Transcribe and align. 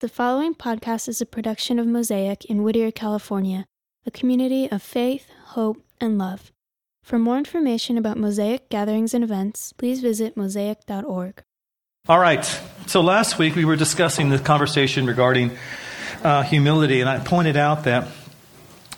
The 0.00 0.10
following 0.10 0.54
podcast 0.54 1.08
is 1.08 1.22
a 1.22 1.26
production 1.26 1.78
of 1.78 1.86
Mosaic 1.86 2.44
in 2.44 2.62
Whittier, 2.62 2.90
California, 2.90 3.64
a 4.04 4.10
community 4.10 4.70
of 4.70 4.82
faith, 4.82 5.30
hope, 5.46 5.82
and 5.98 6.18
love. 6.18 6.52
For 7.02 7.18
more 7.18 7.38
information 7.38 7.96
about 7.96 8.18
Mosaic 8.18 8.68
gatherings 8.68 9.14
and 9.14 9.24
events, 9.24 9.72
please 9.72 10.02
visit 10.02 10.36
mosaic.org. 10.36 11.42
All 12.10 12.18
right. 12.18 12.44
So 12.86 13.00
last 13.00 13.38
week 13.38 13.56
we 13.56 13.64
were 13.64 13.74
discussing 13.74 14.28
the 14.28 14.38
conversation 14.38 15.06
regarding 15.06 15.56
uh, 16.22 16.42
humility, 16.42 17.00
and 17.00 17.08
I 17.08 17.20
pointed 17.20 17.56
out 17.56 17.84
that 17.84 18.06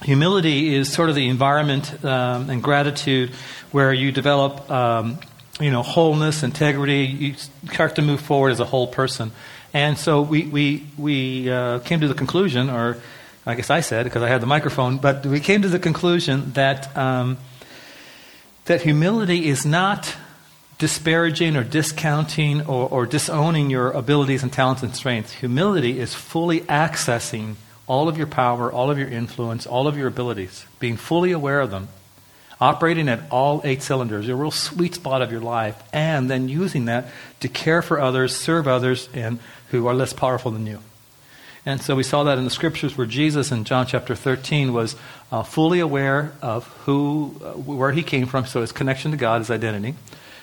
humility 0.03 0.75
is 0.75 0.93
sort 0.93 1.11
of 1.11 1.15
the 1.15 1.29
environment 1.29 2.05
um, 2.05 2.51
and 2.51 2.61
gratitude 2.61 3.31
where 3.71 3.93
you 3.93 4.11
develop, 4.11 4.69
um, 4.69 5.21
you 5.61 5.71
know, 5.71 5.85
wholeness, 5.85 6.43
integrity. 6.43 7.05
You 7.05 7.35
start 7.73 7.95
to 7.95 8.03
move 8.03 8.21
forward 8.21 8.51
as 8.51 8.59
a 8.59 8.65
whole 8.65 8.89
person. 8.89 9.31
And 9.73 9.99
so 9.99 10.23
we, 10.23 10.45
we, 10.45 10.87
we 10.97 11.51
uh, 11.51 11.81
came 11.81 12.01
to 12.01 12.09
the 12.09 12.15
conclusion, 12.15 12.71
or 12.71 12.99
I 13.45 13.55
guess 13.55 13.71
I 13.71 13.81
said 13.81 14.05
because 14.05 14.23
I 14.23 14.29
had 14.29 14.41
the 14.41 14.47
microphone, 14.47 14.99
but 14.99 15.27
we 15.27 15.41
came 15.41 15.63
to 15.63 15.69
the 15.69 15.79
conclusion 15.79 16.53
that, 16.53 16.97
um, 16.97 17.39
that 18.65 18.83
humility 18.83 19.47
is 19.49 19.67
not 19.67 20.17
disparaging 20.79 21.57
or 21.57 21.65
discounting 21.65 22.63
or, 22.67 22.89
or 22.89 23.07
disowning 23.07 23.69
your 23.69 23.91
abilities 23.91 24.43
and 24.43 24.53
talents 24.53 24.83
and 24.83 24.95
strengths. 24.95 25.33
Humility 25.33 25.99
is 25.99 26.15
fully 26.15 26.61
accessing 26.63 27.57
all 27.87 28.09
of 28.09 28.17
your 28.17 28.27
power, 28.27 28.71
all 28.71 28.91
of 28.91 28.99
your 28.99 29.09
influence, 29.09 29.67
all 29.67 29.89
of 29.89 29.97
your 29.97 30.07
abilities, 30.07 30.65
being 30.79 30.97
fully 30.97 31.33
aware 31.33 31.61
of 31.61 31.71
them, 31.71 31.89
operating 32.61 33.09
at 33.09 33.21
all 33.31 33.61
eight 33.65 33.83
cylinders, 33.83 34.27
your 34.27 34.37
real 34.37 34.51
sweet 34.51 34.95
spot 34.95 35.23
of 35.23 35.33
your 35.33 35.41
life, 35.41 35.83
and 35.93 36.31
then 36.31 36.49
using 36.49 36.85
that 36.85 37.09
to 37.41 37.49
care 37.49 37.83
for 37.83 37.99
others, 38.01 38.37
serve 38.37 38.69
others, 38.69 39.09
and 39.15 39.39
who 39.71 39.87
are 39.87 39.95
less 39.95 40.13
powerful 40.13 40.51
than 40.51 40.67
you. 40.67 40.81
And 41.67 41.83
so 41.83 41.95
we 41.95 42.03
saw 42.03 42.25
that 42.25 42.39
in 42.39 42.45
the 42.45 42.51
scriptures 42.51 42.97
where 42.97 43.07
Jesus 43.07 43.53
in 43.53 43.65
John 43.65 43.87
chapter 43.87 44.15
13 44.15 44.73
was 44.73 44.97
uh, 45.31 45.43
fully 45.43 45.81
aware 45.81 46.33
of 46.41 46.67
who, 46.87 47.35
uh, 47.45 47.53
where 47.53 47.93
he 47.93 48.03
came 48.03 48.27
from, 48.27 48.47
so 48.47 48.63
his 48.63 48.73
connection 48.73 49.11
to 49.11 49.17
God, 49.17 49.41
his 49.41 49.51
identity. 49.51 49.95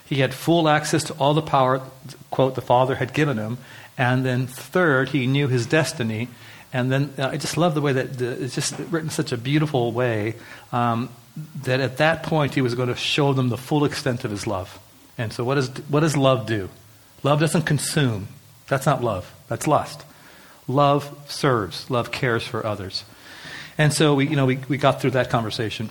He 0.05 0.17
had 0.17 0.33
full 0.33 0.69
access 0.69 1.03
to 1.05 1.13
all 1.13 1.33
the 1.33 1.41
power, 1.41 1.81
quote, 2.29 2.53
the 2.53 2.61
Father 2.61 2.95
had 2.95 3.13
given 3.13 3.37
him. 3.37 3.57
And 3.97 4.23
then 4.25 4.45
third, 4.45 5.09
he 5.09 5.25
knew 5.25 5.47
his 5.47 5.65
destiny. 5.65 6.27
And 6.71 6.91
then 6.91 7.13
uh, 7.17 7.29
I 7.29 7.37
just 7.37 7.57
love 7.57 7.73
the 7.73 7.81
way 7.81 7.93
that 7.93 8.21
it's 8.21 8.53
just 8.53 8.77
written 8.91 9.09
such 9.09 9.31
a 9.31 9.37
beautiful 9.37 9.91
way 9.91 10.35
um, 10.71 11.09
that 11.63 11.79
at 11.79 11.97
that 11.97 12.23
point 12.23 12.53
he 12.53 12.61
was 12.61 12.75
going 12.75 12.89
to 12.89 12.95
show 12.95 13.33
them 13.33 13.49
the 13.49 13.57
full 13.57 13.85
extent 13.85 14.25
of 14.25 14.31
his 14.31 14.45
love. 14.45 14.79
And 15.17 15.33
so 15.33 15.43
what, 15.43 15.57
is, 15.57 15.69
what 15.89 16.01
does 16.01 16.15
love 16.15 16.45
do? 16.45 16.69
Love 17.23 17.39
doesn't 17.39 17.63
consume. 17.63 18.27
That's 18.67 18.85
not 18.85 19.03
love. 19.03 19.31
That's 19.47 19.67
lust. 19.67 20.03
Love 20.67 21.15
serves. 21.27 21.89
Love 21.89 22.11
cares 22.11 22.43
for 22.45 22.65
others. 22.65 23.03
And 23.77 23.93
so 23.93 24.15
we, 24.15 24.27
you 24.27 24.35
know, 24.35 24.45
we, 24.45 24.57
we 24.67 24.77
got 24.77 25.01
through 25.01 25.11
that 25.11 25.29
conversation. 25.29 25.89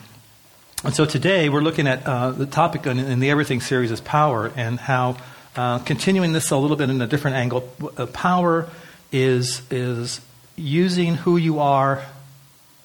And 0.85 0.95
so 0.95 1.05
today 1.05 1.49
we're 1.49 1.61
looking 1.61 1.87
at 1.87 2.07
uh, 2.07 2.31
the 2.33 2.47
topic 2.47 2.87
in, 2.87 2.99
in, 2.99 3.21
the 3.21 3.31
Everything 3.31 3.61
series 3.61 3.91
is 3.91 4.01
power 4.01 4.53
and 4.57 4.79
how 4.79 5.17
uh, 5.57 5.79
continuing 5.79 6.33
this 6.33 6.51
a 6.51 6.57
little 6.57 6.77
bit 6.77 6.91
in 6.91 7.01
a 7.01 7.07
different 7.07 7.37
angle. 7.37 7.73
Uh, 7.97 8.07
power 8.07 8.69
is 9.13 9.63
is 9.71 10.21
using 10.57 11.15
who 11.15 11.37
you 11.37 11.61
are 11.61 12.05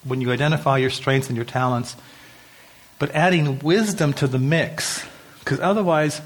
when 0.03 0.21
you 0.21 0.31
identify 0.31 0.77
your 0.77 0.89
strengths 0.89 1.27
and 1.27 1.35
your 1.35 1.45
talents, 1.45 1.95
but 2.99 3.11
adding 3.11 3.59
wisdom 3.59 4.13
to 4.13 4.27
the 4.27 4.39
mix. 4.39 5.05
Because 5.39 5.59
otherwise, 5.59 6.21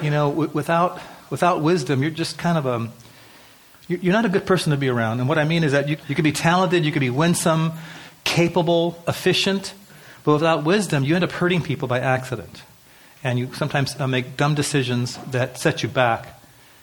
you 0.00 0.10
know, 0.10 0.30
w- 0.30 0.50
without 0.54 1.00
without 1.34 1.60
wisdom, 1.60 2.00
you're 2.00 2.12
just 2.12 2.38
kind 2.38 2.56
of 2.56 2.64
a 2.64 2.88
you're 3.88 4.12
not 4.12 4.24
a 4.24 4.28
good 4.28 4.46
person 4.46 4.70
to 4.70 4.76
be 4.76 4.88
around. 4.88 5.18
And 5.18 5.28
what 5.28 5.36
I 5.36 5.42
mean 5.42 5.64
is 5.64 5.72
that 5.72 5.88
you, 5.88 5.96
you 6.06 6.14
could 6.14 6.22
be 6.22 6.30
talented, 6.30 6.84
you 6.84 6.92
could 6.92 7.00
be 7.00 7.10
winsome, 7.10 7.72
capable, 8.22 9.02
efficient, 9.08 9.74
but 10.22 10.34
without 10.34 10.62
wisdom, 10.62 11.02
you 11.02 11.16
end 11.16 11.24
up 11.24 11.32
hurting 11.32 11.60
people 11.60 11.88
by 11.88 11.98
accident. 11.98 12.62
And 13.24 13.36
you 13.36 13.52
sometimes 13.52 13.98
uh, 13.98 14.06
make 14.06 14.36
dumb 14.36 14.54
decisions 14.54 15.18
that 15.32 15.58
set 15.58 15.82
you 15.82 15.88
back. 15.88 16.40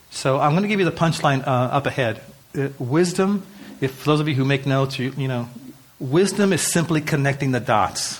So 0.10 0.38
I'm 0.38 0.52
going 0.52 0.64
to 0.64 0.68
give 0.68 0.82
you 0.82 0.86
the 0.86 0.92
punchline 0.92 1.48
uh, 1.48 1.78
up 1.78 1.86
ahead. 1.86 2.20
Uh, 2.54 2.68
wisdom, 2.78 3.44
if 3.80 4.04
those 4.04 4.20
of 4.20 4.28
you 4.28 4.36
who 4.36 4.44
make 4.44 4.66
notes, 4.66 5.00
you, 5.00 5.14
you 5.16 5.30
know, 5.30 5.48
wisdom 5.98 6.52
is 6.52 6.62
simply 6.62 7.00
connecting 7.00 7.52
the 7.52 7.62
dots. 7.62 8.20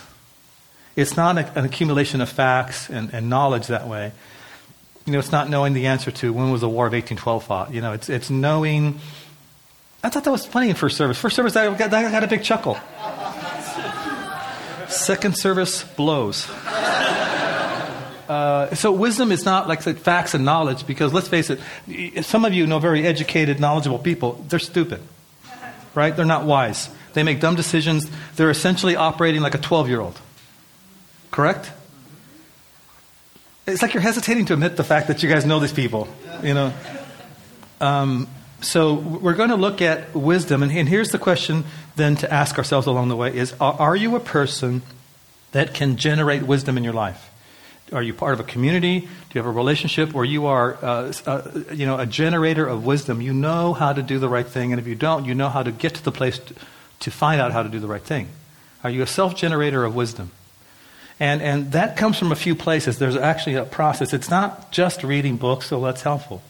It's 0.96 1.18
not 1.18 1.38
a, 1.38 1.60
an 1.60 1.66
accumulation 1.66 2.22
of 2.22 2.30
facts 2.30 2.90
and, 2.90 3.14
and 3.14 3.30
knowledge 3.30 3.68
that 3.68 3.86
way 3.86 4.14
you 5.06 5.14
know, 5.14 5.20
it's 5.20 5.32
not 5.32 5.50
knowing 5.50 5.74
the 5.74 5.88
answer 5.88 6.12
to 6.12 6.32
when 6.32 6.52
was 6.52 6.62
the 6.62 6.70
War 6.70 6.86
of 6.88 6.94
1812 6.94 7.44
fought. 7.44 7.74
You 7.74 7.82
know, 7.82 7.94
it's, 7.94 8.10
it's 8.10 8.30
knowing. 8.30 9.00
I 10.04 10.10
thought 10.10 10.24
that 10.24 10.32
was 10.32 10.46
funny 10.46 10.70
in 10.70 10.76
first 10.76 10.98
service. 10.98 11.18
First 11.18 11.36
service, 11.36 11.56
I 11.56 11.74
got, 11.76 11.94
I 11.94 12.02
had 12.02 12.24
a 12.24 12.28
big 12.28 12.44
chuckle. 12.44 12.78
Second 14.88 15.38
service 15.38 15.84
blows. 15.84 16.50
Uh, 18.32 18.74
so 18.76 18.94
wisdom 18.94 19.32
is 19.32 19.44
not 19.44 19.68
like 19.68 19.82
facts 19.82 20.34
and 20.34 20.46
knowledge 20.46 20.88
because 20.88 21.14
let's 21.14 21.28
face 21.28 21.50
it, 21.50 22.24
some 22.24 22.46
of 22.46 22.54
you 22.54 22.66
know 22.66 22.80
very 22.80 23.06
educated, 23.06 23.60
knowledgeable 23.60 24.00
people. 24.00 24.44
They're 24.48 24.58
stupid, 24.58 25.02
right? 25.96 26.16
They're 26.16 26.26
not 26.26 26.46
wise. 26.46 26.90
They 27.14 27.24
make 27.24 27.42
dumb 27.42 27.56
decisions. 27.56 28.10
They're 28.38 28.50
essentially 28.50 28.96
operating 28.96 29.42
like 29.42 29.54
a 29.54 29.58
12 29.58 29.90
year 29.90 30.00
old. 30.00 30.18
Correct? 31.30 31.72
It's 33.68 33.82
like 33.84 33.94
you're 33.94 34.02
hesitating 34.02 34.46
to 34.46 34.54
admit 34.54 34.76
the 34.76 34.84
fact 34.84 35.08
that 35.08 35.22
you 35.22 35.30
guys 35.30 35.46
know 35.46 35.60
these 35.60 35.74
people, 35.74 36.08
you 36.42 36.56
know. 36.56 36.74
Um, 37.80 38.28
so 38.62 38.96
we're 38.96 39.36
going 39.36 39.50
to 39.50 39.56
look 39.56 39.82
at 39.82 40.16
wisdom, 40.16 40.64
and, 40.64 40.72
and, 40.72 40.90
here's 40.90 41.10
the 41.10 41.20
question 41.20 41.64
then 41.96 42.16
to 42.18 42.32
ask 42.32 42.58
ourselves 42.58 42.88
along 42.88 43.10
the 43.10 43.16
way: 43.16 43.36
Is 43.36 43.54
are, 43.60 43.96
you 43.96 44.16
a 44.16 44.20
person 44.20 44.82
that 45.52 45.76
can 45.76 45.98
generate 45.98 46.42
wisdom 46.44 46.76
in 46.76 46.84
your 46.84 46.94
life? 46.94 47.30
Are 47.92 48.02
you 48.02 48.14
part 48.16 48.34
of 48.34 48.40
a 48.40 48.44
community? 48.44 49.02
Do 49.02 49.08
you 49.34 49.40
have 49.40 49.46
a 49.46 49.52
relationship 49.52 50.12
where 50.14 50.26
you 50.26 50.48
are, 50.48 50.78
uh, 50.84 51.14
uh, 51.28 51.42
you 51.74 51.86
know, 51.86 52.00
a 52.00 52.06
generator 52.06 52.66
of 52.66 52.86
wisdom? 52.86 53.22
You 53.22 53.34
know 53.34 53.74
how 53.74 53.94
to 53.94 54.02
do 54.02 54.18
the 54.18 54.30
right 54.30 54.48
thing, 54.48 54.74
and 54.74 54.80
if 54.80 54.88
you 54.88 54.96
don't, 54.96 55.26
you 55.26 55.36
know 55.36 55.50
how 55.50 55.62
to 55.62 55.72
get 55.72 55.96
to 55.96 56.04
the 56.04 56.12
place 56.12 56.40
to 57.02 57.12
find 57.12 57.40
out 57.40 57.52
how 57.52 57.62
to 57.62 57.70
do 57.70 57.80
the 57.80 57.88
right 57.88 58.02
thing. 58.02 58.30
Are 58.84 58.90
you 58.90 59.04
a 59.04 59.08
self-generator 59.08 59.84
of 59.84 59.94
wisdom? 59.94 60.32
And, 61.22 61.44
and 61.44 61.72
that 61.74 61.98
comes 61.98 62.18
from 62.18 62.32
a 62.32 62.36
few 62.36 62.56
places. 62.56 62.98
There's 62.98 63.16
actually 63.16 63.54
a 63.54 63.64
process. 63.64 64.12
It's 64.12 64.32
not 64.32 64.72
just 64.72 65.04
reading 65.04 65.38
books, 65.38 65.68
so 65.68 65.80
that's 65.80 66.02
helpful. 66.02 66.42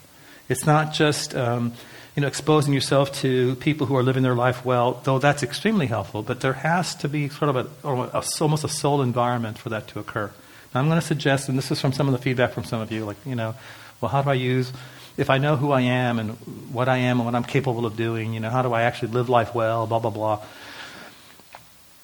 It's 0.47 0.65
not 0.65 0.93
just 0.93 1.35
um, 1.35 1.73
you 2.15 2.21
know, 2.21 2.27
exposing 2.27 2.73
yourself 2.73 3.11
to 3.19 3.55
people 3.57 3.85
who 3.85 3.97
are 3.97 4.03
living 4.03 4.23
their 4.23 4.33
life 4.33 4.63
well, 4.63 5.01
though 5.03 5.19
that's 5.19 5.43
extremely 5.43 5.87
helpful. 5.87 6.23
But 6.23 6.39
there 6.39 6.53
has 6.53 6.95
to 6.95 7.09
be 7.09 7.27
sort 7.27 7.53
of 7.53 7.57
a, 7.57 7.87
a 8.17 8.23
almost 8.39 8.63
a 8.63 8.69
soul 8.69 9.01
environment 9.01 9.57
for 9.57 9.67
that 9.67 9.89
to 9.89 9.99
occur. 9.99 10.31
Now, 10.73 10.79
I'm 10.79 10.87
going 10.87 11.01
to 11.01 11.05
suggest, 11.05 11.49
and 11.49 11.57
this 11.57 11.69
is 11.69 11.81
from 11.81 11.91
some 11.91 12.07
of 12.07 12.13
the 12.13 12.19
feedback 12.19 12.53
from 12.53 12.63
some 12.63 12.79
of 12.79 12.93
you, 12.93 13.03
like, 13.03 13.17
you 13.25 13.35
know, 13.35 13.55
well, 13.99 14.07
how 14.07 14.21
do 14.21 14.29
I 14.29 14.35
use, 14.35 14.71
if 15.17 15.29
I 15.29 15.37
know 15.37 15.57
who 15.57 15.71
I 15.71 15.81
am 15.81 16.17
and 16.17 16.31
what 16.71 16.87
I 16.87 16.97
am 16.97 17.19
and 17.19 17.25
what 17.25 17.35
I'm 17.35 17.43
capable 17.43 17.85
of 17.85 17.97
doing, 17.97 18.33
you 18.33 18.39
know, 18.39 18.49
how 18.49 18.61
do 18.61 18.71
I 18.71 18.83
actually 18.83 19.09
live 19.09 19.27
life 19.27 19.53
well, 19.53 19.85
blah, 19.85 19.99
blah, 19.99 20.11
blah. 20.11 20.39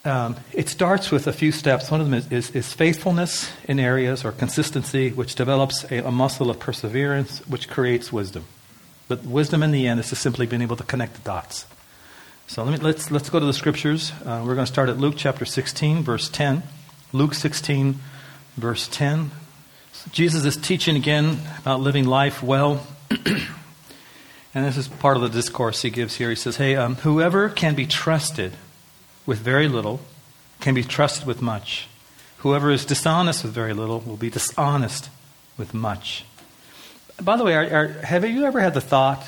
Um, 0.05 0.37
it 0.53 0.69
starts 0.69 1.11
with 1.11 1.27
a 1.27 1.33
few 1.33 1.51
steps. 1.51 1.91
One 1.91 1.99
of 1.99 2.09
them 2.09 2.13
is, 2.13 2.31
is, 2.31 2.51
is 2.51 2.71
faithfulness 2.71 3.51
in 3.65 3.79
areas 3.79 4.23
or 4.23 4.31
consistency, 4.31 5.09
which 5.11 5.35
develops 5.35 5.83
a, 5.91 5.99
a, 5.99 6.11
muscle 6.11 6.49
of 6.49 6.59
perseverance, 6.59 7.39
which 7.47 7.69
creates 7.69 8.13
wisdom. 8.13 8.45
But 9.09 9.25
wisdom 9.25 9.63
in 9.63 9.71
the 9.71 9.87
end 9.87 9.99
is 9.99 10.09
just 10.09 10.21
simply 10.21 10.45
being 10.45 10.61
able 10.61 10.77
to 10.77 10.83
connect 10.83 11.15
the 11.15 11.21
dots. 11.21 11.65
So 12.47 12.63
let 12.63 12.71
me, 12.71 12.77
let's, 12.77 13.11
let's 13.11 13.29
go 13.29 13.39
to 13.39 13.45
the 13.45 13.53
scriptures. 13.53 14.13
Uh, 14.23 14.41
we're 14.45 14.55
going 14.55 14.65
to 14.65 14.71
start 14.71 14.87
at 14.87 14.97
Luke 14.97 15.15
chapter 15.17 15.43
16, 15.43 16.03
verse 16.03 16.29
10. 16.29 16.63
Luke 17.11 17.33
16, 17.33 17.99
verse 18.55 18.87
10. 18.87 19.31
Jesus 20.11 20.45
is 20.45 20.55
teaching 20.55 20.95
again 20.95 21.39
about 21.59 21.81
living 21.81 22.05
life 22.05 22.41
well. 22.41 22.87
and 23.09 24.65
this 24.65 24.77
is 24.77 24.87
part 24.87 25.17
of 25.17 25.23
the 25.23 25.29
discourse 25.29 25.81
he 25.81 25.89
gives 25.89 26.15
here. 26.15 26.29
He 26.29 26.35
says, 26.35 26.55
Hey, 26.55 26.75
um, 26.77 26.95
whoever 26.95 27.50
can 27.50 27.75
be 27.75 27.85
trusted 27.85 28.53
with 29.27 29.38
very 29.38 29.68
little 29.68 30.00
can 30.59 30.74
be 30.74 30.83
trusted 30.83 31.27
with 31.27 31.39
much. 31.39 31.88
Whoever 32.38 32.71
is 32.71 32.85
dishonest 32.85 33.44
with 33.44 33.53
very 33.53 33.74
little 33.74 34.00
will 34.00 34.18
be 34.18 34.31
dishonest 34.31 35.09
with 35.57 35.75
much. 35.75 36.25
By 37.21 37.38
the 37.38 37.44
way, 37.44 37.56
are, 37.56 37.63
are, 37.63 37.88
have 38.03 38.25
you 38.25 38.45
ever 38.45 38.59
had 38.59 38.74
the 38.74 38.81
thought 38.81 39.24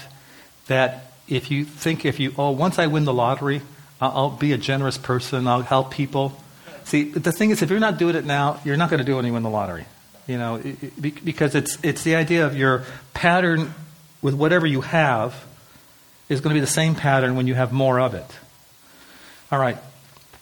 that 0.68 1.12
if 1.28 1.52
you 1.52 1.66
think 1.66 2.06
if 2.06 2.20
you, 2.20 2.34
oh, 2.38 2.52
once 2.52 2.80
I 2.80 2.88
win 2.88 3.06
the 3.06 3.14
lottery, 3.14 3.62
I'll, 4.00 4.12
I'll 4.12 4.30
be 4.30 4.54
a 4.54 4.58
generous 4.58 4.98
person, 4.98 5.48
I'll 5.48 5.62
help 5.62 5.92
people? 5.92 6.42
See, 6.86 7.04
the 7.04 7.32
thing 7.32 7.52
is, 7.52 7.62
if 7.62 7.70
you're 7.70 7.80
not 7.80 7.98
doing 7.98 8.16
it 8.16 8.26
now, 8.26 8.60
you're 8.64 8.78
not 8.78 8.90
going 8.90 9.00
to 9.00 9.04
do 9.04 9.14
it 9.14 9.16
when 9.18 9.26
you 9.26 9.34
win 9.34 9.44
the 9.44 9.50
lottery. 9.50 9.86
You 10.28 10.38
know, 10.38 10.56
it, 10.56 10.78
it, 10.84 11.26
because 11.26 11.56
it's, 11.56 11.78
it's 11.84 12.04
the 12.04 12.16
idea 12.16 12.46
of 12.46 12.56
your 12.56 12.84
pattern 13.14 13.74
with 14.22 14.34
whatever 14.34 14.66
you 14.66 14.82
have 14.82 15.46
is 16.30 16.42
going 16.42 16.54
to 16.54 16.56
be 16.56 16.62
the 16.62 16.68
same 16.68 16.96
pattern 16.96 17.36
when 17.36 17.48
you 17.48 17.56
have 17.56 17.74
more 17.74 18.00
of 18.00 18.14
it. 18.14 18.26
All 19.52 19.60
right. 19.60 19.78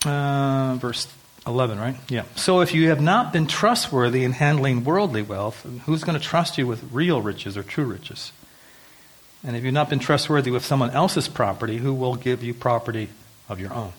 Uh, 0.05 0.75
verse 0.75 1.07
11, 1.45 1.79
right? 1.79 1.95
Yeah. 2.09 2.23
So 2.35 2.61
if 2.61 2.73
you 2.73 2.89
have 2.89 3.01
not 3.01 3.33
been 3.33 3.47
trustworthy 3.47 4.23
in 4.23 4.33
handling 4.33 4.83
worldly 4.83 5.21
wealth, 5.21 5.65
who's 5.85 6.03
going 6.03 6.19
to 6.19 6.23
trust 6.23 6.57
you 6.57 6.67
with 6.67 6.83
real 6.91 7.21
riches 7.21 7.57
or 7.57 7.63
true 7.63 7.85
riches? 7.85 8.31
And 9.43 9.55
if 9.55 9.63
you've 9.63 9.73
not 9.73 9.89
been 9.89 9.99
trustworthy 9.99 10.51
with 10.51 10.65
someone 10.65 10.91
else's 10.91 11.27
property, 11.27 11.77
who 11.77 11.93
will 11.93 12.15
give 12.15 12.43
you 12.43 12.53
property 12.53 13.09
of 13.47 13.59
your 13.59 13.73
own? 13.73 13.93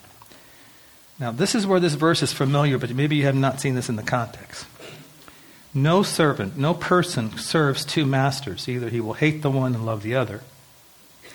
Now, 1.19 1.33
this 1.33 1.55
is 1.55 1.67
where 1.67 1.81
this 1.81 1.95
verse 1.95 2.23
is 2.23 2.33
familiar, 2.33 2.79
but 2.79 2.91
maybe 2.91 3.17
you 3.17 3.25
have 3.25 3.35
not 3.35 3.61
seen 3.61 3.75
this 3.75 3.89
in 3.89 3.97
the 3.97 4.03
context. 4.03 4.67
No 5.75 6.03
servant, 6.03 6.57
no 6.57 6.75
person 6.75 7.37
serves 7.37 7.85
two 7.85 8.07
masters. 8.07 8.69
Either 8.69 8.89
he 8.89 9.01
will 9.01 9.15
hate 9.15 9.43
the 9.43 9.51
one 9.51 9.75
and 9.75 9.85
love 9.85 10.03
the 10.03 10.15
other, 10.15 10.43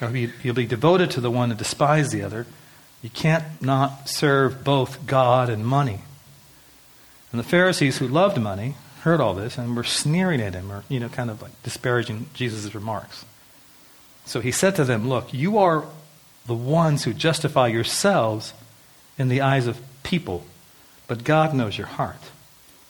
or 0.02 0.10
he'll 0.10 0.54
be 0.54 0.66
devoted 0.66 1.12
to 1.12 1.22
the 1.22 1.32
one 1.32 1.50
and 1.52 1.58
despise 1.58 2.12
the 2.12 2.22
other. 2.22 2.46
You 3.04 3.12
can't 3.12 3.62
not 3.62 4.10
serve 4.10 4.64
both 4.64 5.06
God 5.06 5.50
and 5.50 5.64
money. 5.64 6.00
And 7.32 7.40
the 7.40 7.44
Pharisees 7.44 7.98
who 8.00 8.08
loved 8.08 8.40
money 8.40 8.76
heard 9.02 9.20
all 9.20 9.34
this 9.34 9.58
and 9.58 9.76
were 9.76 9.84
sneering 9.84 10.40
at 10.40 10.54
him 10.54 10.72
or, 10.72 10.84
you 10.88 11.00
know, 11.00 11.10
kind 11.10 11.30
of 11.30 11.42
like 11.42 11.62
disparaging 11.64 12.28
Jesus' 12.34 12.74
remarks. 12.74 13.26
So 14.26 14.40
he 14.40 14.52
said 14.52 14.76
to 14.78 14.86
them, 14.86 15.10
Look, 15.10 15.34
you 15.34 15.58
are 15.58 15.84
the 16.46 16.54
ones 16.54 17.04
who 17.04 17.14
justify 17.14 17.68
yourselves 17.68 18.54
in 19.18 19.28
the 19.28 19.42
eyes 19.42 19.68
of 19.68 19.82
people, 20.04 20.46
but 21.08 21.24
God 21.24 21.54
knows 21.54 21.78
your 21.78 21.88
heart. 21.88 22.32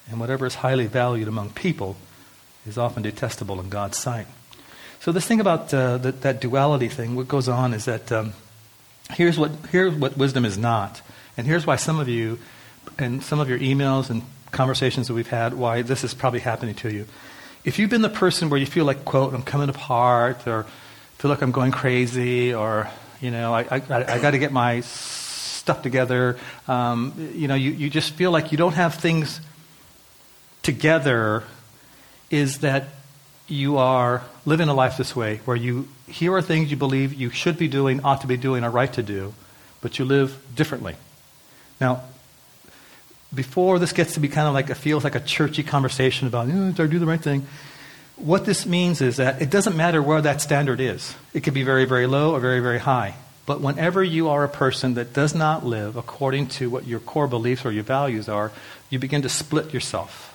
And 0.09 0.19
whatever 0.19 0.45
is 0.45 0.56
highly 0.56 0.86
valued 0.86 1.27
among 1.27 1.51
people 1.51 1.95
is 2.68 2.77
often 2.77 3.04
detestable 3.04 3.59
in 3.59 3.69
God's 3.69 3.98
sight. 3.98 4.27
So, 5.00 5.12
this 5.12 5.25
thing 5.25 5.39
about 5.39 5.74
uh, 5.74 5.98
that, 5.98 6.21
that, 6.21 6.39
duality 6.39 6.88
thing, 6.88 7.16
what 7.16 7.27
goes 7.27 7.50
on 7.50 7.74
is 7.74 7.86
that 7.86 8.12
um, 8.12 8.33
here's, 9.11 9.38
what, 9.38 9.51
here's 9.71 9.94
what 9.94 10.17
wisdom 10.17 10.45
is 10.45 10.57
not. 10.57 11.01
And 11.38 11.47
here's 11.47 11.65
why 11.65 11.75
some 11.75 12.00
of 12.00 12.07
you, 12.07 12.39
and 12.97 13.23
some 13.23 13.39
of 13.39 13.50
your 13.50 13.59
emails 13.59 14.09
and 14.09 14.23
conversations 14.51 15.07
that 15.07 15.13
we've 15.13 15.27
had, 15.27 15.53
why 15.53 15.81
this 15.81 16.03
is 16.03 16.13
probably 16.13 16.39
happening 16.39 16.75
to 16.75 16.94
you. 16.94 17.07
If 17.63 17.79
you've 17.79 17.89
been 17.89 18.01
the 18.01 18.09
person 18.09 18.50
where 18.50 18.59
you 18.59 18.65
feel 18.65 18.85
like, 18.85 19.05
quote, 19.05 19.33
I'm 19.33 19.41
coming 19.41 19.69
apart, 19.69 20.47
or 20.47 20.65
feel 21.17 21.31
like 21.31 21.41
I'm 21.41 21.51
going 21.51 21.71
crazy, 21.71 22.53
or, 22.53 22.89
you 23.21 23.31
know, 23.31 23.53
I, 23.53 23.61
I, 23.61 23.81
I 23.89 24.19
got 24.19 24.31
to 24.31 24.38
get 24.38 24.51
my 24.51 24.81
stuff 24.81 25.81
together, 25.81 26.38
um, 26.67 27.31
you 27.33 27.47
know, 27.47 27.56
you, 27.56 27.71
you 27.71 27.89
just 27.89 28.13
feel 28.13 28.31
like 28.31 28.51
you 28.51 28.57
don't 28.57 28.73
have 28.73 28.95
things 28.95 29.39
together, 30.61 31.44
is 32.29 32.59
that 32.59 32.83
you 33.53 33.77
are 33.77 34.23
living 34.45 34.67
a 34.67 34.73
life 34.73 34.97
this 34.97 35.15
way, 35.15 35.38
where 35.45 35.55
you, 35.55 35.88
here 36.07 36.33
are 36.33 36.41
things 36.41 36.71
you 36.71 36.77
believe 36.77 37.13
you 37.13 37.29
should 37.29 37.57
be 37.57 37.67
doing, 37.67 38.03
ought 38.03 38.21
to 38.21 38.27
be 38.27 38.38
doing, 38.38 38.63
are 38.63 38.69
right 38.69 38.91
to 38.94 39.03
do, 39.03 39.33
but 39.81 40.00
you 40.00 40.05
live 40.05 40.38
differently. 40.55 40.95
Now, 41.79 42.03
before 43.33 43.79
this 43.79 43.94
gets 43.94 44.13
to 44.15 44.19
be 44.19 44.27
kind 44.27 44.47
of 44.47 44.53
like, 44.53 44.69
it 44.69 44.75
feels 44.75 45.03
like 45.03 45.15
a 45.15 45.19
churchy 45.19 45.63
conversation 45.63 46.27
about, 46.27 46.47
oh, 46.50 46.71
do 46.71 46.83
I 46.83 46.88
do 46.88 47.00
the 47.00 47.05
right 47.05 47.21
thing? 47.21 47.47
What 48.15 48.45
this 48.45 48.65
means 48.65 49.01
is 49.01 49.17
that 49.17 49.41
it 49.41 49.50
doesn't 49.50 49.75
matter 49.75 50.01
where 50.01 50.21
that 50.21 50.41
standard 50.41 50.79
is. 50.79 51.15
It 51.33 51.41
could 51.41 51.53
be 51.53 51.63
very, 51.63 51.85
very 51.85 52.06
low 52.06 52.33
or 52.33 52.39
very, 52.39 52.59
very 52.59 52.79
high. 52.79 53.15
But 53.45 53.59
whenever 53.59 54.03
you 54.03 54.29
are 54.29 54.44
a 54.44 54.49
person 54.49 54.94
that 54.94 55.13
does 55.13 55.35
not 55.35 55.65
live 55.65 55.95
according 55.97 56.47
to 56.47 56.69
what 56.69 56.88
your 56.88 56.99
core 56.99 57.27
beliefs 57.27 57.65
or 57.65 57.71
your 57.71 57.83
values 57.83 58.29
are, 58.29 58.51
you 58.89 58.99
begin 58.99 59.23
to 59.23 59.29
split 59.29 59.73
yourself. 59.73 60.32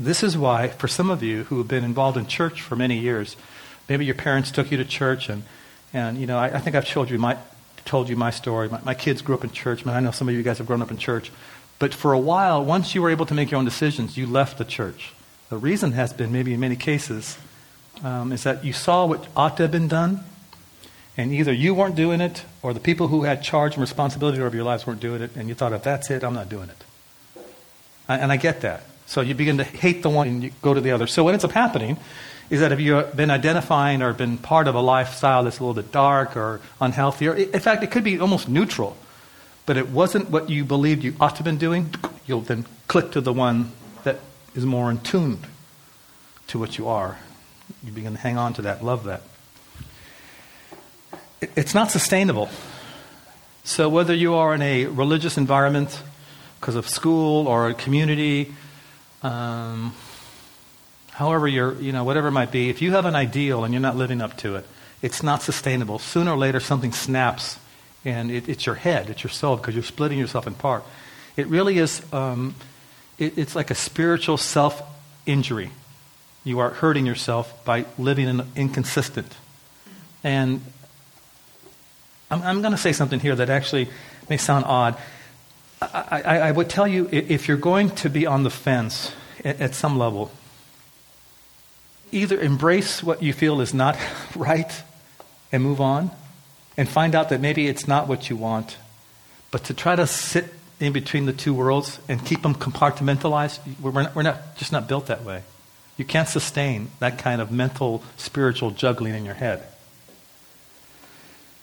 This 0.00 0.22
is 0.22 0.34
why, 0.34 0.68
for 0.68 0.88
some 0.88 1.10
of 1.10 1.22
you 1.22 1.44
who 1.44 1.58
have 1.58 1.68
been 1.68 1.84
involved 1.84 2.16
in 2.16 2.26
church 2.26 2.62
for 2.62 2.74
many 2.74 2.96
years, 2.96 3.36
maybe 3.86 4.06
your 4.06 4.14
parents 4.14 4.50
took 4.50 4.70
you 4.70 4.78
to 4.78 4.84
church, 4.86 5.28
and, 5.28 5.42
and 5.92 6.16
you 6.16 6.26
know, 6.26 6.38
I, 6.38 6.56
I 6.56 6.58
think 6.58 6.74
I've 6.74 6.88
told 6.88 7.10
you 7.10 7.18
my, 7.18 7.36
told 7.84 8.08
you 8.08 8.16
my 8.16 8.30
story. 8.30 8.70
My, 8.70 8.80
my 8.82 8.94
kids 8.94 9.20
grew 9.20 9.34
up 9.34 9.44
in 9.44 9.50
church. 9.50 9.86
I 9.86 10.00
know 10.00 10.10
some 10.10 10.26
of 10.26 10.34
you 10.34 10.42
guys 10.42 10.56
have 10.56 10.66
grown 10.66 10.80
up 10.80 10.90
in 10.90 10.96
church. 10.96 11.30
But 11.78 11.92
for 11.92 12.14
a 12.14 12.18
while, 12.18 12.64
once 12.64 12.94
you 12.94 13.02
were 13.02 13.10
able 13.10 13.26
to 13.26 13.34
make 13.34 13.50
your 13.50 13.58
own 13.58 13.66
decisions, 13.66 14.16
you 14.16 14.26
left 14.26 14.56
the 14.56 14.64
church. 14.64 15.12
The 15.50 15.58
reason 15.58 15.92
has 15.92 16.14
been, 16.14 16.32
maybe 16.32 16.54
in 16.54 16.60
many 16.60 16.76
cases, 16.76 17.36
um, 18.02 18.32
is 18.32 18.44
that 18.44 18.64
you 18.64 18.72
saw 18.72 19.04
what 19.04 19.26
ought 19.36 19.58
to 19.58 19.64
have 19.64 19.72
been 19.72 19.88
done, 19.88 20.20
and 21.18 21.30
either 21.30 21.52
you 21.52 21.74
weren't 21.74 21.94
doing 21.94 22.22
it, 22.22 22.44
or 22.62 22.72
the 22.72 22.80
people 22.80 23.08
who 23.08 23.24
had 23.24 23.42
charge 23.42 23.74
and 23.74 23.82
responsibility 23.82 24.40
over 24.40 24.56
your 24.56 24.64
lives 24.64 24.86
weren't 24.86 25.00
doing 25.00 25.20
it, 25.20 25.36
and 25.36 25.46
you 25.46 25.54
thought, 25.54 25.74
if 25.74 25.82
that's 25.82 26.10
it, 26.10 26.24
I'm 26.24 26.32
not 26.32 26.48
doing 26.48 26.70
it. 26.70 26.84
And 28.08 28.32
I 28.32 28.38
get 28.38 28.62
that. 28.62 28.84
So 29.10 29.22
you 29.22 29.34
begin 29.34 29.58
to 29.58 29.64
hate 29.64 30.04
the 30.04 30.08
one 30.08 30.28
and 30.28 30.40
you 30.40 30.52
go 30.62 30.72
to 30.72 30.80
the 30.80 30.92
other. 30.92 31.08
So 31.08 31.24
what 31.24 31.34
ends 31.34 31.44
up 31.44 31.50
happening 31.50 31.96
is 32.48 32.60
that 32.60 32.70
if 32.70 32.78
you've 32.78 33.16
been 33.16 33.28
identifying 33.32 34.02
or 34.02 34.12
been 34.12 34.38
part 34.38 34.68
of 34.68 34.76
a 34.76 34.80
lifestyle 34.80 35.42
that's 35.42 35.58
a 35.58 35.64
little 35.64 35.82
bit 35.82 35.90
dark 35.90 36.36
or 36.36 36.60
unhealthy, 36.80 37.26
or 37.26 37.34
in 37.34 37.58
fact, 37.58 37.82
it 37.82 37.90
could 37.90 38.04
be 38.04 38.20
almost 38.20 38.48
neutral, 38.48 38.96
but 39.66 39.76
it 39.76 39.88
wasn't 39.88 40.30
what 40.30 40.48
you 40.48 40.64
believed 40.64 41.02
you 41.02 41.16
ought 41.18 41.30
to 41.30 41.36
have 41.38 41.44
been 41.44 41.58
doing, 41.58 41.92
you'll 42.24 42.42
then 42.42 42.64
click 42.86 43.10
to 43.10 43.20
the 43.20 43.32
one 43.32 43.72
that 44.04 44.20
is 44.54 44.64
more 44.64 44.92
in 44.92 45.00
tune 45.00 45.40
to 46.46 46.60
what 46.60 46.78
you 46.78 46.86
are. 46.86 47.18
You 47.82 47.90
begin 47.90 48.12
to 48.12 48.20
hang 48.20 48.38
on 48.38 48.52
to 48.54 48.62
that, 48.62 48.84
love 48.84 49.02
that. 49.06 49.22
It's 51.56 51.74
not 51.74 51.90
sustainable. 51.90 52.48
So, 53.64 53.88
whether 53.88 54.14
you 54.14 54.34
are 54.34 54.54
in 54.54 54.62
a 54.62 54.86
religious 54.86 55.36
environment 55.36 56.00
because 56.60 56.76
of 56.76 56.88
school 56.88 57.48
or 57.48 57.68
a 57.68 57.74
community, 57.74 58.54
um, 59.22 59.94
however 61.10 61.46
you're, 61.46 61.74
you 61.80 61.92
know, 61.92 62.04
whatever 62.04 62.28
it 62.28 62.32
might 62.32 62.50
be, 62.50 62.70
if 62.70 62.80
you 62.80 62.92
have 62.92 63.04
an 63.04 63.14
ideal 63.14 63.64
and 63.64 63.74
you're 63.74 63.80
not 63.80 63.96
living 63.96 64.20
up 64.20 64.36
to 64.38 64.56
it, 64.56 64.66
it's 65.02 65.22
not 65.22 65.42
sustainable. 65.42 65.98
Sooner 65.98 66.32
or 66.32 66.36
later, 66.36 66.60
something 66.60 66.92
snaps, 66.92 67.58
and 68.04 68.30
it, 68.30 68.48
it's 68.48 68.66
your 68.66 68.74
head, 68.74 69.10
it's 69.10 69.22
your 69.22 69.30
soul, 69.30 69.56
because 69.56 69.74
you're 69.74 69.84
splitting 69.84 70.18
yourself 70.18 70.46
in 70.46 70.54
part. 70.54 70.84
It 71.36 71.46
really 71.46 71.78
is, 71.78 72.02
um, 72.12 72.54
it, 73.18 73.38
it's 73.38 73.54
like 73.54 73.70
a 73.70 73.74
spiritual 73.74 74.36
self 74.36 74.82
injury. 75.26 75.70
You 76.44 76.58
are 76.60 76.70
hurting 76.70 77.06
yourself 77.06 77.64
by 77.64 77.84
living 77.98 78.28
in, 78.28 78.42
inconsistent. 78.56 79.34
And 80.24 80.62
I'm, 82.30 82.42
I'm 82.42 82.60
going 82.62 82.72
to 82.72 82.78
say 82.78 82.92
something 82.92 83.20
here 83.20 83.36
that 83.36 83.50
actually 83.50 83.88
may 84.28 84.36
sound 84.36 84.64
odd. 84.64 84.96
I, 85.80 86.22
I, 86.24 86.38
I, 86.38 86.52
would 86.52 86.68
tell 86.68 86.86
you 86.86 87.08
if 87.10 87.48
you're 87.48 87.56
going 87.56 87.90
to 87.96 88.10
be 88.10 88.26
on 88.26 88.42
the 88.42 88.50
fence 88.50 89.12
at, 89.44 89.60
at 89.60 89.74
some 89.74 89.98
level, 89.98 90.30
either 92.12 92.38
embrace 92.38 93.02
what 93.02 93.22
you 93.22 93.32
feel 93.32 93.60
is 93.60 93.72
not 93.72 93.96
right 94.36 94.82
and 95.52 95.62
move 95.62 95.80
on 95.80 96.10
and 96.76 96.88
find 96.88 97.14
out 97.14 97.30
that 97.30 97.40
maybe 97.40 97.66
it's 97.66 97.88
not 97.88 98.08
what 98.08 98.28
you 98.28 98.36
want, 98.36 98.76
but 99.50 99.64
to 99.64 99.74
try 99.74 99.96
to 99.96 100.06
sit 100.06 100.52
in 100.78 100.92
between 100.92 101.26
the 101.26 101.32
two 101.32 101.52
worlds 101.52 101.98
and 102.08 102.24
keep 102.24 102.42
them 102.42 102.54
compartmentalized, 102.54 103.60
we're 103.80 103.90
not, 103.90 104.14
we're 104.14 104.22
not 104.22 104.56
just 104.56 104.72
not 104.72 104.88
built 104.88 105.06
that 105.06 105.24
way. 105.24 105.42
You 105.96 106.04
can't 106.04 106.28
sustain 106.28 106.90
that 106.98 107.18
kind 107.18 107.42
of 107.42 107.50
mental, 107.50 108.02
spiritual 108.16 108.70
juggling 108.70 109.14
in 109.14 109.24
your 109.24 109.34
head. 109.34 109.62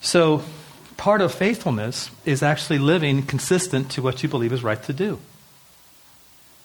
So, 0.01 0.43
part 0.97 1.21
of 1.21 1.33
faithfulness 1.33 2.12
is 2.25 2.43
actually 2.43 2.79
living 2.79 3.24
consistent 3.24 3.91
to 3.91 4.01
what 4.01 4.24
you 4.24 4.29
believe 4.29 4.51
is 4.51 4.63
right 4.63 4.81
to 4.83 4.93
do. 4.93 5.19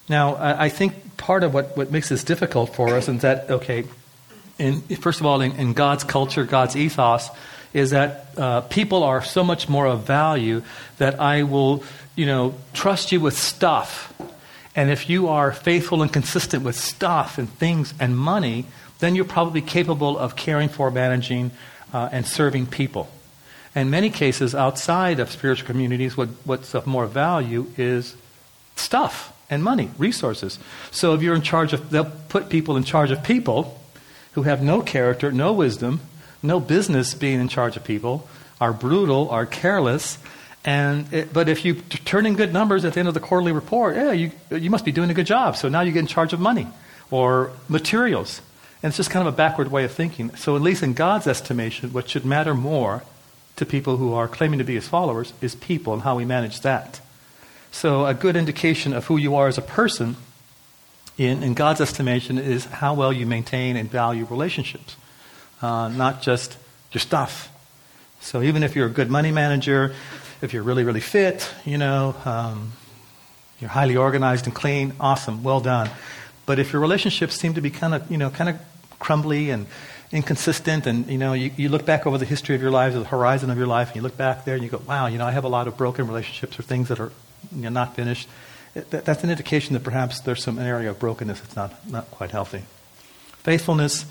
Now, 0.09 0.35
I, 0.35 0.65
I 0.65 0.69
think 0.69 1.17
part 1.17 1.43
of 1.43 1.53
what, 1.53 1.77
what 1.77 1.91
makes 1.91 2.09
this 2.09 2.23
difficult 2.23 2.75
for 2.75 2.89
us 2.95 3.07
is 3.07 3.21
that, 3.21 3.49
okay, 3.49 3.85
in, 4.59 4.81
first 4.81 5.19
of 5.19 5.25
all, 5.25 5.41
in, 5.41 5.53
in 5.53 5.73
God's 5.73 6.03
culture, 6.03 6.43
God's 6.43 6.75
ethos, 6.75 7.29
is 7.73 7.91
that 7.91 8.27
uh, 8.37 8.61
people 8.61 9.03
are 9.03 9.23
so 9.23 9.43
much 9.43 9.67
more 9.69 9.87
of 9.87 10.05
value 10.05 10.61
that 10.97 11.19
I 11.19 11.43
will, 11.43 11.83
you 12.15 12.25
know, 12.25 12.53
trust 12.73 13.11
you 13.11 13.19
with 13.19 13.37
stuff. 13.37 14.13
And 14.75 14.89
if 14.89 15.09
you 15.09 15.29
are 15.29 15.51
faithful 15.51 16.01
and 16.01 16.11
consistent 16.11 16.63
with 16.63 16.75
stuff 16.75 17.37
and 17.37 17.49
things 17.49 17.93
and 17.99 18.17
money, 18.17 18.65
then 18.99 19.15
you're 19.15 19.25
probably 19.25 19.61
capable 19.61 20.17
of 20.17 20.35
caring 20.35 20.69
for, 20.69 20.91
managing, 20.91 21.51
uh, 21.93 22.09
and 22.11 22.25
serving 22.25 22.67
people. 22.67 23.07
In 23.75 23.89
many 23.89 24.09
cases, 24.09 24.53
outside 24.53 25.19
of 25.19 25.31
spiritual 25.31 25.67
communities, 25.67 26.15
what, 26.15 26.29
what's 26.45 26.75
of 26.75 26.85
more 26.85 27.07
value 27.07 27.67
is 27.77 28.15
stuff 28.75 29.33
and 29.49 29.63
money, 29.63 29.89
resources. 29.97 30.59
So 30.91 31.13
if 31.13 31.21
you're 31.21 31.35
in 31.35 31.41
charge 31.41 31.73
of, 31.73 31.89
they'll 31.89 32.11
put 32.29 32.49
people 32.49 32.77
in 32.77 32.83
charge 32.83 33.11
of 33.11 33.23
people 33.23 33.79
who 34.33 34.43
have 34.43 34.61
no 34.61 34.81
character, 34.81 35.31
no 35.31 35.53
wisdom, 35.53 36.01
no 36.41 36.59
business 36.59 37.13
being 37.13 37.39
in 37.39 37.47
charge 37.47 37.77
of 37.77 37.83
people, 37.83 38.27
are 38.61 38.73
brutal, 38.73 39.29
are 39.29 39.45
careless. 39.45 40.17
And 40.65 41.11
it, 41.11 41.33
but 41.33 41.49
if 41.49 41.65
you 41.65 41.75
turn 41.75 42.25
in 42.25 42.35
good 42.35 42.53
numbers 42.53 42.85
at 42.85 42.93
the 42.93 42.99
end 42.99 43.07
of 43.07 43.13
the 43.13 43.19
quarterly 43.19 43.51
report, 43.51 43.95
yeah, 43.95 44.11
you, 44.11 44.31
you 44.51 44.69
must 44.69 44.85
be 44.85 44.91
doing 44.91 45.09
a 45.09 45.13
good 45.13 45.27
job. 45.27 45.55
So 45.55 45.67
now 45.67 45.81
you 45.81 45.91
get 45.91 45.99
in 45.99 46.07
charge 46.07 46.33
of 46.33 46.39
money 46.39 46.67
or 47.09 47.51
materials. 47.67 48.41
And 48.81 48.89
it's 48.89 48.97
just 48.97 49.09
kind 49.09 49.27
of 49.27 49.33
a 49.33 49.37
backward 49.37 49.71
way 49.71 49.83
of 49.83 49.91
thinking. 49.91 50.35
So, 50.35 50.57
at 50.57 50.61
least 50.61 50.83
in 50.83 50.93
God's 50.93 51.25
estimation, 51.25 51.93
what 51.93 52.09
should 52.09 52.25
matter 52.25 52.53
more 52.53 53.03
to 53.55 53.65
people 53.65 53.97
who 53.97 54.13
are 54.13 54.27
claiming 54.27 54.59
to 54.59 54.65
be 54.65 54.75
his 54.75 54.87
followers 54.87 55.33
is 55.41 55.55
people 55.55 55.93
and 55.93 56.01
how 56.01 56.15
we 56.15 56.25
manage 56.25 56.61
that. 56.61 56.99
So, 57.71 58.05
a 58.05 58.13
good 58.13 58.35
indication 58.35 58.93
of 58.93 59.05
who 59.05 59.17
you 59.17 59.35
are 59.35 59.47
as 59.47 59.57
a 59.57 59.61
person 59.61 60.15
in, 61.17 61.43
in 61.43 61.53
God's 61.53 61.81
estimation 61.81 62.37
is 62.37 62.65
how 62.65 62.93
well 62.93 63.11
you 63.11 63.25
maintain 63.25 63.77
and 63.77 63.89
value 63.89 64.25
relationships, 64.25 64.95
uh, 65.61 65.87
not 65.89 66.21
just 66.21 66.57
your 66.91 67.01
stuff. 67.01 67.49
So, 68.21 68.41
even 68.41 68.63
if 68.63 68.75
you're 68.75 68.87
a 68.87 68.91
good 68.91 69.09
money 69.09 69.31
manager, 69.31 69.95
if 70.41 70.53
you're 70.53 70.63
really, 70.63 70.83
really 70.83 70.99
fit, 70.99 71.49
you 71.65 71.77
know, 71.77 72.15
um, 72.25 72.73
you're 73.59 73.69
highly 73.69 73.95
organized 73.95 74.45
and 74.45 74.53
clean, 74.53 74.93
awesome, 74.99 75.43
well 75.43 75.59
done. 75.59 75.89
But 76.45 76.59
if 76.59 76.73
your 76.73 76.81
relationships 76.81 77.35
seem 77.35 77.53
to 77.53 77.61
be 77.61 77.69
kind 77.69 77.93
of, 77.93 78.11
you 78.11 78.17
know, 78.17 78.29
kind 78.29 78.49
of 78.49 78.59
crumbly 78.99 79.49
and 79.49 79.67
inconsistent, 80.13 80.85
and 80.85 81.07
you 81.07 81.17
know, 81.17 81.33
you, 81.33 81.51
you 81.57 81.67
look 81.67 81.85
back 81.85 82.05
over 82.05 82.17
the 82.17 82.25
history 82.25 82.55
of 82.55 82.61
your 82.61 82.71
lives, 82.71 82.95
the 82.95 83.03
horizon 83.03 83.49
of 83.49 83.57
your 83.57 83.67
life, 83.67 83.87
and 83.87 83.95
you 83.97 84.01
look 84.03 84.15
back 84.15 84.45
there 84.45 84.53
and 84.53 84.63
you 84.63 84.69
go, 84.69 84.81
wow, 84.87 85.07
you 85.07 85.17
know, 85.17 85.25
I 85.25 85.31
have 85.31 85.43
a 85.43 85.49
lot 85.49 85.67
of 85.67 85.75
broken 85.75 86.07
relationships 86.07 86.57
or 86.57 86.63
things 86.63 86.87
that 86.89 86.99
are 86.99 87.11
you 87.53 87.63
know, 87.63 87.69
not 87.69 87.95
finished. 87.95 88.29
That, 88.75 89.03
that's 89.05 89.23
an 89.23 89.31
indication 89.31 89.73
that 89.73 89.83
perhaps 89.83 90.19
there's 90.21 90.43
some 90.43 90.59
area 90.59 90.91
of 90.91 90.99
brokenness 90.99 91.41
that's 91.41 91.55
not, 91.55 91.89
not 91.89 92.11
quite 92.11 92.31
healthy. 92.31 92.61
Faithfulness. 93.39 94.05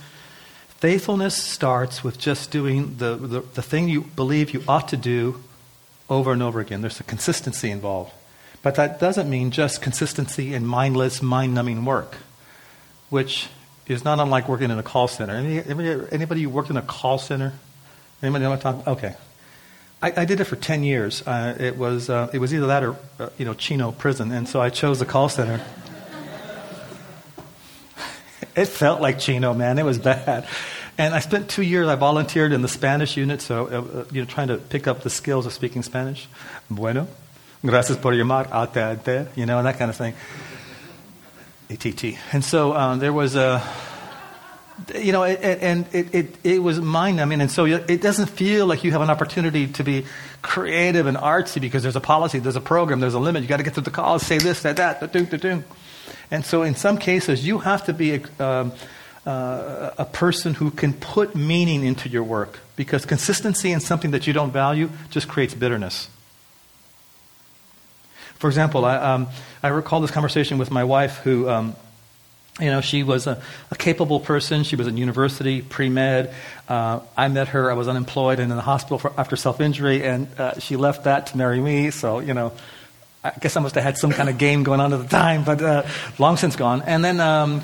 Faithfulness 0.79 1.37
starts 1.37 2.03
with 2.03 2.19
just 2.19 2.51
doing 2.51 2.97
the, 2.97 3.15
the, 3.15 3.41
the 3.41 3.63
thing 3.63 3.89
you 3.89 4.03
believe 4.03 4.53
you 4.53 4.65
ought 4.67 4.89
to 4.89 4.97
do 4.97 5.43
over 6.11 6.33
and 6.33 6.43
over 6.43 6.59
again. 6.59 6.81
There's 6.81 6.99
a 6.99 7.05
consistency 7.05 7.71
involved. 7.71 8.13
But 8.63 8.75
that 8.75 8.99
doesn't 8.99 9.31
mean 9.31 9.53
just 9.53 9.81
consistency 9.81 10.53
in 10.53 10.67
mindless, 10.67 11.23
mind 11.23 11.55
numbing 11.55 11.85
work, 11.85 12.17
which 13.09 13.49
is 13.87 14.05
not 14.05 14.21
unlike 14.21 14.49
working 14.49 14.71
in 14.71 14.79
a 14.79 14.83
call 14.83 15.09
center. 15.09 15.35
Anybody, 15.35 16.07
anybody 16.13 16.43
who 16.43 16.51
worked 16.51 16.71
in 16.71 16.77
a 16.77 16.83
call 16.83 17.19
center? 17.19 17.53
Anybody 18.23 18.45
know 18.45 18.51
what 18.51 18.65
I'm 18.65 18.83
talking 18.83 18.93
Okay. 18.93 19.15
I, 20.03 20.23
I 20.23 20.25
did 20.25 20.41
it 20.41 20.45
for 20.45 20.57
10 20.57 20.83
years. 20.83 21.27
Uh, 21.27 21.57
it, 21.59 21.77
was, 21.77 22.11
uh, 22.11 22.29
it 22.33 22.39
was 22.39 22.53
either 22.53 22.67
that 22.67 22.83
or, 22.83 22.97
uh, 23.21 23.29
you 23.39 23.45
know, 23.45 23.55
Chino 23.55 23.93
prison. 23.93 24.33
And 24.33 24.49
so 24.49 24.61
I 24.61 24.71
chose 24.71 24.99
the 24.99 25.05
call 25.05 25.29
center. 25.29 25.55
it 28.57 28.67
felt 28.67 29.01
like 29.01 29.21
Chino, 29.21 29.55
man. 29.55 29.79
It 29.79 29.85
was 29.85 29.99
bad. 29.99 30.49
And 30.99 31.15
I 31.15 31.21
spent 31.21 31.49
two 31.49 31.63
years, 31.63 31.89
I 31.89 31.95
volunteered 31.95 32.53
in 32.53 32.63
the 32.63 32.69
Spanish 32.69 33.17
unit, 33.17 33.41
so, 33.41 33.67
uh, 33.67 34.01
uh, 34.01 34.05
you 34.13 34.21
know, 34.21 34.27
trying 34.27 34.49
to 34.49 34.57
pick 34.57 34.87
up 34.87 35.03
the 35.03 35.11
skills 35.11 35.47
of 35.47 35.53
speaking 35.53 35.83
Spanish. 35.83 36.29
Bueno. 36.69 37.07
Gracias 37.65 37.97
por 37.97 38.13
llamar. 38.13 38.49
Ate, 38.53 39.29
you 39.37 39.47
know, 39.47 39.59
and 39.59 39.67
that 39.67 39.79
kind 39.79 39.89
of 39.89 39.97
thing. 39.97 40.15
ATT. 41.73 42.17
And 42.33 42.45
so 42.45 42.75
um, 42.75 42.99
there 42.99 43.13
was 43.13 43.35
a, 43.35 43.63
you 44.95 45.13
know, 45.13 45.23
it, 45.25 45.41
and 45.43 45.87
it, 45.93 46.15
it, 46.15 46.37
it 46.45 46.63
was 46.63 46.81
mind 46.81 47.17
numbing. 47.17 47.41
And 47.41 47.51
so 47.51 47.65
it 47.65 48.01
doesn't 48.01 48.27
feel 48.27 48.67
like 48.67 48.85
you 48.85 48.93
have 48.93 49.01
an 49.01 49.11
opportunity 49.11 49.67
to 49.69 49.85
be 49.85 50.05
creative 50.43 51.07
and 51.07 51.17
artsy 51.17 51.61
because 51.61 51.83
there's 51.83 51.97
a 51.97 52.01
policy, 52.01 52.39
there's 52.39 52.57
a 52.57 52.61
program, 52.61 53.01
there's 53.01 53.15
a 53.15 53.21
limit. 53.21 53.43
You 53.43 53.49
got 53.49 53.59
to 53.59 53.63
get 53.63 53.75
through 53.75 53.85
the 53.85 53.91
calls, 53.91 54.25
say 54.25 54.39
this, 54.39 54.63
that, 54.63 54.77
that, 54.77 55.01
da-doom, 55.01 55.27
da-doom. 55.27 55.65
And 56.31 56.45
so 56.45 56.63
in 56.63 56.75
some 56.75 56.99
cases, 56.99 57.47
you 57.47 57.59
have 57.59 57.85
to 57.87 57.93
be 57.93 58.15
a, 58.15 58.43
um, 58.43 58.73
uh, 59.27 59.91
a 59.99 60.05
person 60.05 60.55
who 60.55 60.71
can 60.71 60.93
put 60.93 61.35
meaning 61.35 61.85
into 61.85 62.09
your 62.09 62.25
work 62.25 62.59
because 62.77 63.07
consistency 63.07 63.71
in 63.71 63.81
something 63.81 64.11
that 64.11 64.27
you 64.27 64.33
don't 64.33 64.51
value 64.51 64.91
just 65.11 65.29
creates 65.29 65.55
bitterness. 65.55 66.09
For 68.43 68.49
example, 68.49 68.85
I, 68.85 68.97
um, 68.97 69.29
I 69.63 69.69
recall 69.69 70.01
this 70.01 70.11
conversation 70.11 70.59
with 70.59 70.73
my 70.73 70.83
wife 70.83 71.19
who. 71.19 71.49
Um, 71.49 71.77
you 72.61 72.67
know, 72.67 72.83
she 72.83 73.03
was 73.03 73.27
a, 73.27 73.41
a, 73.71 73.77
capable 73.77 74.21
person. 74.21 74.63
She 74.63 74.77
was 74.77 74.87
in 74.87 74.99
university, 74.99 75.63
pre 75.63 75.89
med. 75.89 76.35
Uh, 76.69 77.01
I 77.17 77.29
met 77.29 77.49
her. 77.49 77.71
I 77.71 77.75
was 77.75 77.89
unemployed 77.89 78.41
and 78.41 78.51
in 78.51 78.57
the 78.57 78.63
hospital 78.63 78.99
for, 78.99 79.11
after 79.17 79.37
self 79.37 79.59
injury, 79.63 80.05
and 80.05 80.29
uh, 80.39 80.59
she 80.59 80.77
left 80.77 81.05
that 81.05 81.29
to 81.29 81.39
marry 81.39 81.59
me. 81.59 81.91
So, 81.91 82.19
you 82.19 82.35
know, 82.35 82.53
I 83.25 83.33
guess 83.41 83.57
I 83.57 83.61
must 83.61 83.75
have 83.77 83.85
had 83.85 83.97
some 83.97 84.11
kind 84.11 84.29
of 84.29 84.37
game 84.37 84.65
going 84.65 84.81
on 84.81 84.93
at 84.93 85.01
the 85.01 85.09
time, 85.09 85.45
but 85.45 85.63
uh, 85.63 85.85
long 86.19 86.37
since 86.37 86.55
gone. 86.55 86.83
And 86.83 87.03
then 87.03 87.21
um, 87.21 87.63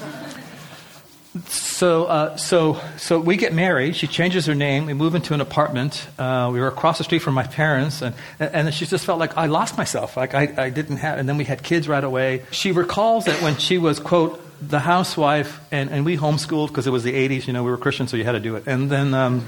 so, 1.47 2.05
uh, 2.05 2.37
so, 2.37 2.81
so 2.97 3.21
we 3.21 3.37
get 3.37 3.53
married. 3.53 3.97
She 3.97 4.07
changes 4.07 4.47
her 4.47 4.55
name. 4.55 4.87
We 4.87 4.95
move 4.95 5.15
into 5.15 5.35
an 5.35 5.41
apartment. 5.41 6.07
Uh, 6.19 6.51
we 6.53 6.61
were 6.61 6.69
across 6.69 6.99
the 6.99 7.05
street 7.05 7.21
from 7.21 7.35
my 7.35 7.45
parents, 7.45 8.03
and, 8.03 8.15
and 8.41 8.73
she 8.73 8.87
just 8.87 9.05
felt 9.05 9.19
like 9.19 9.37
I 9.37 9.47
lost 9.47 9.77
myself. 9.77 10.17
Like 10.17 10.35
I, 10.35 10.53
I 10.57 10.71
didn't 10.71 10.99
have. 10.99 11.19
And 11.19 11.29
then 11.29 11.37
we 11.37 11.45
had 11.45 11.63
kids 11.63 11.87
right 11.87 12.03
away. 12.03 12.45
She 12.51 12.73
recalls 12.73 13.27
that 13.27 13.43
when 13.43 13.57
she 13.59 13.79
was 13.79 14.01
quote 14.01 14.43
the 14.61 14.81
housewife, 14.81 15.61
and, 15.71 15.91
and 15.91 16.05
we 16.05 16.17
homeschooled 16.17 16.69
because 16.69 16.87
it 16.87 16.91
was 16.91 17.05
the 17.05 17.13
'80s. 17.13 17.47
You 17.47 17.53
know, 17.53 17.63
we 17.63 17.71
were 17.71 17.79
Christians, 17.79 18.11
so 18.11 18.17
you 18.17 18.25
had 18.25 18.33
to 18.33 18.41
do 18.41 18.57
it. 18.57 18.67
And 18.67 18.91
then. 18.91 19.15
Um, 19.15 19.47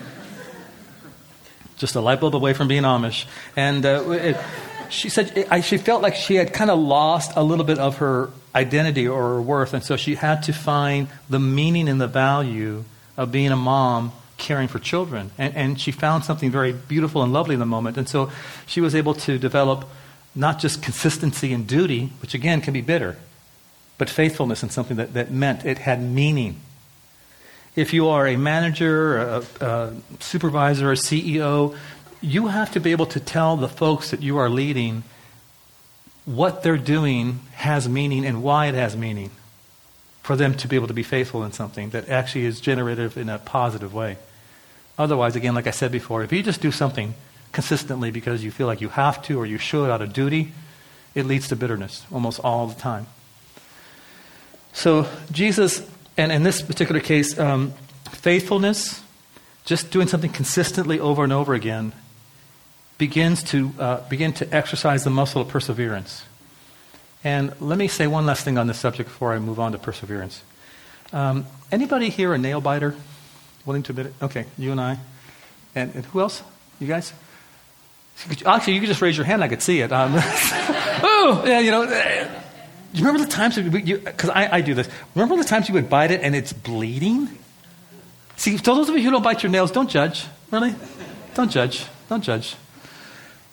just 1.80 1.94
a 1.94 2.00
light 2.00 2.20
bulb 2.20 2.36
away 2.36 2.52
from 2.52 2.68
being 2.68 2.82
Amish. 2.82 3.24
And 3.56 3.86
uh, 3.86 4.10
it, 4.10 4.36
she 4.90 5.08
said 5.08 5.32
it, 5.34 5.64
she 5.64 5.78
felt 5.78 6.02
like 6.02 6.14
she 6.14 6.34
had 6.34 6.52
kind 6.52 6.70
of 6.70 6.78
lost 6.78 7.32
a 7.36 7.42
little 7.42 7.64
bit 7.64 7.78
of 7.78 7.96
her 7.96 8.28
identity 8.54 9.06
or 9.06 9.22
her 9.22 9.42
worth. 9.42 9.74
And 9.74 9.82
so 9.82 9.96
she 9.96 10.16
had 10.16 10.42
to 10.44 10.52
find 10.52 11.08
the 11.28 11.38
meaning 11.38 11.88
and 11.88 12.00
the 12.00 12.06
value 12.06 12.84
of 13.16 13.30
being 13.30 13.52
a 13.52 13.56
mom 13.56 14.12
caring 14.36 14.68
for 14.68 14.78
children. 14.78 15.30
And, 15.38 15.54
and 15.54 15.80
she 15.80 15.92
found 15.92 16.24
something 16.24 16.50
very 16.50 16.72
beautiful 16.72 17.22
and 17.22 17.32
lovely 17.32 17.54
in 17.54 17.60
the 17.60 17.66
moment. 17.66 17.96
And 17.96 18.08
so 18.08 18.30
she 18.66 18.80
was 18.80 18.94
able 18.94 19.14
to 19.14 19.38
develop 19.38 19.86
not 20.34 20.58
just 20.58 20.82
consistency 20.82 21.52
and 21.52 21.66
duty, 21.66 22.12
which 22.20 22.34
again 22.34 22.60
can 22.60 22.72
be 22.72 22.80
bitter, 22.80 23.16
but 23.98 24.08
faithfulness 24.08 24.62
in 24.62 24.70
something 24.70 24.96
that, 24.96 25.12
that 25.14 25.30
meant 25.30 25.64
it 25.64 25.78
had 25.78 26.00
meaning. 26.00 26.56
If 27.76 27.92
you 27.92 28.08
are 28.08 28.26
a 28.26 28.36
manager, 28.36 29.18
a, 29.18 29.44
a 29.60 29.92
supervisor, 30.18 30.90
a 30.90 30.96
CEO, 30.96 31.76
you 32.20 32.48
have 32.48 32.72
to 32.72 32.80
be 32.80 32.92
able 32.92 33.06
to 33.06 33.20
tell 33.20 33.56
the 33.56 33.68
folks 33.68 34.10
that 34.10 34.22
you 34.22 34.38
are 34.38 34.48
leading 34.48 35.04
what 36.24 36.62
they're 36.62 36.76
doing 36.76 37.40
has 37.54 37.88
meaning 37.88 38.24
and 38.24 38.42
why 38.42 38.66
it 38.66 38.74
has 38.74 38.96
meaning 38.96 39.30
for 40.22 40.36
them 40.36 40.54
to 40.54 40.68
be 40.68 40.76
able 40.76 40.86
to 40.86 40.94
be 40.94 41.02
faithful 41.02 41.42
in 41.44 41.52
something 41.52 41.90
that 41.90 42.08
actually 42.08 42.44
is 42.44 42.60
generative 42.60 43.16
in 43.16 43.28
a 43.28 43.38
positive 43.38 43.92
way. 43.94 44.16
Otherwise, 44.98 45.34
again, 45.34 45.54
like 45.54 45.66
I 45.66 45.70
said 45.70 45.90
before, 45.90 46.22
if 46.22 46.32
you 46.32 46.42
just 46.42 46.60
do 46.60 46.70
something 46.70 47.14
consistently 47.52 48.10
because 48.10 48.44
you 48.44 48.50
feel 48.50 48.66
like 48.66 48.80
you 48.80 48.90
have 48.90 49.22
to 49.22 49.38
or 49.38 49.46
you 49.46 49.58
should 49.58 49.90
out 49.90 50.02
of 50.02 50.12
duty, 50.12 50.52
it 51.14 51.26
leads 51.26 51.48
to 51.48 51.56
bitterness 51.56 52.06
almost 52.12 52.38
all 52.40 52.66
the 52.66 52.78
time. 52.78 53.06
So, 54.72 55.08
Jesus, 55.32 55.88
and 56.16 56.30
in 56.30 56.42
this 56.42 56.62
particular 56.62 57.00
case, 57.00 57.38
um, 57.38 57.72
faithfulness, 58.10 59.02
just 59.64 59.90
doing 59.90 60.06
something 60.06 60.30
consistently 60.30 61.00
over 61.00 61.24
and 61.24 61.32
over 61.32 61.54
again, 61.54 61.92
begins 63.00 63.42
to 63.42 63.72
uh, 63.78 64.08
begin 64.10 64.30
to 64.34 64.54
exercise 64.54 65.04
the 65.04 65.10
muscle 65.10 65.40
of 65.40 65.48
perseverance. 65.48 66.22
And 67.24 67.58
let 67.58 67.78
me 67.78 67.88
say 67.88 68.06
one 68.06 68.26
last 68.26 68.44
thing 68.44 68.58
on 68.58 68.66
this 68.66 68.78
subject 68.78 69.08
before 69.08 69.32
I 69.32 69.38
move 69.38 69.58
on 69.58 69.72
to 69.72 69.78
perseverance. 69.78 70.42
Um, 71.10 71.46
anybody 71.72 72.10
here 72.10 72.34
a 72.34 72.38
nail 72.38 72.60
biter? 72.60 72.94
Willing 73.64 73.82
to 73.84 73.92
admit 73.92 74.06
it? 74.06 74.14
Okay, 74.20 74.44
you 74.58 74.70
and 74.70 74.80
I. 74.80 74.98
And, 75.74 75.94
and 75.94 76.04
who 76.06 76.20
else? 76.20 76.42
You 76.78 76.86
guys? 76.86 77.14
Actually, 78.44 78.74
you 78.74 78.80
could 78.80 78.88
just 78.88 79.00
raise 79.00 79.16
your 79.16 79.24
hand. 79.24 79.42
I 79.42 79.48
could 79.48 79.62
see 79.62 79.80
it. 79.80 79.90
Um, 79.92 80.12
oh, 80.16 81.42
yeah, 81.46 81.60
you 81.60 81.70
know. 81.70 81.84
You 82.92 83.04
remember 83.04 83.24
the 83.24 83.30
times 83.30 83.56
because 83.56 84.28
I, 84.28 84.58
I 84.58 84.60
do 84.60 84.74
this. 84.74 84.90
Remember 85.14 85.36
the 85.36 85.48
times 85.48 85.68
you 85.68 85.74
would 85.74 85.88
bite 85.88 86.10
it 86.10 86.20
and 86.20 86.36
it's 86.36 86.52
bleeding? 86.52 87.30
See, 88.36 88.56
those 88.56 88.90
of 88.90 88.96
you 88.96 89.02
who 89.02 89.10
don't 89.10 89.22
bite 89.22 89.42
your 89.42 89.52
nails, 89.52 89.70
don't 89.70 89.88
judge. 89.88 90.26
Really? 90.50 90.74
Don't 91.34 91.50
judge. 91.50 91.86
Don't 92.10 92.22
judge. 92.22 92.56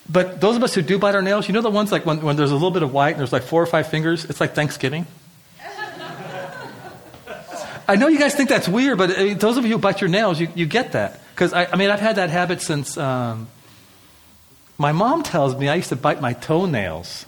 But 0.09 0.39
those 0.39 0.55
of 0.55 0.63
us 0.63 0.73
who 0.73 0.81
do 0.81 0.97
bite 0.97 1.15
our 1.15 1.21
nails, 1.21 1.47
you 1.47 1.53
know 1.53 1.61
the 1.61 1.69
ones 1.69 1.91
like 1.91 2.05
when, 2.05 2.21
when 2.21 2.35
there's 2.37 2.51
a 2.51 2.53
little 2.53 2.71
bit 2.71 2.83
of 2.83 2.93
white 2.93 3.11
and 3.11 3.19
there's 3.19 3.33
like 3.33 3.43
four 3.43 3.61
or 3.61 3.65
five 3.65 3.89
fingers? 3.89 4.25
It's 4.25 4.39
like 4.39 4.53
Thanksgiving. 4.53 5.05
I 7.89 7.95
know 7.95 8.07
you 8.07 8.19
guys 8.19 8.35
think 8.35 8.49
that's 8.49 8.67
weird, 8.67 8.97
but 8.97 9.17
uh, 9.17 9.33
those 9.35 9.55
of 9.55 9.65
you 9.65 9.71
who 9.73 9.77
bite 9.77 10.01
your 10.01 10.09
nails, 10.09 10.41
you, 10.41 10.49
you 10.55 10.65
get 10.65 10.91
that. 10.91 11.21
Because, 11.33 11.53
I, 11.53 11.67
I, 11.71 11.77
mean, 11.77 11.89
I've 11.89 12.01
had 12.01 12.17
that 12.17 12.29
habit 12.29 12.61
since 12.61 12.97
um, 12.97 13.47
my 14.77 14.91
mom 14.91 15.23
tells 15.23 15.55
me 15.55 15.69
I 15.69 15.75
used 15.75 15.89
to 15.89 15.95
bite 15.95 16.19
my 16.19 16.33
toenails. 16.33 17.25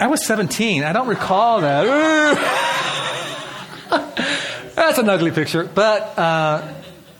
I 0.00 0.06
was 0.06 0.24
17. 0.24 0.84
I 0.84 0.92
don't 0.92 1.08
recall 1.08 1.60
that. 1.62 1.84
That's 4.76 4.98
an 4.98 5.08
ugly 5.08 5.32
picture. 5.32 5.64
But 5.64 6.16
uh, 6.16 6.72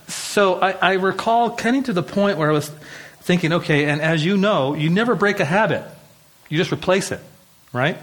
so 0.07 0.61
I, 0.61 0.71
I 0.71 0.93
recall 0.93 1.57
getting 1.57 1.83
to 1.85 1.93
the 1.93 2.05
point 2.05 2.39
where 2.39 2.51
I 2.51 2.53
was 2.53 2.71
thinking, 3.29 3.53
okay, 3.53 3.85
and 3.85 4.01
as 4.01 4.25
you 4.25 4.39
know, 4.39 4.73
you 4.73 4.89
never 4.89 5.15
break 5.15 5.39
a 5.39 5.45
habit, 5.45 5.85
you 6.49 6.57
just 6.57 6.73
replace 6.73 7.13
it, 7.13 7.21
right? 7.75 7.99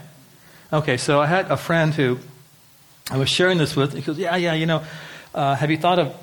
Okay, 0.71 0.97
so 0.97 1.19
I 1.19 1.25
had 1.25 1.49
a 1.49 1.57
friend 1.57 1.95
who 1.95 2.19
I 3.09 3.17
was 3.17 3.27
sharing 3.27 3.57
this 3.57 3.75
with. 3.75 3.93
He 3.93 4.01
goes, 4.01 4.19
yeah, 4.19 4.35
yeah, 4.35 4.53
you 4.53 4.67
know, 4.67 4.83
uh, 5.33 5.55
have 5.55 5.71
you 5.71 5.77
thought 5.77 5.97
of 5.97 6.15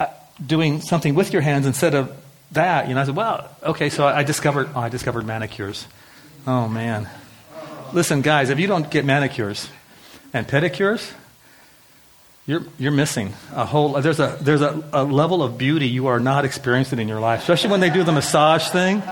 uh, 0.00 0.06
doing 0.44 0.80
something 0.80 1.14
with 1.14 1.32
your 1.32 1.40
hands 1.40 1.66
instead 1.66 1.94
of 1.94 2.10
that? 2.50 2.88
You 2.88 2.96
know, 2.96 3.02
I 3.02 3.04
said, 3.04 3.14
well, 3.14 3.48
okay, 3.62 3.90
so 3.90 4.04
I 4.04 4.24
discovered, 4.24 4.70
oh, 4.74 4.80
I 4.80 4.88
discovered 4.88 5.24
manicures. 5.24 5.86
Oh 6.48 6.66
man, 6.66 7.08
listen, 7.92 8.22
guys, 8.22 8.50
if 8.50 8.58
you 8.58 8.66
don't 8.66 8.90
get 8.90 9.04
manicures 9.04 9.68
and 10.32 10.48
pedicures, 10.48 11.12
you're, 12.46 12.62
you're 12.78 12.92
missing 12.92 13.34
a 13.52 13.66
whole 13.66 14.00
there's 14.00 14.20
a 14.20 14.38
there's 14.40 14.62
a, 14.62 14.82
a 14.92 15.02
level 15.02 15.42
of 15.42 15.58
beauty 15.58 15.88
you 15.88 16.06
are 16.06 16.20
not 16.20 16.44
experiencing 16.44 17.00
in 17.00 17.08
your 17.08 17.18
life 17.18 17.40
especially 17.40 17.70
when 17.70 17.80
they 17.80 17.90
do 17.90 18.04
the 18.04 18.12
massage 18.12 18.68
thing. 18.68 19.02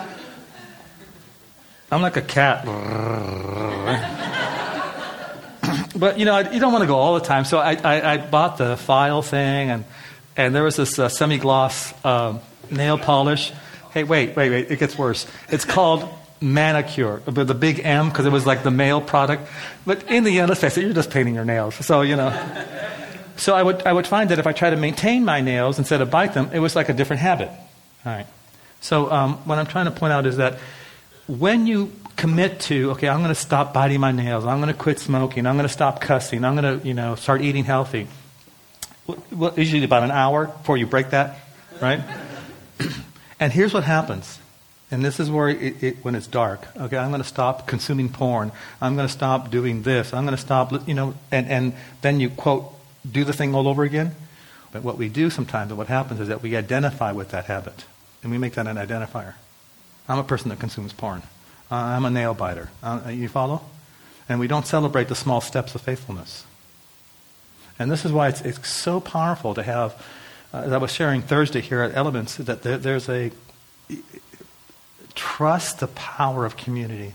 I'm 1.91 2.03
like 2.03 2.17
a 2.17 2.23
cat. 2.23 2.65
But 5.97 6.19
you 6.19 6.25
know 6.25 6.39
you 6.39 6.59
don't 6.59 6.73
want 6.73 6.83
to 6.83 6.89
go 6.89 6.97
all 6.97 7.15
the 7.15 7.25
time 7.25 7.45
so 7.45 7.59
i, 7.59 7.75
I, 7.75 8.15
I 8.15 8.17
bought 8.17 8.59
the 8.59 8.77
file 8.77 9.23
thing 9.23 9.71
and 9.71 9.85
and 10.37 10.53
there 10.55 10.65
was 10.65 10.75
this 10.75 10.99
uh, 10.99 11.09
semi-gloss 11.09 11.95
uh, 12.05 12.39
nail 12.69 12.99
polish. 12.99 13.53
Hey 13.93 14.03
wait 14.03 14.35
wait 14.35 14.51
wait 14.51 14.71
it 14.73 14.81
gets 14.81 14.99
worse. 14.99 15.27
It's 15.49 15.65
called 15.65 16.09
manicure 16.41 17.23
with 17.27 17.47
the 17.47 17.55
big 17.55 17.81
m 17.85 18.09
because 18.09 18.27
it 18.27 18.33
was 18.33 18.45
like 18.45 18.65
the 18.65 18.73
male 18.73 19.01
product. 19.01 19.49
But 19.87 20.11
in 20.11 20.25
the 20.25 20.41
end 20.41 20.49
let's 20.49 20.61
face 20.61 20.77
it 20.77 20.83
you're 20.83 20.93
just 20.93 21.11
painting 21.11 21.37
your 21.37 21.45
nails 21.45 21.77
so 21.77 22.03
you 22.03 22.17
know 22.17 22.31
so 23.37 23.55
I 23.55 23.63
would, 23.63 23.87
I 23.87 23.93
would 23.93 24.07
find 24.07 24.31
that 24.31 24.39
if 24.39 24.47
I 24.47 24.53
try 24.53 24.71
to 24.71 24.77
maintain 24.77 25.25
my 25.25 25.41
nails 25.41 25.79
instead 25.79 26.01
of 26.01 26.11
bite 26.11 26.35
them, 26.35 26.51
it 26.53 26.59
was 26.61 26.77
like 26.77 26.89
a 26.89 26.93
different 26.93 27.21
habit. 27.21 27.49
All 28.07 28.13
right. 28.13 28.27
So 28.81 29.11
um, 29.11 29.35
what 29.45 29.59
I'm 29.59 29.67
trying 29.67 29.87
to 29.87 29.91
point 29.91 30.13
out 30.13 30.27
is 30.27 30.37
that 30.37 30.59
when 31.27 31.67
you 31.67 31.93
commit 32.17 32.61
to, 32.61 32.93
okay, 32.93 33.09
I'm 33.09 33.21
going 33.21 33.31
to 33.31 33.35
stop 33.35 33.73
biting 33.73 34.01
my 34.01 34.13
nails, 34.13 34.45
I'm 34.45 34.61
going 34.61 34.73
to 34.73 34.79
quit 34.79 35.01
smoking, 35.01 35.47
I'm 35.47 35.57
going 35.57 35.67
to 35.67 35.73
stop 35.73 36.01
cussing, 36.01 36.45
I'm 36.45 36.55
going 36.55 36.81
to, 36.81 36.87
you 36.87 36.95
know, 36.95 37.15
start 37.15 37.41
eating 37.41 37.65
healthy. 37.65 38.09
Well, 39.31 39.55
usually 39.57 39.85
about 39.85 40.03
an 40.03 40.11
hour 40.11 40.47
before 40.47 40.77
you 40.77 40.87
break 40.87 41.11
that, 41.11 41.39
right? 41.81 42.01
and 43.41 43.53
here's 43.53 43.75
what 43.75 43.85
happens. 43.85 44.39
And 44.91 45.05
this 45.05 45.19
is 45.19 45.31
where 45.31 45.49
it, 45.49 45.83
it, 45.83 46.05
when 46.05 46.15
it's 46.15 46.27
dark, 46.27 46.69
okay, 46.77 46.97
I'm 46.97 47.11
going 47.11 47.23
to 47.23 47.29
stop 47.29 47.67
consuming 47.67 48.11
porn. 48.11 48.53
I'm 48.81 48.97
going 48.97 49.09
to 49.09 49.13
stop 49.13 49.51
doing 49.51 49.83
this. 49.83 50.15
I'm 50.15 50.25
going 50.25 50.37
to 50.37 50.41
stop, 50.41 50.87
you 50.87 50.95
know, 50.95 51.15
and, 51.33 51.49
and 51.49 51.75
then 52.03 52.21
you, 52.21 52.31
quote, 52.31 52.74
do 53.11 53.25
the 53.25 53.33
thing 53.33 53.55
all 53.55 53.69
over 53.69 53.83
again. 53.83 54.15
But 54.73 54.83
what 54.83 54.99
we 54.99 55.09
do 55.09 55.31
sometimes, 55.31 55.71
and 55.71 55.79
what 55.79 55.87
happens 55.87 56.21
is 56.21 56.29
that 56.29 56.43
we 56.43 56.57
identify 56.57 57.13
with 57.13 57.31
that 57.31 57.45
habit, 57.45 57.85
and 58.23 58.33
we 58.33 58.39
make 58.39 58.55
that 58.55 58.67
an 58.67 58.77
identifier. 58.77 59.35
I'm 60.09 60.19
a 60.19 60.25
person 60.25 60.49
that 60.49 60.59
consumes 60.59 60.93
porn. 60.93 61.23
Uh, 61.71 61.77
I'm 61.77 62.05
a 62.05 62.11
nail 62.11 62.35
biter. 62.35 62.71
Uh, 62.83 63.03
you 63.11 63.29
follow? 63.29 63.63
And 64.29 64.41
we 64.41 64.49
don't 64.49 64.67
celebrate 64.67 65.09
the 65.09 65.15
small 65.15 65.41
steps 65.41 65.75
of 65.75 65.81
faithfulness. 65.81 66.45
And 67.79 67.91
this 67.91 68.05
is 68.05 68.13
why 68.13 68.29
it's, 68.29 68.41
it's 68.41 68.69
so 68.69 69.01
powerful 69.01 69.55
to 69.55 69.63
have, 69.63 69.93
uh, 70.53 70.59
as 70.59 70.73
I 70.73 70.79
was 70.79 70.93
sharing 70.93 71.23
Thursday 71.23 71.61
here 71.61 71.83
at 71.83 71.95
Elements, 71.95 72.37
that 72.37 72.63
there, 72.63 72.79
there's 72.79 73.09
a 73.09 73.31
trust 75.15 75.81
the 75.81 75.87
power 75.89 76.45
of 76.45 76.57
community 76.57 77.15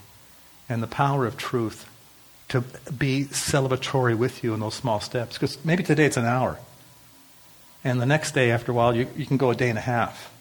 and 0.68 0.82
the 0.82 0.88
power 0.88 1.26
of 1.26 1.38
truth 1.38 1.89
to 2.50 2.62
be 2.98 3.26
celebratory 3.26 4.18
with 4.18 4.44
you 4.44 4.54
in 4.54 4.60
those 4.60 4.74
small 4.76 5.00
steps. 5.00 5.38
Because 5.38 5.64
maybe 5.64 5.84
today 5.84 6.06
it's 6.06 6.18
an 6.18 6.26
hour. 6.26 6.60
And 7.84 8.02
the 8.02 8.06
next 8.06 8.34
day, 8.34 8.52
after 8.52 8.72
a 8.72 8.76
while, 8.76 8.96
you, 8.96 9.08
you 9.16 9.26
can 9.26 9.38
go 9.38 9.52
a 9.52 9.56
day 9.56 9.70
and 9.70 9.78
a 9.78 9.82
half, 9.82 10.34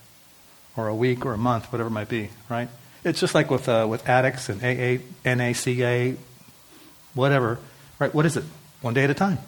or 0.76 0.88
a 0.88 0.94
week, 0.94 1.24
or 1.24 1.32
a 1.32 1.38
month, 1.38 1.70
whatever 1.72 1.88
it 1.88 1.92
might 1.92 2.08
be, 2.08 2.30
right? 2.48 2.68
It's 3.04 3.20
just 3.20 3.34
like 3.34 3.50
with, 3.50 3.68
uh, 3.68 3.86
with 3.88 4.08
addicts 4.08 4.48
and 4.48 4.60
AA, 4.60 5.02
NACA, 5.24 6.16
whatever, 7.14 7.58
right? 7.98 8.12
What 8.12 8.26
is 8.26 8.36
it? 8.36 8.44
One 8.80 8.94
day 8.94 9.04
at 9.04 9.10
a 9.10 9.14
time. 9.14 9.38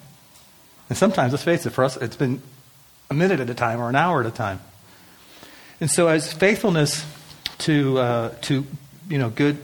And 0.88 0.96
sometimes, 0.96 1.32
let's 1.32 1.44
face 1.44 1.66
it, 1.66 1.70
for 1.70 1.82
us, 1.82 1.96
it's 1.96 2.16
been 2.16 2.42
a 3.10 3.14
minute 3.14 3.40
at 3.40 3.50
a 3.50 3.54
time 3.54 3.80
or 3.80 3.88
an 3.88 3.96
hour 3.96 4.20
at 4.20 4.26
a 4.26 4.30
time. 4.30 4.60
And 5.80 5.90
so, 5.90 6.08
as 6.08 6.32
faithfulness 6.32 7.04
to, 7.58 7.98
uh, 7.98 8.28
to 8.42 8.66
you 9.08 9.18
know, 9.18 9.30
good, 9.30 9.58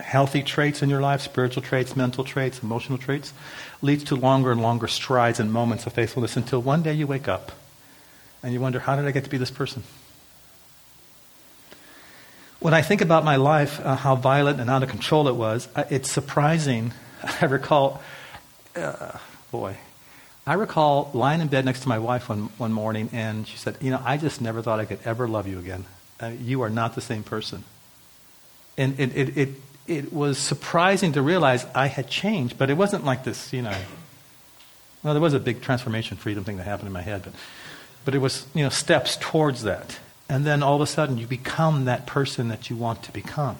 healthy 0.00 0.42
traits 0.42 0.82
in 0.82 0.88
your 0.88 1.00
life, 1.00 1.20
spiritual 1.20 1.62
traits, 1.62 1.94
mental 1.96 2.24
traits, 2.24 2.62
emotional 2.62 2.98
traits, 2.98 3.32
leads 3.82 4.04
to 4.04 4.16
longer 4.16 4.52
and 4.52 4.62
longer 4.62 4.88
strides 4.88 5.38
and 5.38 5.52
moments 5.52 5.86
of 5.86 5.92
faithfulness 5.92 6.36
until 6.36 6.60
one 6.62 6.82
day 6.82 6.92
you 6.92 7.06
wake 7.06 7.28
up 7.28 7.52
and 8.42 8.52
you 8.52 8.60
wonder, 8.60 8.80
how 8.80 8.96
did 8.96 9.04
I 9.04 9.10
get 9.10 9.24
to 9.24 9.30
be 9.30 9.38
this 9.38 9.50
person? 9.50 9.82
When 12.58 12.74
I 12.74 12.82
think 12.82 13.00
about 13.00 13.24
my 13.24 13.36
life, 13.36 13.80
uh, 13.80 13.96
how 13.96 14.14
violent 14.14 14.60
and 14.60 14.70
out 14.70 14.82
of 14.82 14.88
control 14.88 15.26
it 15.28 15.34
was, 15.34 15.68
uh, 15.74 15.84
it's 15.90 16.10
surprising. 16.10 16.92
I 17.40 17.46
recall, 17.46 18.00
uh, 18.76 19.18
boy, 19.50 19.76
I 20.46 20.54
recall 20.54 21.10
lying 21.12 21.40
in 21.40 21.48
bed 21.48 21.64
next 21.64 21.80
to 21.80 21.88
my 21.88 21.98
wife 21.98 22.28
one, 22.28 22.50
one 22.58 22.72
morning, 22.72 23.08
and 23.12 23.46
she 23.46 23.56
said, 23.56 23.76
You 23.80 23.90
know, 23.90 24.00
I 24.04 24.16
just 24.16 24.40
never 24.40 24.62
thought 24.62 24.80
I 24.80 24.84
could 24.84 25.00
ever 25.04 25.28
love 25.28 25.46
you 25.46 25.58
again. 25.58 25.84
Uh, 26.20 26.28
you 26.28 26.62
are 26.62 26.70
not 26.70 26.94
the 26.94 27.00
same 27.00 27.22
person. 27.22 27.64
And 28.78 28.98
it, 28.98 29.16
it, 29.16 29.36
it, 29.36 29.48
it 29.86 30.12
was 30.12 30.38
surprising 30.38 31.12
to 31.12 31.22
realize 31.22 31.66
I 31.74 31.86
had 31.88 32.08
changed, 32.08 32.58
but 32.58 32.70
it 32.70 32.74
wasn't 32.74 33.04
like 33.04 33.24
this, 33.24 33.52
you 33.52 33.62
know. 33.62 33.76
Well, 35.02 35.14
there 35.14 35.20
was 35.20 35.34
a 35.34 35.40
big 35.40 35.60
transformation 35.60 36.16
freedom 36.16 36.44
thing 36.44 36.56
that 36.58 36.64
happened 36.64 36.86
in 36.86 36.92
my 36.92 37.02
head, 37.02 37.22
but, 37.24 37.32
but 38.04 38.14
it 38.14 38.18
was, 38.18 38.46
you 38.54 38.62
know, 38.62 38.68
steps 38.68 39.16
towards 39.20 39.62
that. 39.64 39.98
And 40.28 40.46
then 40.46 40.62
all 40.62 40.76
of 40.76 40.80
a 40.80 40.86
sudden 40.86 41.18
you 41.18 41.26
become 41.26 41.84
that 41.86 42.06
person 42.06 42.48
that 42.48 42.70
you 42.70 42.76
want 42.76 43.02
to 43.02 43.12
become. 43.12 43.56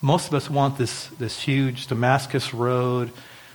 Most 0.00 0.28
of 0.28 0.34
us 0.34 0.50
want 0.50 0.78
this, 0.78 1.08
this 1.18 1.40
huge 1.40 1.86
Damascus 1.86 2.54
Road, 2.54 3.10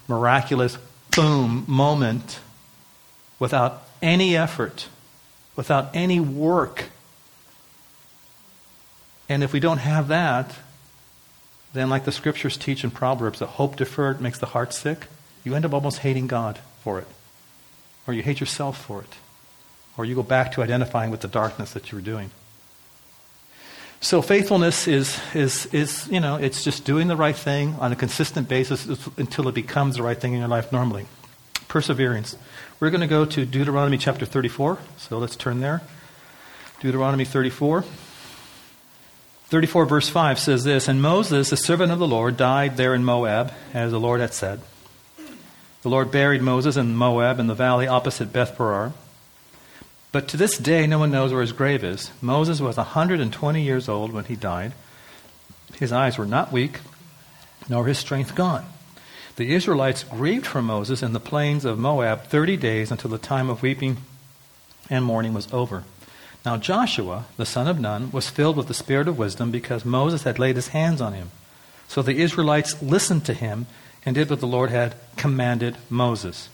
miraculous, 0.08 0.77
boom 1.15 1.65
moment 1.67 2.39
without 3.39 3.84
any 4.01 4.38
effort, 4.38 4.88
without 5.56 5.89
any 5.93 6.19
work. 6.19 6.86
And 9.27 9.43
if 9.43 9.53
we 9.53 9.60
don't 9.60 9.79
have 9.79 10.10
that, 10.10 10.53
then, 11.73 11.89
like 11.89 12.05
the 12.05 12.12
scriptures 12.12 12.57
teach 12.57 12.84
in 12.84 12.91
Proverbs, 12.91 13.39
that 13.39 13.47
hope 13.47 13.77
deferred 13.77 14.19
makes 14.19 14.39
the 14.39 14.47
heart 14.47 14.73
sick. 14.73 15.07
You 15.43 15.55
end 15.55 15.65
up 15.65 15.73
almost 15.73 15.99
hating 15.99 16.27
God 16.27 16.60
for 16.84 16.99
it, 16.99 17.07
or 18.05 18.13
you 18.13 18.21
hate 18.21 18.39
yourself 18.39 18.84
for 18.84 19.01
it, 19.01 19.15
or 19.97 20.05
you 20.05 20.15
go 20.15 20.23
back 20.23 20.51
to 20.53 20.63
identifying 20.63 21.12
with 21.12 21.21
the 21.21 21.27
darkness 21.27 21.71
that 21.73 21.91
you 21.91 21.97
were 21.97 22.03
doing. 22.03 22.31
So 24.03 24.23
faithfulness 24.23 24.88
is, 24.88 25.19
is, 25.36 25.67
is, 25.67 26.07
you 26.07 26.19
know, 26.19 26.36
it's 26.36 26.63
just 26.63 26.86
doing 26.86 27.07
the 27.07 27.15
right 27.15 27.36
thing 27.36 27.75
on 27.79 27.91
a 27.91 27.95
consistent 27.95 28.49
basis 28.49 28.88
until 29.15 29.47
it 29.47 29.53
becomes 29.53 29.95
the 29.95 30.03
right 30.03 30.19
thing 30.19 30.34
in 30.34 30.39
your 30.39 30.47
life 30.47 30.71
normally. 30.71 31.05
Perseverance. 31.67 32.36
We're 32.79 32.89
going 32.89 33.01
to 33.01 33.07
go 33.07 33.25
to 33.25 33.45
Deuteronomy 33.45 33.99
chapter 33.99 34.25
34. 34.25 34.79
So 34.97 35.19
let's 35.19 35.36
turn 35.36 35.60
there. 35.60 35.84
Deuteronomy 36.79 37.25
34. 37.25 37.86
34 39.51 39.85
verse 39.85 40.07
5 40.07 40.39
says 40.39 40.63
this 40.63 40.87
And 40.87 41.01
Moses, 41.01 41.49
the 41.49 41.57
servant 41.57 41.91
of 41.91 41.99
the 41.99 42.07
Lord, 42.07 42.37
died 42.37 42.77
there 42.77 42.95
in 42.95 43.03
Moab, 43.03 43.51
as 43.73 43.91
the 43.91 43.99
Lord 43.99 44.21
had 44.21 44.33
said. 44.33 44.61
The 45.81 45.89
Lord 45.89 46.09
buried 46.09 46.41
Moses 46.41 46.77
in 46.77 46.95
Moab 46.95 47.37
in 47.37 47.47
the 47.47 47.53
valley 47.53 47.85
opposite 47.85 48.31
Beth 48.31 48.55
Peor. 48.55 48.93
But 50.13 50.29
to 50.29 50.37
this 50.37 50.57
day, 50.57 50.87
no 50.87 50.99
one 50.99 51.11
knows 51.11 51.33
where 51.33 51.41
his 51.41 51.51
grave 51.51 51.83
is. 51.83 52.11
Moses 52.21 52.61
was 52.61 52.77
120 52.77 53.61
years 53.61 53.89
old 53.89 54.13
when 54.13 54.23
he 54.23 54.37
died. 54.37 54.71
His 55.77 55.91
eyes 55.91 56.17
were 56.17 56.25
not 56.25 56.53
weak, 56.53 56.79
nor 57.67 57.87
his 57.87 57.99
strength 57.99 58.35
gone. 58.35 58.65
The 59.35 59.53
Israelites 59.53 60.05
grieved 60.05 60.45
for 60.45 60.61
Moses 60.61 61.03
in 61.03 61.11
the 61.11 61.19
plains 61.19 61.65
of 61.65 61.77
Moab 61.77 62.23
30 62.23 62.55
days 62.55 62.89
until 62.89 63.09
the 63.09 63.17
time 63.17 63.49
of 63.49 63.61
weeping 63.61 63.97
and 64.89 65.03
mourning 65.03 65.33
was 65.33 65.51
over. 65.51 65.83
Now 66.45 66.58
Joshua, 66.58 67.25
the 67.38 67.45
son 67.45 67.67
of 67.67 67.80
Nun, 67.80 68.12
was 68.12 68.30
filled 68.30 68.58
with 68.58 68.67
the 68.67 68.73
spirit 68.73 69.08
of 69.08 69.17
wisdom 69.17 69.51
because 69.51 69.86
Moses 69.86 70.23
had 70.23 70.39
laid 70.39 70.56
his 70.56 70.69
hands 70.69 71.01
on 71.01 71.13
him. 71.13 71.32
So 71.88 72.01
the 72.01 72.21
Israelites 72.21 72.82
listened 72.82 73.25
to 73.25 73.34
him 73.34 73.67
and 74.06 74.15
did 74.15 74.30
what 74.30 74.39
the 74.39 74.47
Lord 74.47 74.71
had 74.71 74.95
commanded 75.17 75.77
Moses. 75.89 76.49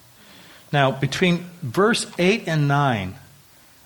Now, 0.73 0.91
between 0.91 1.49
verse 1.61 2.05
8 2.17 2.47
and 2.47 2.67
9, 2.67 3.15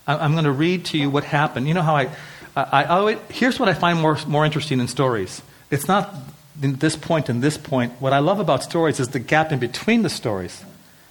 I'm 0.07 0.31
going 0.31 0.45
to 0.45 0.51
read 0.51 0.85
to 0.85 0.97
you 0.97 1.09
what 1.09 1.23
happened. 1.23 1.67
You 1.67 1.75
know 1.75 1.83
how 1.83 1.95
I, 1.95 2.09
I, 2.55 2.63
I 2.63 2.85
oh, 2.85 2.99
always, 2.99 3.17
here's 3.29 3.59
what 3.59 3.69
I 3.69 3.73
find 3.73 3.99
more, 3.99 4.17
more 4.27 4.45
interesting 4.45 4.79
in 4.79 4.87
stories. 4.87 5.41
It's 5.69 5.87
not 5.87 6.13
this 6.55 6.95
point 6.95 7.29
and 7.29 7.41
this 7.41 7.57
point. 7.57 7.93
What 7.99 8.13
I 8.13 8.19
love 8.19 8.39
about 8.39 8.63
stories 8.63 8.99
is 8.99 9.09
the 9.09 9.19
gap 9.19 9.51
in 9.51 9.59
between 9.59 10.01
the 10.01 10.09
stories, 10.09 10.63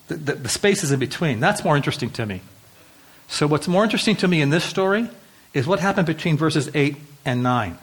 the, 0.08 0.16
the, 0.16 0.34
the 0.34 0.48
spaces 0.48 0.90
in 0.90 0.98
between. 0.98 1.38
That's 1.38 1.62
more 1.62 1.76
interesting 1.76 2.10
to 2.10 2.26
me. 2.26 2.42
So, 3.30 3.46
what's 3.46 3.68
more 3.68 3.84
interesting 3.84 4.16
to 4.16 4.28
me 4.28 4.42
in 4.42 4.50
this 4.50 4.64
story 4.64 5.08
is 5.54 5.64
what 5.64 5.78
happened 5.78 6.08
between 6.08 6.36
verses 6.36 6.68
8 6.74 6.96
and 7.24 7.44
9. 7.44 7.78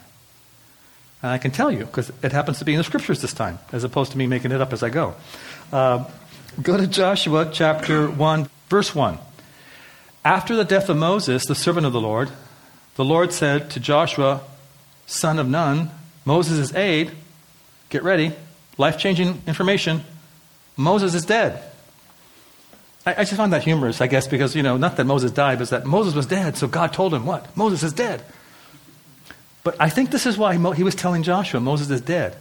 And 1.24 1.32
I 1.32 1.38
can 1.38 1.52
tell 1.52 1.72
you, 1.72 1.86
because 1.86 2.12
it 2.22 2.34
happens 2.34 2.60
to 2.60 2.66
be 2.66 2.74
in 2.74 2.78
the 2.78 2.84
scriptures 2.84 3.22
this 3.22 3.34
time, 3.34 3.58
as 3.72 3.86
opposed 3.86 4.12
to 4.12 4.18
me 4.18 4.28
making 4.28 4.52
it 4.52 4.60
up 4.60 4.74
as 4.74 4.84
I 4.84 4.90
go. 4.90 5.16
Uh, 5.72 6.04
go 6.62 6.76
to 6.76 6.86
Joshua 6.86 7.50
chapter 7.52 8.12
1, 8.12 8.50
verse 8.68 8.94
1. 8.94 9.18
After 10.26 10.54
the 10.54 10.66
death 10.66 10.90
of 10.90 10.98
Moses, 10.98 11.46
the 11.46 11.56
servant 11.56 11.86
of 11.86 11.94
the 11.94 12.02
Lord, 12.02 12.30
the 12.96 13.06
Lord 13.06 13.32
said 13.32 13.72
to 13.72 13.80
Joshua, 13.80 14.42
son 15.06 15.40
of 15.40 15.48
Nun, 15.48 15.90
Moses' 16.26 16.76
aide, 16.76 17.12
get 17.90 18.04
ready, 18.04 18.34
life 18.78 19.00
changing 19.00 19.42
information, 19.48 20.04
Moses 20.76 21.16
is 21.16 21.26
dead. 21.26 21.64
I, 23.08 23.12
I 23.12 23.24
just 23.24 23.36
find 23.36 23.54
that 23.54 23.63
humorous, 23.63 24.02
I 24.02 24.08
guess, 24.08 24.28
because, 24.28 24.54
you 24.54 24.62
know, 24.62 24.76
not 24.76 24.98
that 24.98 25.06
Moses 25.06 25.32
died, 25.32 25.60
but 25.60 25.70
that 25.70 25.86
Moses 25.86 26.13
was 26.13 26.26
dead, 26.26 26.58
so 26.58 26.67
God 26.67 26.91
told 26.91 27.13
him 27.13 27.26
what? 27.26 27.56
Moses 27.56 27.82
is 27.82 27.93
dead. 27.93 28.22
But 29.63 29.78
I 29.80 29.88
think 29.88 30.12
this 30.12 30.26
is 30.26 30.38
why 30.38 30.58
he 30.74 30.84
was 30.84 30.93
telling 30.93 31.24
Joshua 31.24 31.62
Moses 31.62 31.89
is 31.89 32.02
dead. 32.02 32.36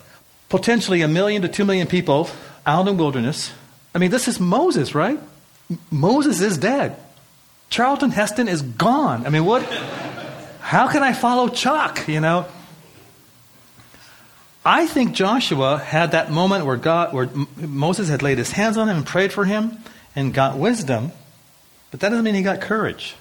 Potentially 0.48 1.02
a 1.02 1.08
million 1.08 1.42
to 1.42 1.48
two 1.48 1.64
million 1.64 1.86
people 1.86 2.28
out 2.66 2.80
in 2.80 2.86
the 2.96 3.00
wilderness. 3.00 3.52
I 3.94 3.98
mean, 3.98 4.10
this 4.10 4.26
is 4.26 4.40
Moses, 4.40 4.92
right? 4.92 5.20
Moses 5.90 6.40
is 6.40 6.58
dead. 6.58 6.96
Charlton 7.70 8.10
Heston 8.10 8.48
is 8.48 8.62
gone. 8.62 9.24
I 9.24 9.30
mean, 9.30 9.44
what? 9.44 9.62
How 10.60 10.88
can 10.88 11.04
I 11.04 11.12
follow 11.12 11.48
Chuck, 11.48 12.08
you 12.08 12.20
know? 12.20 12.46
I 14.64 14.88
think 14.88 15.12
Joshua 15.12 15.78
had 15.78 16.10
that 16.10 16.32
moment 16.32 16.66
where 16.66 16.76
God, 16.76 17.12
where 17.12 17.30
Moses 17.56 18.08
had 18.08 18.22
laid 18.22 18.38
his 18.38 18.50
hands 18.50 18.76
on 18.76 18.88
him 18.88 18.96
and 18.96 19.06
prayed 19.06 19.32
for 19.32 19.44
him, 19.44 19.78
and 20.16 20.34
got 20.34 20.58
wisdom, 20.58 21.12
but 21.90 22.00
that 22.00 22.08
doesn't 22.08 22.24
mean 22.24 22.34
he 22.34 22.42
got 22.42 22.60
courage. 22.60 23.14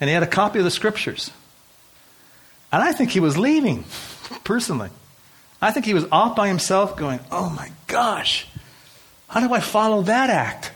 And 0.00 0.08
he 0.08 0.14
had 0.14 0.22
a 0.22 0.26
copy 0.26 0.58
of 0.58 0.64
the 0.64 0.70
scriptures. 0.70 1.30
And 2.72 2.82
I 2.82 2.92
think 2.92 3.10
he 3.10 3.20
was 3.20 3.38
leaving, 3.38 3.84
personally. 4.42 4.90
I 5.62 5.70
think 5.70 5.86
he 5.86 5.94
was 5.94 6.06
off 6.10 6.34
by 6.34 6.48
himself 6.48 6.96
going, 6.96 7.20
oh 7.30 7.48
my 7.50 7.70
gosh, 7.86 8.48
how 9.28 9.46
do 9.46 9.54
I 9.54 9.60
follow 9.60 10.02
that 10.02 10.30
act? 10.30 10.72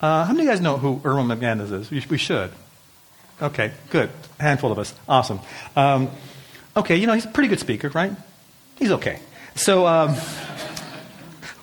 Uh, 0.00 0.24
how 0.24 0.32
many 0.32 0.40
of 0.40 0.44
you 0.46 0.50
guys 0.50 0.60
know 0.60 0.76
who 0.78 1.00
Erwin 1.04 1.26
McManus 1.26 1.72
is? 1.72 2.08
We 2.08 2.18
should. 2.18 2.52
Okay, 3.42 3.72
good. 3.90 4.10
A 4.38 4.42
handful 4.42 4.70
of 4.72 4.78
us. 4.78 4.94
Awesome. 5.08 5.40
Um, 5.76 6.10
okay, 6.76 6.96
you 6.96 7.06
know, 7.06 7.12
he's 7.14 7.24
a 7.24 7.28
pretty 7.28 7.48
good 7.48 7.60
speaker, 7.60 7.88
right? 7.90 8.12
He's 8.76 8.90
okay. 8.92 9.20
So 9.54 9.86
um, 9.86 10.16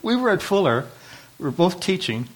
we 0.02 0.16
were 0.16 0.30
at 0.30 0.42
Fuller. 0.42 0.86
We 1.38 1.44
were 1.46 1.50
both 1.50 1.80
teaching. 1.80 2.28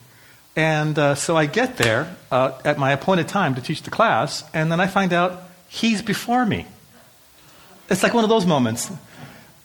And 0.56 0.98
uh, 0.98 1.14
so 1.14 1.36
I 1.36 1.46
get 1.46 1.76
there 1.76 2.16
uh, 2.30 2.52
at 2.64 2.78
my 2.78 2.92
appointed 2.92 3.28
time 3.28 3.54
to 3.56 3.60
teach 3.60 3.82
the 3.82 3.90
class, 3.90 4.42
and 4.54 4.72
then 4.72 4.80
I 4.80 4.86
find 4.86 5.12
out 5.12 5.42
he's 5.68 6.00
before 6.00 6.46
me. 6.46 6.66
It's 7.90 8.02
like 8.02 8.14
one 8.14 8.24
of 8.24 8.30
those 8.30 8.46
moments. 8.46 8.90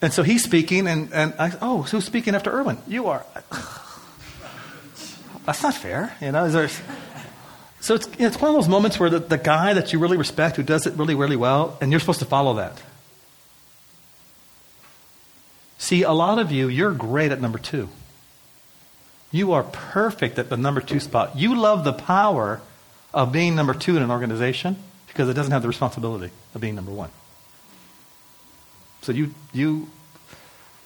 And 0.02 0.12
so 0.12 0.22
he's 0.24 0.44
speaking, 0.44 0.88
and, 0.88 1.14
and 1.14 1.34
I, 1.40 1.54
oh, 1.62 1.84
who's 1.84 2.04
speaking 2.04 2.36
after 2.36 2.52
Erwin? 2.52 2.78
You 2.88 3.08
are. 3.08 3.26
That's 5.46 5.64
not 5.64 5.76
fair, 5.76 6.16
you 6.20 6.32
know. 6.32 6.50
There, 6.50 6.70
so 7.80 7.96
it's, 7.96 8.08
it's 8.20 8.40
one 8.40 8.50
of 8.50 8.56
those 8.56 8.68
moments 8.68 9.00
where 9.00 9.10
the, 9.10 9.20
the 9.20 9.38
guy 9.38 9.74
that 9.74 9.94
you 9.94 10.00
really 10.00 10.18
respect, 10.18 10.58
who 10.58 10.64
does 10.64 10.86
it 10.88 10.96
really, 10.96 11.16
really 11.16 11.36
well, 11.36 11.78
and 11.82 11.92
you're 11.92 12.00
supposed 12.00 12.20
to 12.20 12.26
follow 12.26 12.56
that. 12.56 12.82
See, 15.82 16.04
a 16.04 16.12
lot 16.12 16.38
of 16.38 16.52
you, 16.52 16.67
you're 16.67 16.94
great 16.94 17.32
at 17.32 17.41
number 17.41 17.58
two. 17.58 17.89
You 19.32 19.54
are 19.54 19.63
perfect 19.63 20.38
at 20.38 20.48
the 20.48 20.56
number 20.56 20.80
two 20.80 21.00
spot. 21.00 21.36
You 21.36 21.56
love 21.56 21.84
the 21.84 21.91
power 21.91 22.62
of 23.15 23.32
being 23.32 23.56
number 23.56 23.74
two 23.74 23.98
in 23.98 24.04
an 24.04 24.12
organization 24.12 24.76
because 25.08 25.28
it 25.28 25.34
doesn't 25.34 25.52
have 25.52 25.63
the 25.63 25.67
responsibility 25.67 26.32
of 26.54 26.62
being 26.62 26.76
number 26.76 26.91
one. 26.91 27.10
So 29.02 29.12
you, 29.12 29.34
you, 29.54 29.89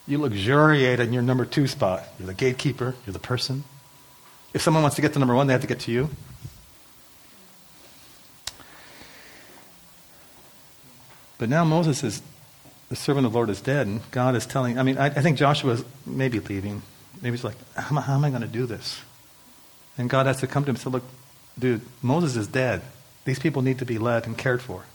you 0.07 0.17
luxuriate 0.17 1.01
in 1.01 1.11
your 1.11 1.23
number 1.23 1.43
two 1.43 1.67
spot. 1.67 2.05
You're 2.17 2.27
the 2.27 2.33
gatekeeper, 2.33 2.95
you're 3.05 3.11
the 3.13 3.19
person. 3.19 3.65
If 4.53 4.61
someone 4.61 4.81
wants 4.81 4.95
to 4.95 5.01
get 5.01 5.11
to 5.11 5.19
number 5.19 5.35
one, 5.35 5.47
they 5.47 5.53
have 5.53 5.61
to 5.61 5.67
get 5.67 5.81
to 5.81 5.91
you. 5.91 6.09
But 11.37 11.49
now 11.49 11.65
Moses 11.65 12.01
is, 12.01 12.21
the 12.89 12.95
servant 12.95 13.25
of 13.25 13.33
the 13.33 13.37
Lord 13.37 13.49
is 13.49 13.61
dead, 13.61 13.87
and 13.87 14.01
God 14.11 14.35
is 14.35 14.45
telling, 14.45 14.77
I 14.77 14.83
mean, 14.83 14.97
I, 14.97 15.07
I 15.07 15.21
think 15.21 15.37
Joshua 15.37 15.73
is 15.73 15.85
maybe 16.05 16.39
leaving. 16.39 16.81
Maybe 17.21 17.35
he's 17.35 17.43
like, 17.43 17.55
how, 17.75 17.99
how 17.99 18.15
am 18.15 18.25
I 18.25 18.29
going 18.29 18.41
to 18.41 18.47
do 18.47 18.65
this? 18.65 19.01
And 19.97 20.09
God 20.09 20.25
has 20.25 20.39
to 20.41 20.47
come 20.47 20.63
to 20.65 20.69
him 20.69 20.75
and 20.75 20.81
say, 20.81 20.89
look, 20.89 21.03
dude, 21.57 21.81
Moses 22.01 22.35
is 22.35 22.47
dead. 22.47 22.81
These 23.23 23.39
people 23.39 23.61
need 23.61 23.79
to 23.79 23.85
be 23.85 23.97
led 23.97 24.27
and 24.27 24.37
cared 24.37 24.61
for. 24.61 24.85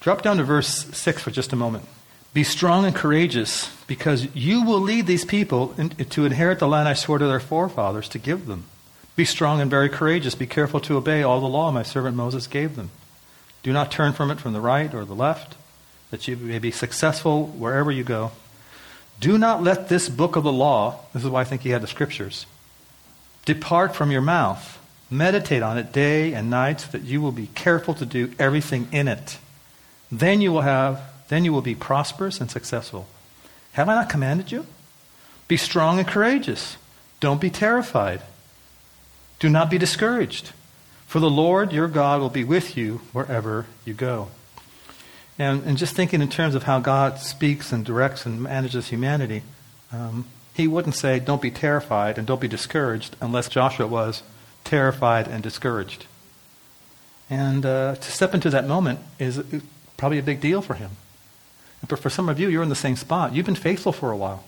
Drop 0.00 0.22
down 0.22 0.36
to 0.36 0.44
verse 0.44 0.68
6 0.68 1.22
for 1.22 1.30
just 1.30 1.52
a 1.52 1.56
moment. 1.56 1.86
Be 2.34 2.44
strong 2.44 2.84
and 2.84 2.94
courageous, 2.94 3.74
because 3.86 4.34
you 4.34 4.64
will 4.64 4.80
lead 4.80 5.06
these 5.06 5.24
people 5.24 5.74
in, 5.78 5.90
to 5.90 6.26
inherit 6.26 6.58
the 6.58 6.68
land 6.68 6.88
I 6.88 6.94
swore 6.94 7.18
to 7.18 7.26
their 7.26 7.40
forefathers 7.40 8.08
to 8.10 8.18
give 8.18 8.46
them. 8.46 8.64
Be 9.16 9.24
strong 9.24 9.60
and 9.60 9.70
very 9.70 9.88
courageous. 9.88 10.34
Be 10.34 10.46
careful 10.46 10.80
to 10.80 10.96
obey 10.96 11.22
all 11.22 11.40
the 11.40 11.46
law 11.46 11.70
my 11.70 11.84
servant 11.84 12.16
Moses 12.16 12.46
gave 12.46 12.74
them. 12.74 12.90
Do 13.62 13.72
not 13.72 13.90
turn 13.90 14.12
from 14.12 14.30
it 14.30 14.40
from 14.40 14.52
the 14.52 14.60
right 14.60 14.92
or 14.92 15.04
the 15.04 15.14
left, 15.14 15.56
that 16.14 16.28
you 16.28 16.36
may 16.36 16.60
be 16.60 16.70
successful 16.70 17.48
wherever 17.48 17.90
you 17.90 18.04
go. 18.04 18.30
Do 19.18 19.36
not 19.36 19.64
let 19.64 19.88
this 19.88 20.08
book 20.08 20.36
of 20.36 20.44
the 20.44 20.52
law, 20.52 21.00
this 21.12 21.24
is 21.24 21.28
why 21.28 21.40
I 21.40 21.44
think 21.44 21.62
he 21.62 21.70
had 21.70 21.82
the 21.82 21.88
scriptures, 21.88 22.46
depart 23.44 23.96
from 23.96 24.12
your 24.12 24.20
mouth. 24.20 24.78
Meditate 25.10 25.62
on 25.62 25.76
it 25.76 25.92
day 25.92 26.32
and 26.32 26.48
night 26.48 26.82
so 26.82 26.92
that 26.92 27.02
you 27.02 27.20
will 27.20 27.32
be 27.32 27.48
careful 27.48 27.94
to 27.94 28.06
do 28.06 28.32
everything 28.38 28.86
in 28.92 29.08
it. 29.08 29.38
Then 30.10 30.40
you 30.40 30.52
will 30.52 30.62
have 30.62 31.00
then 31.28 31.44
you 31.44 31.52
will 31.52 31.62
be 31.62 31.74
prosperous 31.74 32.40
and 32.40 32.48
successful. 32.50 33.08
Have 33.72 33.88
I 33.88 33.94
not 33.96 34.08
commanded 34.08 34.52
you? 34.52 34.66
Be 35.48 35.56
strong 35.56 35.98
and 35.98 36.06
courageous. 36.06 36.76
Don't 37.18 37.40
be 37.40 37.50
terrified. 37.50 38.22
Do 39.40 39.48
not 39.48 39.68
be 39.68 39.78
discouraged. 39.78 40.52
For 41.06 41.18
the 41.18 41.30
Lord 41.30 41.72
your 41.72 41.88
God 41.88 42.20
will 42.20 42.30
be 42.30 42.44
with 42.44 42.76
you 42.76 43.00
wherever 43.12 43.66
you 43.84 43.94
go. 43.94 44.28
And, 45.38 45.64
and 45.64 45.76
just 45.76 45.96
thinking 45.96 46.22
in 46.22 46.28
terms 46.28 46.54
of 46.54 46.62
how 46.62 46.78
God 46.78 47.18
speaks 47.18 47.72
and 47.72 47.84
directs 47.84 48.24
and 48.24 48.42
manages 48.42 48.88
humanity, 48.88 49.42
um, 49.92 50.26
he 50.54 50.68
wouldn't 50.68 50.94
say, 50.94 51.18
don't 51.18 51.42
be 51.42 51.50
terrified 51.50 52.18
and 52.18 52.26
don't 52.26 52.40
be 52.40 52.48
discouraged 52.48 53.16
unless 53.20 53.48
Joshua 53.48 53.86
was 53.86 54.22
terrified 54.62 55.26
and 55.26 55.42
discouraged. 55.42 56.06
And 57.28 57.66
uh, 57.66 57.96
to 57.96 58.12
step 58.12 58.34
into 58.34 58.50
that 58.50 58.66
moment 58.66 59.00
is 59.18 59.42
probably 59.96 60.18
a 60.18 60.22
big 60.22 60.40
deal 60.40 60.62
for 60.62 60.74
him. 60.74 60.92
But 61.88 61.98
for 61.98 62.10
some 62.10 62.28
of 62.28 62.38
you, 62.38 62.48
you're 62.48 62.62
in 62.62 62.68
the 62.68 62.74
same 62.74 62.96
spot. 62.96 63.34
You've 63.34 63.46
been 63.46 63.54
faithful 63.54 63.92
for 63.92 64.10
a 64.10 64.16
while. 64.16 64.44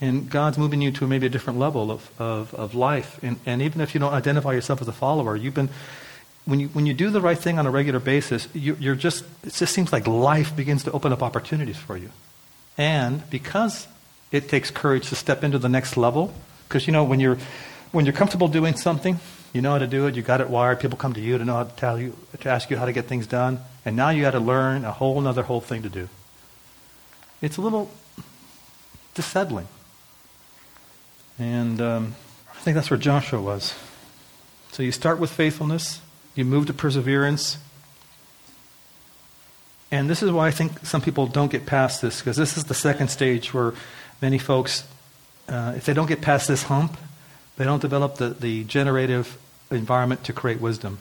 And 0.00 0.30
God's 0.30 0.56
moving 0.56 0.80
you 0.80 0.92
to 0.92 1.06
maybe 1.06 1.26
a 1.26 1.28
different 1.28 1.58
level 1.58 1.90
of, 1.90 2.10
of, 2.18 2.54
of 2.54 2.74
life. 2.74 3.18
And, 3.22 3.38
and 3.44 3.60
even 3.60 3.80
if 3.80 3.92
you 3.94 4.00
don't 4.00 4.14
identify 4.14 4.52
yourself 4.52 4.80
as 4.80 4.88
a 4.88 4.92
follower, 4.92 5.36
you've 5.36 5.54
been, 5.54 5.68
when 6.50 6.60
you, 6.60 6.68
when 6.68 6.86
you 6.86 6.94
do 6.94 7.10
the 7.10 7.20
right 7.20 7.38
thing 7.38 7.58
on 7.58 7.66
a 7.66 7.70
regular 7.70 8.00
basis, 8.00 8.48
you, 8.52 8.76
you're 8.80 8.96
just, 8.96 9.24
it 9.44 9.54
just 9.54 9.72
seems 9.72 9.92
like 9.92 10.06
life 10.06 10.56
begins 10.56 10.84
to 10.84 10.92
open 10.92 11.12
up 11.12 11.22
opportunities 11.22 11.76
for 11.76 11.96
you. 11.96 12.10
And 12.76 13.28
because 13.30 13.86
it 14.32 14.48
takes 14.48 14.70
courage 14.70 15.08
to 15.10 15.16
step 15.16 15.44
into 15.44 15.58
the 15.58 15.68
next 15.68 15.96
level, 15.96 16.34
because 16.68 16.86
you 16.86 16.92
know, 16.92 17.04
when 17.04 17.20
you're, 17.20 17.38
when 17.92 18.04
you're 18.04 18.14
comfortable 18.14 18.48
doing 18.48 18.74
something, 18.74 19.20
you 19.52 19.62
know 19.62 19.72
how 19.72 19.78
to 19.78 19.86
do 19.86 20.06
it, 20.06 20.14
you 20.16 20.22
got 20.22 20.40
it 20.40 20.50
wired, 20.50 20.80
people 20.80 20.98
come 20.98 21.12
to 21.14 21.20
you 21.20 21.38
to 21.38 21.44
know 21.44 21.54
how 21.54 21.64
to 21.64 21.76
tell 21.76 21.98
you, 21.98 22.16
to 22.40 22.48
ask 22.48 22.70
you 22.70 22.76
how 22.76 22.86
to 22.86 22.92
get 22.92 23.06
things 23.06 23.26
done, 23.26 23.60
and 23.84 23.96
now 23.96 24.10
you 24.10 24.22
got 24.22 24.32
to 24.32 24.40
learn 24.40 24.84
a 24.84 24.92
whole 24.92 25.24
other 25.26 25.42
whole 25.42 25.60
thing 25.60 25.82
to 25.82 25.88
do. 25.88 26.08
It's 27.40 27.56
a 27.56 27.60
little 27.60 27.90
dissettling. 29.14 29.68
And 31.38 31.80
um, 31.80 32.14
I 32.52 32.58
think 32.58 32.74
that's 32.74 32.90
where 32.90 32.98
Joshua 32.98 33.40
was. 33.40 33.74
So 34.72 34.82
you 34.82 34.92
start 34.92 35.18
with 35.18 35.30
faithfulness, 35.30 36.00
you 36.34 36.44
move 36.44 36.66
to 36.66 36.72
perseverance. 36.72 37.58
And 39.90 40.08
this 40.08 40.22
is 40.22 40.30
why 40.30 40.46
I 40.46 40.50
think 40.50 40.86
some 40.86 41.00
people 41.00 41.26
don't 41.26 41.50
get 41.50 41.66
past 41.66 42.00
this, 42.00 42.20
because 42.20 42.36
this 42.36 42.56
is 42.56 42.64
the 42.64 42.74
second 42.74 43.08
stage 43.08 43.52
where 43.52 43.74
many 44.22 44.38
folks, 44.38 44.84
uh, 45.48 45.74
if 45.76 45.84
they 45.84 45.94
don't 45.94 46.06
get 46.06 46.20
past 46.20 46.46
this 46.46 46.64
hump, 46.64 46.96
they 47.56 47.64
don't 47.64 47.82
develop 47.82 48.16
the, 48.16 48.30
the 48.30 48.64
generative 48.64 49.36
environment 49.70 50.24
to 50.24 50.32
create 50.32 50.60
wisdom. 50.60 50.98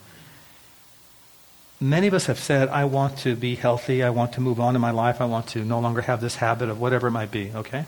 Many 1.80 2.08
of 2.08 2.14
us 2.14 2.26
have 2.26 2.40
said, 2.40 2.68
I 2.70 2.86
want 2.86 3.20
to 3.20 3.36
be 3.36 3.56
healthy, 3.56 4.04
I 4.04 4.10
want 4.10 4.34
to 4.34 4.42
move 4.42 4.60
on 4.60 4.76
in 4.76 4.82
my 4.82 4.92
life, 4.92 5.22
I 5.22 5.26
want 5.26 5.48
to 5.50 5.64
no 5.64 5.80
longer 5.80 6.02
have 6.02 6.20
this 6.20 6.36
habit 6.36 6.68
of 6.68 6.82
whatever 6.82 7.08
it 7.08 7.12
might 7.12 7.32
be, 7.32 7.52
okay? 7.56 7.86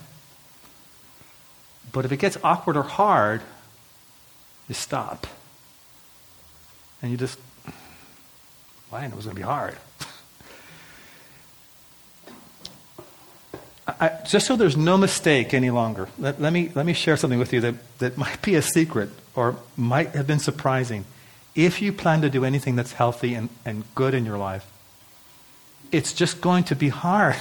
But 1.92 2.06
if 2.06 2.12
it 2.12 2.18
gets 2.18 2.38
awkward 2.44 2.78
or 2.78 2.84
hard, 2.84 3.42
you 4.70 4.76
stop. 4.76 5.28
And 7.02 7.12
you 7.12 7.18
just, 7.18 7.40
well, 8.92 9.02
I 9.02 9.06
it 9.06 9.16
was 9.16 9.26
going 9.26 9.36
to 9.36 9.42
be 9.42 9.46
hard. 9.46 9.76
I, 13.88 14.20
just 14.28 14.48
so 14.48 14.56
there's 14.56 14.78
no 14.78 14.98
mistake 14.98 15.54
any 15.54 15.70
longer, 15.70 16.08
let, 16.18 16.40
let, 16.40 16.54
me, 16.54 16.72
let 16.76 16.86
me 16.86 16.94
share 16.94 17.18
something 17.18 17.40
with 17.40 17.54
you 17.54 17.62
that, 17.62 17.76
that 18.00 18.18
might 18.18 18.42
be 18.42 18.56
a 18.56 18.62
secret 18.62 19.10
or 19.36 19.56
might 19.76 20.10
have 20.10 20.28
been 20.28 20.40
surprising. 20.40 21.06
If 21.56 21.82
you 21.82 21.92
plan 21.92 22.22
to 22.22 22.30
do 22.30 22.46
anything 22.46 22.76
that's 22.76 22.94
healthy 22.94 23.34
and, 23.34 23.50
and 23.66 23.84
good 23.96 24.14
in 24.14 24.26
your 24.26 24.38
life, 24.38 24.66
it's 25.92 26.14
just 26.14 26.40
going 26.40 26.64
to 26.66 26.76
be 26.76 26.90
hard. 26.90 27.36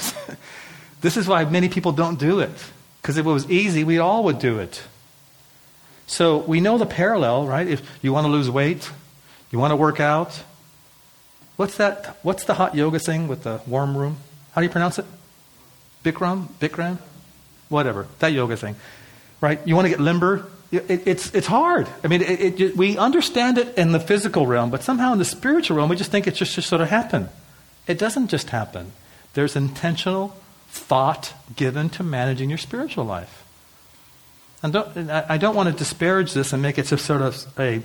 this 1.00 1.16
is 1.16 1.28
why 1.28 1.44
many 1.44 1.68
people 1.68 1.92
don't 1.92 2.18
do 2.18 2.40
it. 2.40 2.50
Because 3.00 3.16
if 3.16 3.26
it 3.26 3.30
was 3.30 3.50
easy, 3.50 3.84
we 3.84 3.98
all 3.98 4.24
would 4.24 4.38
do 4.38 4.58
it. 4.58 4.82
So 6.06 6.38
we 6.38 6.60
know 6.60 6.76
the 6.76 6.86
parallel, 6.86 7.46
right? 7.46 7.66
If 7.66 7.82
you 8.02 8.12
want 8.12 8.24
to 8.24 8.30
lose 8.30 8.50
weight, 8.50 8.90
you 9.50 9.58
want 9.58 9.72
to 9.72 9.76
work 9.76 10.00
out. 10.00 10.42
What's 11.56 11.76
that? 11.76 12.18
What's 12.22 12.44
the 12.44 12.54
hot 12.54 12.74
yoga 12.74 12.98
thing 12.98 13.28
with 13.28 13.42
the 13.42 13.60
warm 13.66 13.96
room? 13.96 14.16
How 14.52 14.60
do 14.60 14.66
you 14.66 14.70
pronounce 14.70 14.98
it? 14.98 15.04
Bikram? 16.04 16.48
Bikram? 16.60 16.98
Whatever. 17.68 18.06
That 18.20 18.32
yoga 18.32 18.56
thing. 18.56 18.76
Right? 19.40 19.60
You 19.66 19.74
want 19.74 19.86
to 19.86 19.90
get 19.90 20.00
limber? 20.00 20.46
It, 20.72 21.06
it's, 21.06 21.34
it's 21.34 21.46
hard. 21.46 21.88
I 22.04 22.08
mean, 22.08 22.22
it, 22.22 22.60
it, 22.60 22.76
we 22.76 22.96
understand 22.96 23.58
it 23.58 23.76
in 23.76 23.92
the 23.92 24.00
physical 24.00 24.46
realm, 24.46 24.70
but 24.70 24.82
somehow 24.82 25.12
in 25.12 25.18
the 25.18 25.24
spiritual 25.24 25.76
realm, 25.76 25.90
we 25.90 25.96
just 25.96 26.10
think 26.10 26.26
it 26.26 26.34
just, 26.34 26.54
just 26.54 26.68
sort 26.68 26.80
of 26.80 26.88
happen. 26.88 27.28
It 27.86 27.98
doesn't 27.98 28.28
just 28.28 28.50
happen. 28.50 28.92
There's 29.34 29.56
intentional 29.56 30.36
thought 30.68 31.32
given 31.56 31.88
to 31.90 32.04
managing 32.04 32.48
your 32.48 32.58
spiritual 32.58 33.04
life. 33.04 33.44
And 34.62 34.72
don't, 34.72 35.10
I 35.10 35.38
don't 35.38 35.56
want 35.56 35.68
to 35.70 35.74
disparage 35.74 36.34
this 36.34 36.52
and 36.52 36.62
make 36.62 36.78
it 36.78 36.86
just 36.86 37.04
sort 37.04 37.22
of 37.22 37.46
a, 37.58 37.82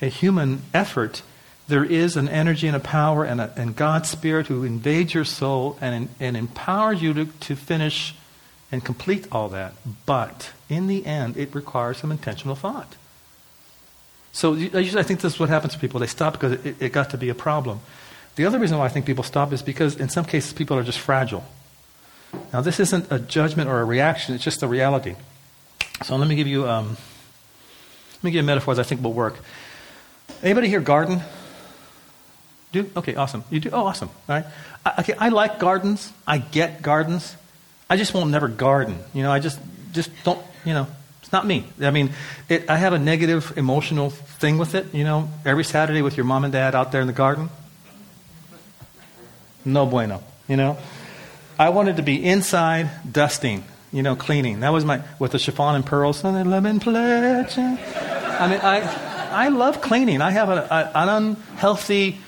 a 0.00 0.06
human 0.06 0.62
effort. 0.72 1.22
There 1.68 1.84
is 1.84 2.16
an 2.16 2.28
energy 2.28 2.66
and 2.66 2.76
a 2.76 2.80
power 2.80 3.24
and, 3.24 3.40
a, 3.40 3.52
and 3.56 3.76
God's 3.76 4.08
Spirit 4.08 4.48
who 4.48 4.64
invades 4.64 5.14
your 5.14 5.24
soul 5.24 5.78
and, 5.80 6.08
and 6.18 6.36
empowers 6.36 7.00
you 7.00 7.14
to, 7.14 7.26
to 7.26 7.56
finish 7.56 8.14
and 8.72 8.84
complete 8.84 9.26
all 9.30 9.48
that. 9.50 9.74
But 10.06 10.52
in 10.68 10.86
the 10.86 11.06
end, 11.06 11.36
it 11.36 11.54
requires 11.54 11.98
some 11.98 12.10
intentional 12.10 12.56
thought. 12.56 12.96
So 14.32 14.54
I 14.54 14.56
usually 14.56 15.00
I 15.00 15.02
think 15.02 15.20
this 15.20 15.34
is 15.34 15.40
what 15.40 15.48
happens 15.48 15.74
to 15.74 15.78
people. 15.78 16.00
They 16.00 16.06
stop 16.06 16.34
because 16.34 16.64
it, 16.64 16.80
it 16.80 16.92
got 16.92 17.10
to 17.10 17.18
be 17.18 17.28
a 17.28 17.34
problem. 17.34 17.80
The 18.36 18.46
other 18.46 18.58
reason 18.58 18.78
why 18.78 18.86
I 18.86 18.88
think 18.88 19.06
people 19.06 19.24
stop 19.24 19.52
is 19.52 19.62
because 19.62 19.96
in 19.96 20.08
some 20.08 20.24
cases 20.24 20.52
people 20.52 20.76
are 20.78 20.84
just 20.84 20.98
fragile. 20.98 21.44
Now, 22.52 22.60
this 22.60 22.78
isn't 22.78 23.10
a 23.10 23.18
judgment 23.18 23.68
or 23.68 23.80
a 23.80 23.84
reaction, 23.84 24.34
it's 24.34 24.44
just 24.44 24.62
a 24.62 24.68
reality. 24.68 25.16
So, 26.04 26.14
let 26.16 26.28
me 26.28 26.36
give 26.36 26.46
you 26.46 26.68
um, 26.68 26.96
Let 28.14 28.24
me 28.24 28.30
give 28.30 28.42
you 28.42 28.46
metaphors 28.46 28.78
I 28.78 28.84
think 28.84 29.02
will 29.02 29.12
work. 29.12 29.36
Anybody 30.42 30.68
here 30.68 30.80
garden? 30.80 31.20
Do? 32.72 32.90
Okay, 32.96 33.14
awesome. 33.14 33.44
You 33.50 33.60
do? 33.60 33.70
Oh, 33.72 33.86
awesome. 33.86 34.08
All 34.28 34.36
right. 34.36 34.44
I, 34.86 35.00
okay, 35.00 35.14
I 35.18 35.28
like 35.28 35.58
gardens. 35.58 36.12
I 36.26 36.38
get 36.38 36.82
gardens. 36.82 37.36
I 37.88 37.96
just 37.96 38.14
won't 38.14 38.30
never 38.30 38.48
garden. 38.48 38.98
You 39.12 39.22
know, 39.22 39.32
I 39.32 39.40
just 39.40 39.58
just 39.92 40.10
don't. 40.24 40.40
You 40.64 40.74
know, 40.74 40.86
it's 41.20 41.32
not 41.32 41.46
me. 41.46 41.64
I 41.80 41.90
mean, 41.90 42.10
it, 42.48 42.70
I 42.70 42.76
have 42.76 42.92
a 42.92 42.98
negative 42.98 43.52
emotional 43.56 44.10
thing 44.10 44.56
with 44.56 44.74
it. 44.74 44.94
You 44.94 45.04
know, 45.04 45.28
every 45.44 45.64
Saturday 45.64 46.00
with 46.00 46.16
your 46.16 46.24
mom 46.24 46.44
and 46.44 46.52
dad 46.52 46.74
out 46.74 46.92
there 46.92 47.00
in 47.00 47.06
the 47.06 47.12
garden. 47.12 47.50
No 49.64 49.84
bueno. 49.84 50.22
You 50.48 50.56
know, 50.56 50.78
I 51.58 51.70
wanted 51.70 51.96
to 51.96 52.02
be 52.02 52.24
inside 52.24 52.88
dusting. 53.10 53.64
You 53.92 54.04
know, 54.04 54.14
cleaning. 54.14 54.60
That 54.60 54.72
was 54.72 54.84
my 54.84 55.02
with 55.18 55.32
the 55.32 55.38
chiffon 55.40 55.74
and 55.74 55.84
pearls 55.84 56.22
and 56.22 56.36
the 56.36 56.44
lemon 56.44 56.78
pledge. 56.78 57.58
I 57.58 58.48
mean, 58.48 58.60
I 58.62 59.09
I 59.30 59.48
love 59.48 59.80
cleaning. 59.80 60.20
I 60.20 60.30
have 60.30 60.48
a, 60.48 60.66
a, 60.70 60.98
an 60.98 61.08
unhealthy 61.08 62.18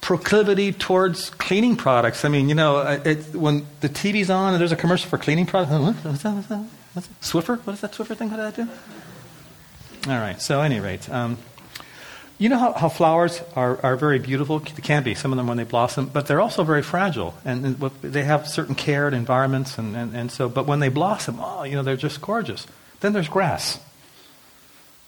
proclivity 0.00 0.72
towards 0.72 1.30
cleaning 1.30 1.76
products. 1.76 2.24
I 2.24 2.28
mean, 2.28 2.48
you 2.48 2.54
know, 2.54 2.80
it, 3.04 3.34
when 3.34 3.66
the 3.80 3.88
TV's 3.88 4.30
on 4.30 4.52
and 4.52 4.60
there's 4.60 4.72
a 4.72 4.76
commercial 4.76 5.08
for 5.08 5.18
cleaning 5.18 5.46
products, 5.46 6.04
what's 6.04 6.22
that? 6.22 6.34
What's 6.34 6.46
that? 6.48 6.64
What's 6.92 7.08
that? 7.08 7.20
Swiffer? 7.20 7.58
What 7.64 7.72
is 7.72 7.80
that 7.80 7.92
Swiffer 7.92 8.16
thing? 8.16 8.30
What 8.30 8.36
did 8.36 8.46
I 8.46 8.64
do? 8.64 10.10
All 10.10 10.18
right. 10.18 10.40
So, 10.40 10.60
any 10.60 10.80
rate, 10.80 11.08
um, 11.08 11.38
you 12.36 12.48
know 12.50 12.58
how, 12.58 12.72
how 12.72 12.88
flowers 12.90 13.40
are, 13.56 13.80
are 13.82 13.96
very 13.96 14.18
beautiful? 14.18 14.58
They 14.58 14.82
can 14.82 15.02
be, 15.02 15.14
some 15.14 15.32
of 15.32 15.38
them 15.38 15.46
when 15.46 15.56
they 15.56 15.64
blossom, 15.64 16.06
but 16.06 16.26
they're 16.26 16.40
also 16.40 16.64
very 16.64 16.82
fragile. 16.82 17.34
And, 17.44 17.64
and 17.64 17.80
they 18.02 18.24
have 18.24 18.46
certain 18.48 18.74
care 18.74 19.06
and 19.06 19.16
environments. 19.16 19.78
And, 19.78 19.96
and, 19.96 20.14
and 20.14 20.30
so, 20.30 20.48
but 20.48 20.66
when 20.66 20.80
they 20.80 20.88
blossom, 20.88 21.38
oh, 21.40 21.62
you 21.62 21.76
know, 21.76 21.82
they're 21.82 21.96
just 21.96 22.20
gorgeous. 22.20 22.66
Then 23.00 23.14
there's 23.14 23.28
grass. 23.28 23.78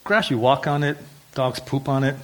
Grass, 0.06 0.30
you 0.30 0.38
walk 0.38 0.66
on 0.66 0.84
it, 0.84 0.96
dogs 1.34 1.60
poop 1.60 1.88
on 1.88 2.04
it, 2.04 2.14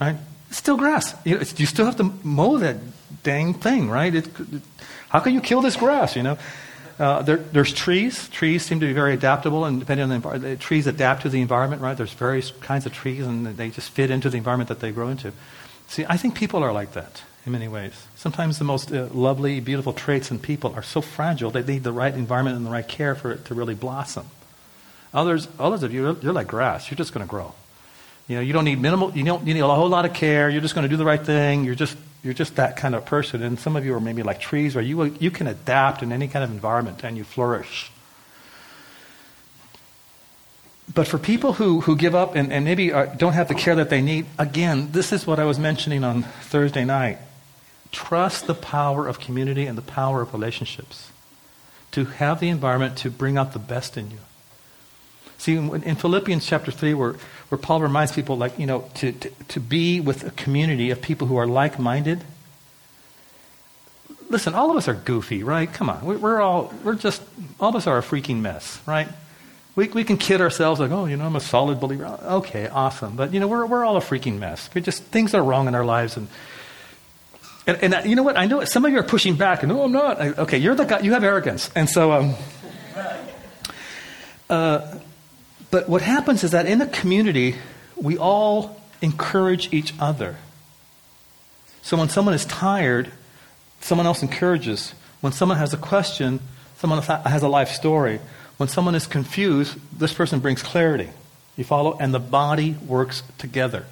right? 0.00 0.16
It's 0.48 0.58
still 0.58 0.76
grass. 0.76 1.14
You, 1.24 1.38
you 1.38 1.66
still 1.66 1.86
have 1.86 1.96
to 1.96 2.12
mow 2.24 2.58
that 2.58 2.76
dang 3.22 3.54
thing, 3.54 3.88
right? 3.88 4.12
It, 4.12 4.26
it, 4.26 4.62
how 5.08 5.20
can 5.20 5.32
you 5.32 5.40
kill 5.40 5.62
this 5.62 5.76
grass, 5.76 6.16
you 6.16 6.24
know? 6.24 6.36
Uh, 6.98 7.22
there, 7.22 7.36
there's 7.36 7.72
trees. 7.72 8.28
Trees 8.28 8.64
seem 8.64 8.80
to 8.80 8.86
be 8.86 8.92
very 8.92 9.14
adaptable, 9.14 9.64
and 9.64 9.78
depending 9.78 10.02
on 10.02 10.08
the 10.08 10.16
environment, 10.16 10.60
trees 10.60 10.88
adapt 10.88 11.22
to 11.22 11.28
the 11.28 11.40
environment, 11.40 11.80
right? 11.80 11.96
There's 11.96 12.12
various 12.12 12.50
kinds 12.50 12.86
of 12.86 12.92
trees, 12.92 13.24
and 13.24 13.46
they 13.46 13.70
just 13.70 13.90
fit 13.90 14.10
into 14.10 14.28
the 14.28 14.36
environment 14.36 14.68
that 14.68 14.80
they 14.80 14.90
grow 14.90 15.08
into. 15.08 15.32
See, 15.86 16.04
I 16.08 16.16
think 16.16 16.34
people 16.34 16.62
are 16.62 16.72
like 16.72 16.92
that 16.92 17.22
in 17.46 17.52
many 17.52 17.68
ways. 17.68 17.92
Sometimes 18.16 18.58
the 18.58 18.64
most 18.64 18.92
uh, 18.92 19.06
lovely, 19.12 19.60
beautiful 19.60 19.92
traits 19.92 20.30
in 20.30 20.40
people 20.40 20.74
are 20.74 20.82
so 20.82 21.00
fragile, 21.00 21.50
they 21.52 21.62
need 21.62 21.84
the 21.84 21.92
right 21.92 22.12
environment 22.12 22.56
and 22.56 22.66
the 22.66 22.70
right 22.70 22.86
care 22.86 23.14
for 23.14 23.30
it 23.30 23.44
to 23.46 23.54
really 23.54 23.76
blossom. 23.76 24.26
Others, 25.12 25.48
others 25.58 25.82
of 25.82 25.92
you, 25.92 26.16
you're 26.22 26.32
like 26.32 26.46
grass. 26.46 26.90
You're 26.90 26.96
just 26.96 27.12
going 27.12 27.26
to 27.26 27.30
grow. 27.30 27.52
You 28.28 28.36
know, 28.36 28.42
you 28.42 28.52
don't 28.52 28.64
need 28.64 28.80
minimal, 28.80 29.10
you 29.10 29.24
don't 29.24 29.44
need 29.44 29.56
a 29.58 29.66
whole 29.66 29.88
lot 29.88 30.04
of 30.04 30.14
care. 30.14 30.48
You're 30.48 30.60
just 30.60 30.74
going 30.74 30.84
to 30.84 30.88
do 30.88 30.96
the 30.96 31.04
right 31.04 31.20
thing. 31.20 31.64
You're 31.64 31.74
just, 31.74 31.96
you're 32.22 32.34
just 32.34 32.56
that 32.56 32.76
kind 32.76 32.94
of 32.94 33.04
person. 33.04 33.42
And 33.42 33.58
some 33.58 33.74
of 33.74 33.84
you 33.84 33.92
are 33.94 34.00
maybe 34.00 34.22
like 34.22 34.40
trees 34.40 34.76
where 34.76 34.84
you, 34.84 35.02
you 35.18 35.32
can 35.32 35.48
adapt 35.48 36.02
in 36.02 36.12
any 36.12 36.28
kind 36.28 36.44
of 36.44 36.50
environment 36.52 37.02
and 37.02 37.16
you 37.16 37.24
flourish. 37.24 37.90
But 40.92 41.06
for 41.06 41.18
people 41.18 41.54
who, 41.54 41.80
who 41.80 41.96
give 41.96 42.14
up 42.14 42.34
and, 42.34 42.52
and 42.52 42.64
maybe 42.64 42.92
are, 42.92 43.06
don't 43.06 43.32
have 43.32 43.48
the 43.48 43.54
care 43.54 43.74
that 43.76 43.90
they 43.90 44.02
need, 44.02 44.26
again, 44.38 44.90
this 44.92 45.12
is 45.12 45.26
what 45.26 45.38
I 45.38 45.44
was 45.44 45.58
mentioning 45.58 46.04
on 46.04 46.22
Thursday 46.22 46.84
night. 46.84 47.18
Trust 47.92 48.46
the 48.46 48.54
power 48.54 49.08
of 49.08 49.18
community 49.18 49.66
and 49.66 49.76
the 49.76 49.82
power 49.82 50.20
of 50.20 50.32
relationships 50.32 51.10
to 51.92 52.04
have 52.04 52.38
the 52.38 52.48
environment 52.48 52.96
to 52.98 53.10
bring 53.10 53.36
out 53.36 53.52
the 53.52 53.58
best 53.58 53.96
in 53.96 54.10
you. 54.10 54.18
See, 55.40 55.56
in 55.56 55.94
Philippians 55.94 56.44
chapter 56.44 56.70
3, 56.70 56.92
where, 56.92 57.14
where 57.48 57.56
Paul 57.56 57.80
reminds 57.80 58.12
people, 58.12 58.36
like, 58.36 58.58
you 58.58 58.66
know, 58.66 58.90
to, 58.96 59.12
to, 59.12 59.30
to 59.48 59.58
be 59.58 59.98
with 59.98 60.22
a 60.22 60.30
community 60.32 60.90
of 60.90 61.00
people 61.00 61.28
who 61.28 61.38
are 61.38 61.46
like 61.46 61.78
minded. 61.78 62.22
Listen, 64.28 64.52
all 64.52 64.70
of 64.70 64.76
us 64.76 64.86
are 64.86 64.92
goofy, 64.92 65.42
right? 65.42 65.72
Come 65.72 65.88
on. 65.88 66.04
We're 66.04 66.42
all, 66.42 66.74
we're 66.84 66.94
just, 66.94 67.22
all 67.58 67.70
of 67.70 67.74
us 67.74 67.86
are 67.86 67.96
a 67.96 68.02
freaking 68.02 68.42
mess, 68.42 68.82
right? 68.84 69.08
We, 69.76 69.88
we 69.88 70.04
can 70.04 70.18
kid 70.18 70.42
ourselves 70.42 70.78
like, 70.78 70.90
oh, 70.90 71.06
you 71.06 71.16
know, 71.16 71.24
I'm 71.24 71.36
a 71.36 71.40
solid 71.40 71.80
believer. 71.80 72.04
Okay, 72.04 72.68
awesome. 72.68 73.16
But, 73.16 73.32
you 73.32 73.40
know, 73.40 73.48
we're, 73.48 73.64
we're 73.64 73.82
all 73.82 73.96
a 73.96 74.02
freaking 74.02 74.38
mess. 74.38 74.68
We 74.74 74.82
just, 74.82 75.04
things 75.04 75.32
are 75.32 75.42
wrong 75.42 75.68
in 75.68 75.74
our 75.74 75.86
lives. 75.86 76.18
And, 76.18 76.28
and, 77.66 77.78
and 77.82 77.94
uh, 77.94 78.02
you 78.04 78.14
know 78.14 78.24
what? 78.24 78.36
I 78.36 78.44
know 78.44 78.62
some 78.66 78.84
of 78.84 78.92
you 78.92 78.98
are 78.98 79.02
pushing 79.02 79.36
back. 79.36 79.62
And, 79.62 79.72
no, 79.72 79.84
I'm 79.84 79.92
not. 79.92 80.20
I, 80.20 80.28
okay, 80.32 80.58
you're 80.58 80.74
the 80.74 80.84
guy, 80.84 81.00
you 81.00 81.14
have 81.14 81.24
arrogance. 81.24 81.70
And 81.74 81.88
so, 81.88 82.12
um, 82.12 82.34
uh, 84.50 84.98
but 85.70 85.88
what 85.88 86.02
happens 86.02 86.44
is 86.44 86.50
that 86.50 86.66
in 86.66 86.80
a 86.80 86.86
community, 86.86 87.56
we 87.96 88.18
all 88.18 88.80
encourage 89.02 89.72
each 89.72 89.94
other. 89.98 90.36
So 91.82 91.96
when 91.96 92.08
someone 92.08 92.34
is 92.34 92.44
tired, 92.44 93.10
someone 93.80 94.06
else 94.06 94.22
encourages. 94.22 94.94
When 95.20 95.32
someone 95.32 95.58
has 95.58 95.72
a 95.72 95.76
question, 95.76 96.40
someone 96.78 97.02
has 97.02 97.42
a 97.42 97.48
life 97.48 97.70
story. 97.70 98.20
When 98.56 98.68
someone 98.68 98.94
is 98.94 99.06
confused, 99.06 99.78
this 99.96 100.12
person 100.12 100.40
brings 100.40 100.62
clarity. 100.62 101.08
You 101.56 101.64
follow? 101.64 101.96
And 101.98 102.12
the 102.12 102.20
body 102.20 102.76
works 102.86 103.22
together. 103.38 103.86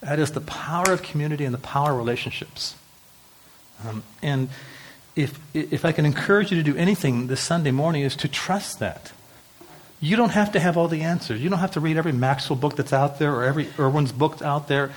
That 0.00 0.18
is 0.18 0.32
the 0.32 0.40
power 0.40 0.90
of 0.92 1.02
community 1.02 1.44
and 1.44 1.54
the 1.54 1.58
power 1.58 1.92
of 1.92 1.98
relationships. 1.98 2.74
Um, 3.86 4.02
and 4.22 4.48
if, 5.14 5.38
if 5.54 5.84
I 5.84 5.92
can 5.92 6.06
encourage 6.06 6.50
you 6.50 6.56
to 6.56 6.62
do 6.62 6.76
anything 6.76 7.28
this 7.28 7.40
Sunday 7.40 7.70
morning, 7.70 8.02
is 8.02 8.16
to 8.16 8.28
trust 8.28 8.78
that. 8.80 9.12
You 10.02 10.16
don't 10.16 10.30
have 10.30 10.52
to 10.52 10.60
have 10.60 10.76
all 10.76 10.88
the 10.88 11.02
answers. 11.02 11.40
You 11.40 11.48
don't 11.48 11.60
have 11.60 11.70
to 11.70 11.80
read 11.80 11.96
every 11.96 12.10
Maxwell 12.10 12.58
book 12.58 12.74
that's 12.74 12.92
out 12.92 13.20
there 13.20 13.32
or 13.32 13.44
every 13.44 13.68
Erwin's 13.78 14.10
book 14.10 14.42
out 14.42 14.66
there. 14.66 14.90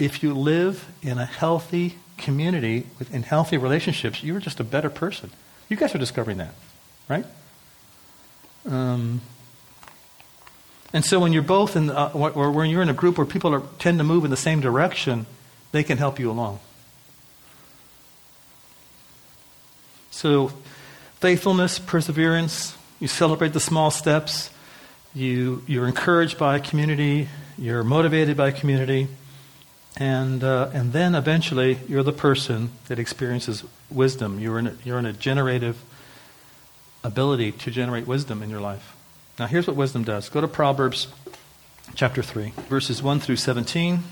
If 0.00 0.24
you 0.24 0.34
live 0.34 0.84
in 1.00 1.16
a 1.18 1.24
healthy 1.24 1.94
community 2.18 2.88
with, 2.98 3.14
in 3.14 3.22
healthy 3.22 3.56
relationships, 3.56 4.24
you're 4.24 4.40
just 4.40 4.58
a 4.58 4.64
better 4.64 4.90
person. 4.90 5.30
You 5.68 5.76
guys 5.76 5.94
are 5.94 5.98
discovering 5.98 6.38
that, 6.38 6.52
right? 7.08 7.24
Um, 8.68 9.20
and 10.92 11.04
so 11.04 11.20
when 11.20 11.32
you're 11.32 11.42
both 11.44 11.76
in, 11.76 11.88
uh, 11.88 12.10
or 12.12 12.50
when 12.50 12.68
you're 12.68 12.82
in 12.82 12.88
a 12.88 12.94
group 12.94 13.16
where 13.16 13.26
people 13.26 13.54
are, 13.54 13.62
tend 13.78 13.98
to 13.98 14.04
move 14.04 14.24
in 14.24 14.32
the 14.32 14.36
same 14.36 14.60
direction, 14.60 15.26
they 15.70 15.84
can 15.84 15.98
help 15.98 16.18
you 16.18 16.32
along. 16.32 16.58
So, 20.10 20.50
faithfulness, 21.20 21.78
perseverance, 21.78 22.76
you 23.00 23.08
celebrate 23.08 23.54
the 23.54 23.60
small 23.60 23.90
steps. 23.90 24.50
You, 25.14 25.64
you're 25.66 25.88
encouraged 25.88 26.38
by 26.38 26.56
a 26.56 26.60
community. 26.60 27.28
You're 27.58 27.82
motivated 27.82 28.36
by 28.36 28.48
a 28.48 28.52
community. 28.52 29.08
And, 29.96 30.44
uh, 30.44 30.70
and 30.72 30.92
then 30.92 31.14
eventually, 31.14 31.78
you're 31.88 32.02
the 32.02 32.12
person 32.12 32.70
that 32.86 32.98
experiences 32.98 33.64
wisdom. 33.90 34.38
You're 34.38 34.58
in, 34.58 34.66
a, 34.68 34.76
you're 34.84 34.98
in 34.98 35.06
a 35.06 35.12
generative 35.12 35.82
ability 37.02 37.52
to 37.52 37.70
generate 37.70 38.06
wisdom 38.06 38.42
in 38.42 38.50
your 38.50 38.60
life. 38.60 38.94
Now, 39.38 39.46
here's 39.46 39.66
what 39.66 39.76
wisdom 39.76 40.04
does 40.04 40.28
go 40.28 40.42
to 40.42 40.48
Proverbs 40.48 41.08
chapter 41.94 42.22
3, 42.22 42.52
verses 42.68 43.02
1 43.02 43.20
through 43.20 43.36
17. 43.36 44.02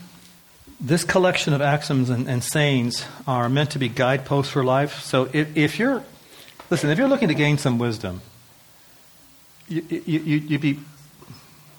This 0.81 1.05
collection 1.05 1.53
of 1.53 1.61
axioms 1.61 2.09
and, 2.09 2.29
and 2.29 2.42
sayings 2.42 3.05
are 3.27 3.48
meant 3.48 3.70
to 3.72 3.79
be 3.79 3.88
guideposts 3.88 4.51
for 4.51 4.64
life. 4.64 5.01
So 5.01 5.29
if, 5.33 5.57
if 5.57 5.79
you're, 5.79 6.03
listen, 6.70 6.90
if 6.90 6.98
you're 6.98 7.09
looking 7.09 7.29
to 7.29 7.35
gain 7.35 7.59
some 7.59 7.79
wisdom, 7.79 8.22
you, 9.68 10.02
you, 10.07 10.20
you, 10.20 10.59
be, 10.59 10.78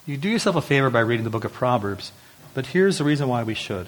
you 0.06 0.18
do 0.18 0.30
yourself 0.30 0.56
a 0.56 0.62
favor 0.62 0.90
by 0.90 1.00
reading 1.00 1.24
the 1.24 1.30
book 1.30 1.44
of 1.44 1.54
Proverbs, 1.54 2.12
but 2.54 2.68
here's 2.68 2.98
the 2.98 3.04
reason 3.04 3.28
why 3.28 3.44
we 3.44 3.54
should. 3.54 3.88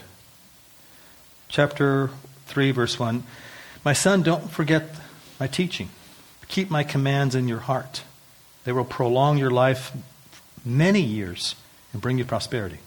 Chapter 1.50 2.10
3, 2.48 2.72
verse 2.72 3.00
1 3.00 3.24
My 3.84 3.94
son, 3.94 4.24
don't 4.24 4.50
forget 4.50 4.96
my 5.40 5.48
teaching. 5.48 5.90
Keep 6.48 6.70
my 6.70 6.84
commands 6.84 7.36
in 7.36 7.48
your 7.48 7.60
heart. 7.60 8.04
They 8.64 8.72
will 8.72 8.86
prolong 8.86 9.38
your 9.38 9.52
life 9.52 9.92
many 10.66 11.02
years 11.02 11.56
and 11.94 12.02
bring 12.02 12.18
you 12.18 12.26
prosperity. 12.26 12.80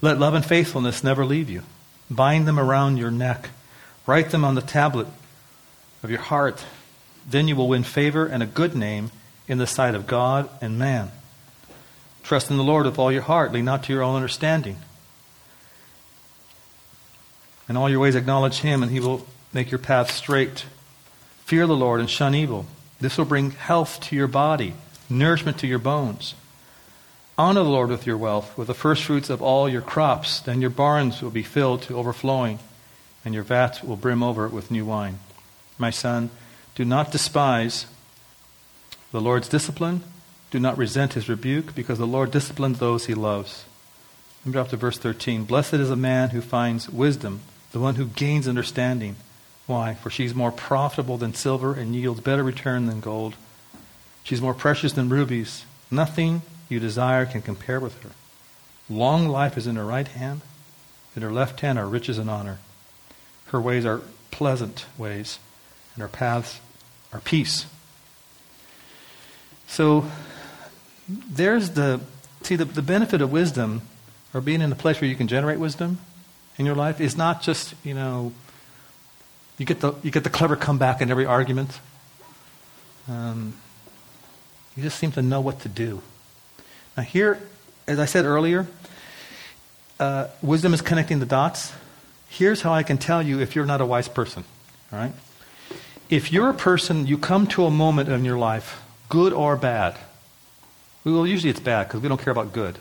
Let 0.00 0.18
love 0.18 0.34
and 0.34 0.44
faithfulness 0.44 1.04
never 1.04 1.24
leave 1.24 1.50
you. 1.50 1.62
Bind 2.10 2.48
them 2.48 2.58
around 2.58 2.96
your 2.96 3.10
neck. 3.10 3.50
Write 4.06 4.30
them 4.30 4.44
on 4.44 4.54
the 4.54 4.62
tablet 4.62 5.06
of 6.02 6.10
your 6.10 6.20
heart. 6.20 6.64
Then 7.28 7.48
you 7.48 7.56
will 7.56 7.68
win 7.68 7.84
favor 7.84 8.26
and 8.26 8.42
a 8.42 8.46
good 8.46 8.74
name 8.74 9.10
in 9.50 9.58
the 9.58 9.66
sight 9.66 9.96
of 9.96 10.06
God 10.06 10.48
and 10.60 10.78
man. 10.78 11.10
Trust 12.22 12.52
in 12.52 12.56
the 12.56 12.62
Lord 12.62 12.86
with 12.86 13.00
all 13.00 13.10
your 13.10 13.22
heart, 13.22 13.52
lean 13.52 13.64
not 13.64 13.82
to 13.82 13.92
your 13.92 14.04
own 14.04 14.14
understanding. 14.14 14.76
In 17.68 17.76
all 17.76 17.90
your 17.90 17.98
ways 17.98 18.14
acknowledge 18.14 18.58
him, 18.58 18.80
and 18.80 18.92
he 18.92 19.00
will 19.00 19.26
make 19.52 19.72
your 19.72 19.80
path 19.80 20.12
straight. 20.12 20.66
Fear 21.46 21.66
the 21.66 21.74
Lord 21.74 21.98
and 21.98 22.08
shun 22.08 22.32
evil. 22.32 22.66
This 23.00 23.18
will 23.18 23.24
bring 23.24 23.50
health 23.50 24.00
to 24.02 24.16
your 24.16 24.28
body, 24.28 24.74
nourishment 25.08 25.58
to 25.58 25.66
your 25.66 25.80
bones. 25.80 26.36
Honor 27.36 27.64
the 27.64 27.70
Lord 27.70 27.88
with 27.88 28.06
your 28.06 28.18
wealth, 28.18 28.56
with 28.56 28.68
the 28.68 28.74
firstfruits 28.74 29.30
of 29.30 29.42
all 29.42 29.68
your 29.68 29.82
crops. 29.82 30.38
Then 30.38 30.60
your 30.60 30.70
barns 30.70 31.22
will 31.22 31.30
be 31.30 31.42
filled 31.42 31.82
to 31.82 31.98
overflowing, 31.98 32.60
and 33.24 33.34
your 33.34 33.42
vats 33.42 33.82
will 33.82 33.96
brim 33.96 34.22
over 34.22 34.46
with 34.46 34.70
new 34.70 34.84
wine. 34.84 35.18
My 35.76 35.90
son, 35.90 36.30
do 36.76 36.84
not 36.84 37.10
despise 37.10 37.86
the 39.12 39.20
Lord's 39.20 39.48
discipline, 39.48 40.02
Do 40.50 40.60
not 40.60 40.78
resent 40.78 41.14
his 41.14 41.28
rebuke, 41.28 41.74
because 41.74 41.98
the 41.98 42.06
Lord 42.06 42.30
disciplines 42.30 42.78
those 42.78 43.06
he 43.06 43.14
loves. 43.14 43.64
Let 44.40 44.46
me 44.46 44.52
drop 44.52 44.68
to 44.68 44.76
verse 44.76 44.98
13. 44.98 45.44
Blessed 45.44 45.74
is 45.74 45.90
a 45.90 45.96
man 45.96 46.30
who 46.30 46.40
finds 46.40 46.88
wisdom, 46.88 47.40
the 47.72 47.80
one 47.80 47.96
who 47.96 48.06
gains 48.06 48.48
understanding. 48.48 49.16
Why? 49.66 49.94
For 49.94 50.10
she's 50.10 50.34
more 50.34 50.50
profitable 50.50 51.18
than 51.18 51.34
silver 51.34 51.74
and 51.74 51.94
yields 51.94 52.20
better 52.20 52.42
return 52.42 52.86
than 52.86 53.00
gold. 53.00 53.36
She's 54.24 54.40
more 54.40 54.54
precious 54.54 54.92
than 54.92 55.08
rubies. 55.08 55.64
Nothing 55.90 56.42
you 56.68 56.80
desire 56.80 57.26
can 57.26 57.42
compare 57.42 57.80
with 57.80 58.02
her. 58.02 58.10
Long 58.88 59.28
life 59.28 59.56
is 59.56 59.66
in 59.66 59.76
her 59.76 59.84
right 59.84 60.08
hand, 60.08 60.40
in 61.14 61.22
her 61.22 61.32
left 61.32 61.60
hand 61.60 61.78
are 61.78 61.86
riches 61.86 62.18
and 62.18 62.30
honor. 62.30 62.58
Her 63.46 63.60
ways 63.60 63.84
are 63.84 64.00
pleasant 64.30 64.86
ways, 64.96 65.38
and 65.94 66.02
her 66.02 66.08
paths 66.08 66.60
are 67.12 67.20
peace. 67.20 67.66
So 69.70 70.04
there's 71.08 71.70
the 71.70 72.00
see 72.42 72.56
the, 72.56 72.64
the 72.64 72.82
benefit 72.82 73.20
of 73.20 73.30
wisdom 73.30 73.82
or 74.34 74.40
being 74.40 74.62
in 74.62 74.72
a 74.72 74.74
place 74.74 75.00
where 75.00 75.08
you 75.08 75.14
can 75.14 75.28
generate 75.28 75.60
wisdom 75.60 75.98
in 76.58 76.66
your 76.66 76.74
life 76.74 77.00
is 77.00 77.16
not 77.16 77.40
just, 77.40 77.74
you 77.84 77.94
know, 77.94 78.32
you 79.58 79.64
get 79.64 79.80
the, 79.80 79.92
you 80.02 80.10
get 80.10 80.24
the 80.24 80.30
clever 80.30 80.56
comeback 80.56 81.00
in 81.00 81.10
every 81.10 81.24
argument. 81.24 81.78
Um, 83.08 83.54
you 84.76 84.82
just 84.82 84.98
seem 84.98 85.12
to 85.12 85.22
know 85.22 85.40
what 85.40 85.60
to 85.60 85.68
do. 85.68 86.02
Now, 86.96 87.04
here, 87.04 87.40
as 87.86 88.00
I 88.00 88.06
said 88.06 88.24
earlier, 88.24 88.66
uh, 90.00 90.28
wisdom 90.42 90.74
is 90.74 90.82
connecting 90.82 91.20
the 91.20 91.26
dots. 91.26 91.72
Here's 92.28 92.62
how 92.62 92.72
I 92.72 92.82
can 92.82 92.98
tell 92.98 93.22
you 93.22 93.40
if 93.40 93.54
you're 93.54 93.66
not 93.66 93.80
a 93.80 93.86
wise 93.86 94.08
person. 94.08 94.42
All 94.92 94.98
right? 94.98 95.12
If 96.08 96.32
you're 96.32 96.50
a 96.50 96.54
person, 96.54 97.06
you 97.06 97.18
come 97.18 97.46
to 97.48 97.66
a 97.66 97.70
moment 97.70 98.08
in 98.08 98.24
your 98.24 98.38
life, 98.38 98.82
good 99.10 99.34
or 99.34 99.56
bad. 99.56 99.98
Well, 101.04 101.26
usually 101.26 101.50
it's 101.50 101.60
bad 101.60 101.88
because 101.88 102.00
we 102.00 102.08
don't 102.08 102.20
care 102.20 102.32
about 102.32 102.54
good. 102.54 102.78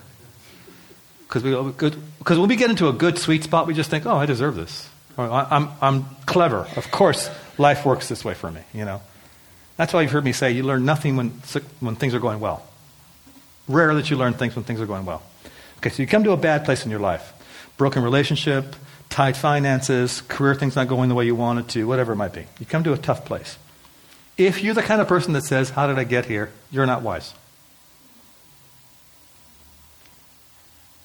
Because 1.27 1.43
we, 1.43 1.53
uh, 1.53 1.63
because 1.63 2.39
when 2.39 2.47
we 2.47 2.55
get 2.55 2.69
into 2.69 2.87
a 2.87 2.93
good 2.93 3.17
sweet 3.17 3.43
spot, 3.43 3.67
we 3.67 3.73
just 3.73 3.89
think, 3.89 4.05
oh, 4.05 4.15
I 4.15 4.25
deserve 4.25 4.55
this. 4.55 4.89
Oh, 5.17 5.25
or, 5.25 5.47
I'm, 5.51 5.69
I'm 5.81 6.05
clever. 6.25 6.67
Of 6.77 6.89
course, 6.91 7.29
life 7.57 7.85
works 7.85 8.07
this 8.07 8.23
way 8.23 8.33
for 8.33 8.49
me, 8.49 8.61
you 8.73 8.85
know. 8.85 9.01
That's 9.75 9.93
why 9.93 10.01
you've 10.01 10.11
heard 10.11 10.23
me 10.23 10.31
say 10.31 10.51
you 10.51 10.63
learn 10.63 10.85
nothing 10.85 11.17
when, 11.17 11.29
when 11.79 11.95
things 11.95 12.13
are 12.13 12.19
going 12.19 12.39
well. 12.39 12.65
Rare 13.67 13.93
that 13.95 14.09
you 14.09 14.17
learn 14.17 14.33
things 14.33 14.55
when 14.55 14.65
things 14.65 14.81
are 14.81 14.85
going 14.85 15.05
well. 15.05 15.21
Okay, 15.77 15.89
so 15.89 16.01
you 16.01 16.07
come 16.07 16.23
to 16.23 16.31
a 16.31 16.37
bad 16.37 16.65
place 16.65 16.83
in 16.83 16.91
your 16.91 16.99
life. 16.99 17.33
Broken 17.77 18.03
relationship, 18.03 18.75
tight 19.09 19.37
finances, 19.37 20.21
career 20.21 20.55
things 20.55 20.75
not 20.75 20.87
going 20.87 21.07
the 21.09 21.15
way 21.15 21.25
you 21.25 21.35
wanted 21.35 21.69
to, 21.69 21.87
whatever 21.87 22.13
it 22.13 22.17
might 22.17 22.33
be. 22.33 22.45
You 22.59 22.65
come 22.65 22.83
to 22.83 22.93
a 22.93 22.97
tough 22.97 23.25
place. 23.25 23.57
If 24.39 24.63
you're 24.63 24.73
the 24.73 24.81
kind 24.81 25.01
of 25.01 25.07
person 25.09 25.33
that 25.33 25.43
says, 25.43 25.69
How 25.69 25.85
did 25.85 25.99
I 25.99 26.05
get 26.05 26.25
here? 26.25 26.49
you're 26.71 26.85
not 26.85 27.01
wise. 27.01 27.33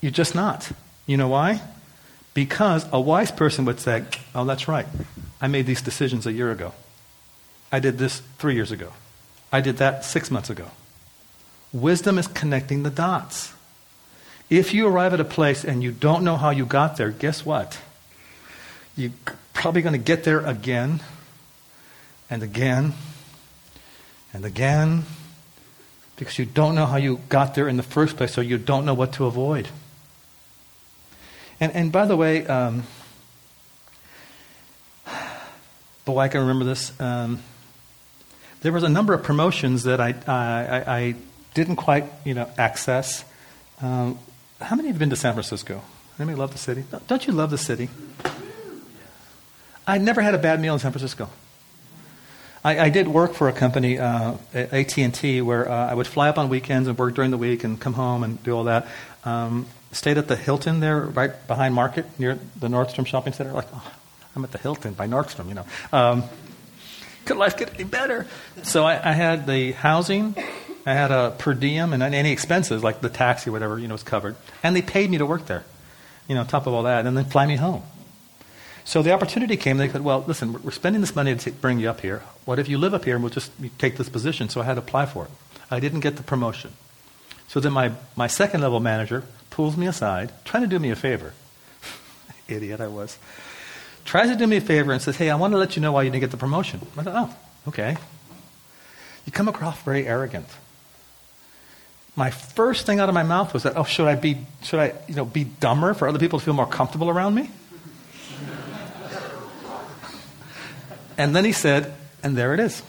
You're 0.00 0.12
just 0.12 0.36
not. 0.36 0.70
You 1.06 1.16
know 1.16 1.28
why? 1.28 1.60
Because 2.32 2.86
a 2.92 3.00
wise 3.00 3.32
person 3.32 3.64
would 3.64 3.80
say, 3.80 4.04
Oh, 4.36 4.44
that's 4.44 4.68
right. 4.68 4.86
I 5.40 5.48
made 5.48 5.66
these 5.66 5.82
decisions 5.82 6.26
a 6.26 6.32
year 6.32 6.52
ago. 6.52 6.74
I 7.72 7.80
did 7.80 7.98
this 7.98 8.20
three 8.38 8.54
years 8.54 8.70
ago. 8.70 8.92
I 9.52 9.60
did 9.60 9.78
that 9.78 10.04
six 10.04 10.30
months 10.30 10.48
ago. 10.48 10.70
Wisdom 11.72 12.18
is 12.18 12.28
connecting 12.28 12.84
the 12.84 12.90
dots. 12.90 13.52
If 14.48 14.72
you 14.72 14.86
arrive 14.86 15.12
at 15.12 15.18
a 15.18 15.24
place 15.24 15.64
and 15.64 15.82
you 15.82 15.90
don't 15.90 16.22
know 16.22 16.36
how 16.36 16.50
you 16.50 16.66
got 16.66 16.98
there, 16.98 17.10
guess 17.10 17.44
what? 17.44 17.80
You're 18.96 19.10
probably 19.54 19.82
going 19.82 19.94
to 19.94 19.98
get 19.98 20.22
there 20.22 20.38
again 20.46 21.00
and 22.30 22.44
again 22.44 22.94
and 24.34 24.44
again 24.44 25.04
because 26.16 26.38
you 26.38 26.44
don't 26.44 26.74
know 26.74 26.86
how 26.86 26.96
you 26.96 27.20
got 27.28 27.54
there 27.54 27.68
in 27.68 27.76
the 27.76 27.82
first 27.82 28.16
place, 28.16 28.32
so 28.32 28.40
you 28.40 28.58
don't 28.58 28.84
know 28.84 28.94
what 28.94 29.14
to 29.14 29.26
avoid. 29.26 29.68
And, 31.60 31.72
and 31.72 31.90
by 31.90 32.06
the 32.06 32.16
way, 32.16 32.46
um, 32.46 32.84
boy, 36.04 36.18
I 36.18 36.28
can 36.28 36.40
remember 36.40 36.64
this. 36.64 36.98
Um, 37.00 37.40
there 38.62 38.72
was 38.72 38.82
a 38.82 38.88
number 38.88 39.12
of 39.12 39.22
promotions 39.22 39.84
that 39.84 40.00
I, 40.00 40.14
I, 40.26 40.96
I 40.96 41.14
didn't 41.54 41.76
quite, 41.76 42.04
you 42.24 42.34
know, 42.34 42.48
access. 42.56 43.24
Um, 43.82 44.18
how 44.60 44.76
many 44.76 44.88
have 44.88 44.98
been 44.98 45.10
to 45.10 45.16
San 45.16 45.32
Francisco? 45.32 45.82
Anybody 46.18 46.38
love 46.38 46.52
the 46.52 46.58
city? 46.58 46.84
Don't 47.08 47.26
you 47.26 47.32
love 47.32 47.50
the 47.50 47.58
city? 47.58 47.88
I 49.86 49.98
never 49.98 50.22
had 50.22 50.34
a 50.34 50.38
bad 50.38 50.60
meal 50.60 50.74
in 50.74 50.80
San 50.80 50.92
Francisco. 50.92 51.28
I, 52.64 52.86
I 52.86 52.88
did 52.88 53.06
work 53.06 53.34
for 53.34 53.48
a 53.48 53.52
company, 53.52 53.98
uh, 53.98 54.36
AT&T, 54.54 55.42
where 55.42 55.70
uh, 55.70 55.90
I 55.90 55.94
would 55.94 56.06
fly 56.06 56.30
up 56.30 56.38
on 56.38 56.48
weekends 56.48 56.88
and 56.88 56.96
work 56.96 57.14
during 57.14 57.30
the 57.30 57.36
week 57.36 57.62
and 57.62 57.78
come 57.78 57.92
home 57.92 58.24
and 58.24 58.42
do 58.42 58.56
all 58.56 58.64
that. 58.64 58.88
Um, 59.24 59.66
stayed 59.92 60.16
at 60.16 60.28
the 60.28 60.36
Hilton 60.36 60.80
there, 60.80 61.00
right 61.00 61.46
behind 61.46 61.74
Market, 61.74 62.06
near 62.18 62.38
the 62.58 62.68
Nordstrom 62.68 63.06
shopping 63.06 63.34
center. 63.34 63.52
Like, 63.52 63.68
oh, 63.74 63.92
I'm 64.34 64.44
at 64.44 64.50
the 64.50 64.58
Hilton 64.58 64.94
by 64.94 65.06
Nordstrom, 65.06 65.48
you 65.48 65.54
know. 65.54 65.66
Um, 65.92 66.24
could 67.26 67.36
life 67.36 67.56
get 67.56 67.74
any 67.74 67.84
better? 67.84 68.26
So 68.62 68.84
I, 68.84 69.10
I, 69.10 69.12
had 69.12 69.46
the 69.46 69.72
housing, 69.72 70.34
I 70.86 70.94
had 70.94 71.10
a 71.10 71.34
per 71.36 71.52
diem, 71.54 71.92
and 71.92 72.02
any 72.02 72.32
expenses 72.32 72.82
like 72.82 73.00
the 73.02 73.08
taxi, 73.10 73.50
or 73.50 73.52
whatever, 73.52 73.78
you 73.78 73.88
know, 73.88 73.94
was 73.94 74.02
covered. 74.02 74.36
And 74.62 74.74
they 74.74 74.82
paid 74.82 75.10
me 75.10 75.18
to 75.18 75.26
work 75.26 75.46
there, 75.46 75.64
you 76.28 76.34
know, 76.34 76.42
on 76.42 76.46
top 76.46 76.66
of 76.66 76.72
all 76.72 76.84
that, 76.84 77.06
and 77.06 77.16
then 77.16 77.26
fly 77.26 77.46
me 77.46 77.56
home. 77.56 77.82
So 78.84 79.02
the 79.02 79.12
opportunity 79.12 79.56
came. 79.56 79.78
They 79.78 79.88
said, 79.88 80.04
"Well, 80.04 80.24
listen, 80.26 80.62
we're 80.62 80.70
spending 80.70 81.00
this 81.00 81.16
money 81.16 81.34
to 81.34 81.50
bring 81.50 81.78
you 81.78 81.88
up 81.88 82.02
here. 82.02 82.22
What 82.44 82.58
if 82.58 82.68
you 82.68 82.78
live 82.78 82.92
up 82.92 83.04
here 83.04 83.14
and 83.14 83.24
we'll 83.24 83.32
just 83.32 83.50
take 83.78 83.96
this 83.96 84.08
position?" 84.08 84.48
So 84.48 84.60
I 84.60 84.64
had 84.64 84.74
to 84.74 84.80
apply 84.80 85.06
for 85.06 85.24
it. 85.24 85.30
I 85.70 85.80
didn't 85.80 86.00
get 86.00 86.16
the 86.16 86.22
promotion. 86.22 86.72
So 87.48 87.60
then 87.60 87.72
my, 87.72 87.92
my 88.16 88.26
second 88.26 88.60
level 88.62 88.80
manager 88.80 89.24
pulls 89.50 89.76
me 89.76 89.86
aside, 89.86 90.32
trying 90.44 90.62
to 90.62 90.68
do 90.68 90.78
me 90.78 90.90
a 90.90 90.96
favor. 90.96 91.34
Idiot 92.48 92.80
I 92.80 92.88
was. 92.88 93.18
Tries 94.04 94.28
to 94.28 94.36
do 94.36 94.46
me 94.46 94.56
a 94.56 94.60
favor 94.60 94.92
and 94.92 95.00
says, 95.00 95.16
Hey, 95.16 95.30
I 95.30 95.36
want 95.36 95.52
to 95.52 95.58
let 95.58 95.76
you 95.76 95.82
know 95.82 95.92
why 95.92 96.02
you 96.02 96.10
didn't 96.10 96.20
get 96.20 96.30
the 96.30 96.36
promotion. 96.36 96.80
I 96.96 97.02
thought, 97.02 97.14
Oh, 97.30 97.68
okay. 97.68 97.96
You 99.24 99.32
come 99.32 99.48
across 99.48 99.80
very 99.82 100.06
arrogant. 100.06 100.46
My 102.16 102.30
first 102.30 102.86
thing 102.86 103.00
out 103.00 103.08
of 103.08 103.14
my 103.14 103.22
mouth 103.22 103.54
was 103.54 103.64
that, 103.64 103.76
oh, 103.76 103.84
should 103.84 104.06
I 104.06 104.14
be, 104.14 104.38
should 104.62 104.78
I, 104.78 104.92
you 105.08 105.14
know, 105.14 105.24
be 105.24 105.44
dumber 105.44 105.94
for 105.94 106.06
other 106.06 106.18
people 106.18 106.38
to 106.38 106.44
feel 106.44 106.54
more 106.54 106.66
comfortable 106.66 107.08
around 107.08 107.34
me? 107.34 107.50
And 111.16 111.34
then 111.34 111.44
he 111.44 111.52
said, 111.52 111.94
and 112.22 112.36
there 112.36 112.54
it 112.54 112.60
is. 112.60 112.82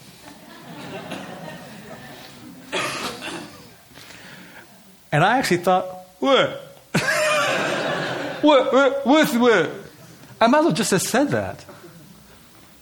And 5.12 5.24
I 5.24 5.38
actually 5.38 5.58
thought, 5.58 5.86
what? 6.18 6.50
what? 8.42 9.06
What? 9.06 9.34
What? 9.34 9.70
I 10.40 10.46
might 10.46 10.58
as 10.58 10.64
well 10.66 10.74
just 10.74 10.90
have 10.90 11.00
said 11.00 11.30
that. 11.30 11.64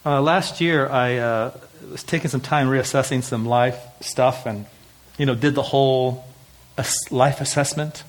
Uh, 0.04 0.20
last 0.20 0.61
year, 0.61 0.88
I 0.88 1.18
uh, 1.18 1.57
was 1.90 2.02
taking 2.02 2.28
some 2.28 2.40
time 2.40 2.66
reassessing 2.66 3.22
some 3.22 3.46
life 3.46 3.78
stuff 4.00 4.46
and, 4.46 4.66
you 5.16 5.26
know, 5.26 5.35
did 5.35 5.54
the 5.54 5.62
whole 5.62 6.24
life 7.11 7.40
assessment. 7.40 8.02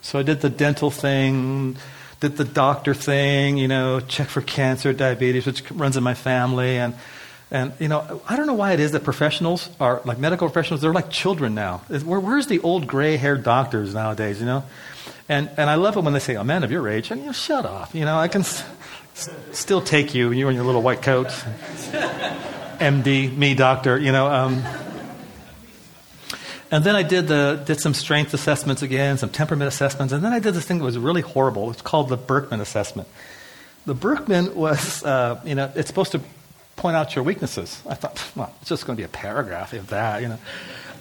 So 0.00 0.18
I 0.18 0.22
did 0.22 0.40
the 0.40 0.48
dental 0.48 0.90
thing, 0.90 1.76
did 2.20 2.36
the 2.36 2.44
doctor 2.44 2.94
thing, 2.94 3.58
you 3.58 3.68
know, 3.68 4.00
check 4.00 4.28
for 4.28 4.40
cancer, 4.40 4.92
diabetes, 4.92 5.46
which 5.46 5.70
runs 5.70 5.96
in 5.96 6.02
my 6.02 6.14
family, 6.14 6.76
and 6.76 6.94
and, 7.50 7.72
you 7.78 7.88
know, 7.88 8.20
I 8.28 8.36
don't 8.36 8.46
know 8.46 8.54
why 8.54 8.72
it 8.72 8.80
is 8.80 8.92
that 8.92 9.04
professionals 9.04 9.70
are, 9.80 10.02
like 10.04 10.18
medical 10.18 10.46
professionals, 10.48 10.82
they're 10.82 10.92
like 10.92 11.08
children 11.08 11.54
now. 11.54 11.78
Where, 11.88 12.20
where's 12.20 12.46
the 12.46 12.60
old 12.60 12.86
gray 12.86 13.16
haired 13.16 13.42
doctors 13.42 13.94
nowadays, 13.94 14.38
you 14.38 14.44
know? 14.44 14.64
And, 15.30 15.48
and 15.56 15.70
I 15.70 15.76
love 15.76 15.96
it 15.96 16.04
when 16.04 16.12
they 16.12 16.18
say, 16.18 16.34
a 16.34 16.44
man 16.44 16.62
of 16.62 16.70
your 16.70 16.86
age, 16.88 17.10
and 17.10 17.20
you 17.20 17.26
know, 17.28 17.32
shut 17.32 17.64
off. 17.64 17.94
You 17.94 18.04
know, 18.04 18.18
I 18.18 18.28
can 18.28 18.42
s- 18.42 18.62
still 19.52 19.80
take 19.80 20.14
you, 20.14 20.30
you 20.30 20.48
in 20.50 20.56
your 20.56 20.64
little 20.64 20.82
white 20.82 21.00
coat. 21.00 21.28
MD, 22.78 23.34
me 23.34 23.54
doctor, 23.54 23.98
you 23.98 24.12
know. 24.12 24.26
Um, 24.26 24.62
and 26.70 26.84
then 26.84 26.94
I 26.96 27.02
did, 27.02 27.28
the, 27.28 27.62
did 27.64 27.80
some 27.80 27.94
strength 27.94 28.34
assessments 28.34 28.82
again, 28.82 29.18
some 29.18 29.30
temperament 29.30 29.68
assessments, 29.68 30.12
and 30.12 30.22
then 30.22 30.32
I 30.32 30.38
did 30.38 30.54
this 30.54 30.64
thing 30.64 30.78
that 30.78 30.84
was 30.84 30.98
really 30.98 31.22
horrible. 31.22 31.70
It's 31.70 31.82
called 31.82 32.08
the 32.08 32.18
Birkman 32.18 32.60
assessment. 32.60 33.08
The 33.86 33.94
Birkman 33.94 34.54
was, 34.54 35.02
uh, 35.02 35.40
you 35.44 35.54
know, 35.54 35.72
it's 35.74 35.88
supposed 35.88 36.12
to 36.12 36.20
point 36.76 36.96
out 36.96 37.14
your 37.14 37.24
weaknesses. 37.24 37.82
I 37.88 37.94
thought, 37.94 38.22
well, 38.36 38.54
it's 38.60 38.68
just 38.68 38.86
going 38.86 38.96
to 38.96 39.00
be 39.00 39.04
a 39.04 39.08
paragraph, 39.08 39.72
if 39.74 39.88
that, 39.88 40.22
you 40.22 40.28
know. 40.28 40.38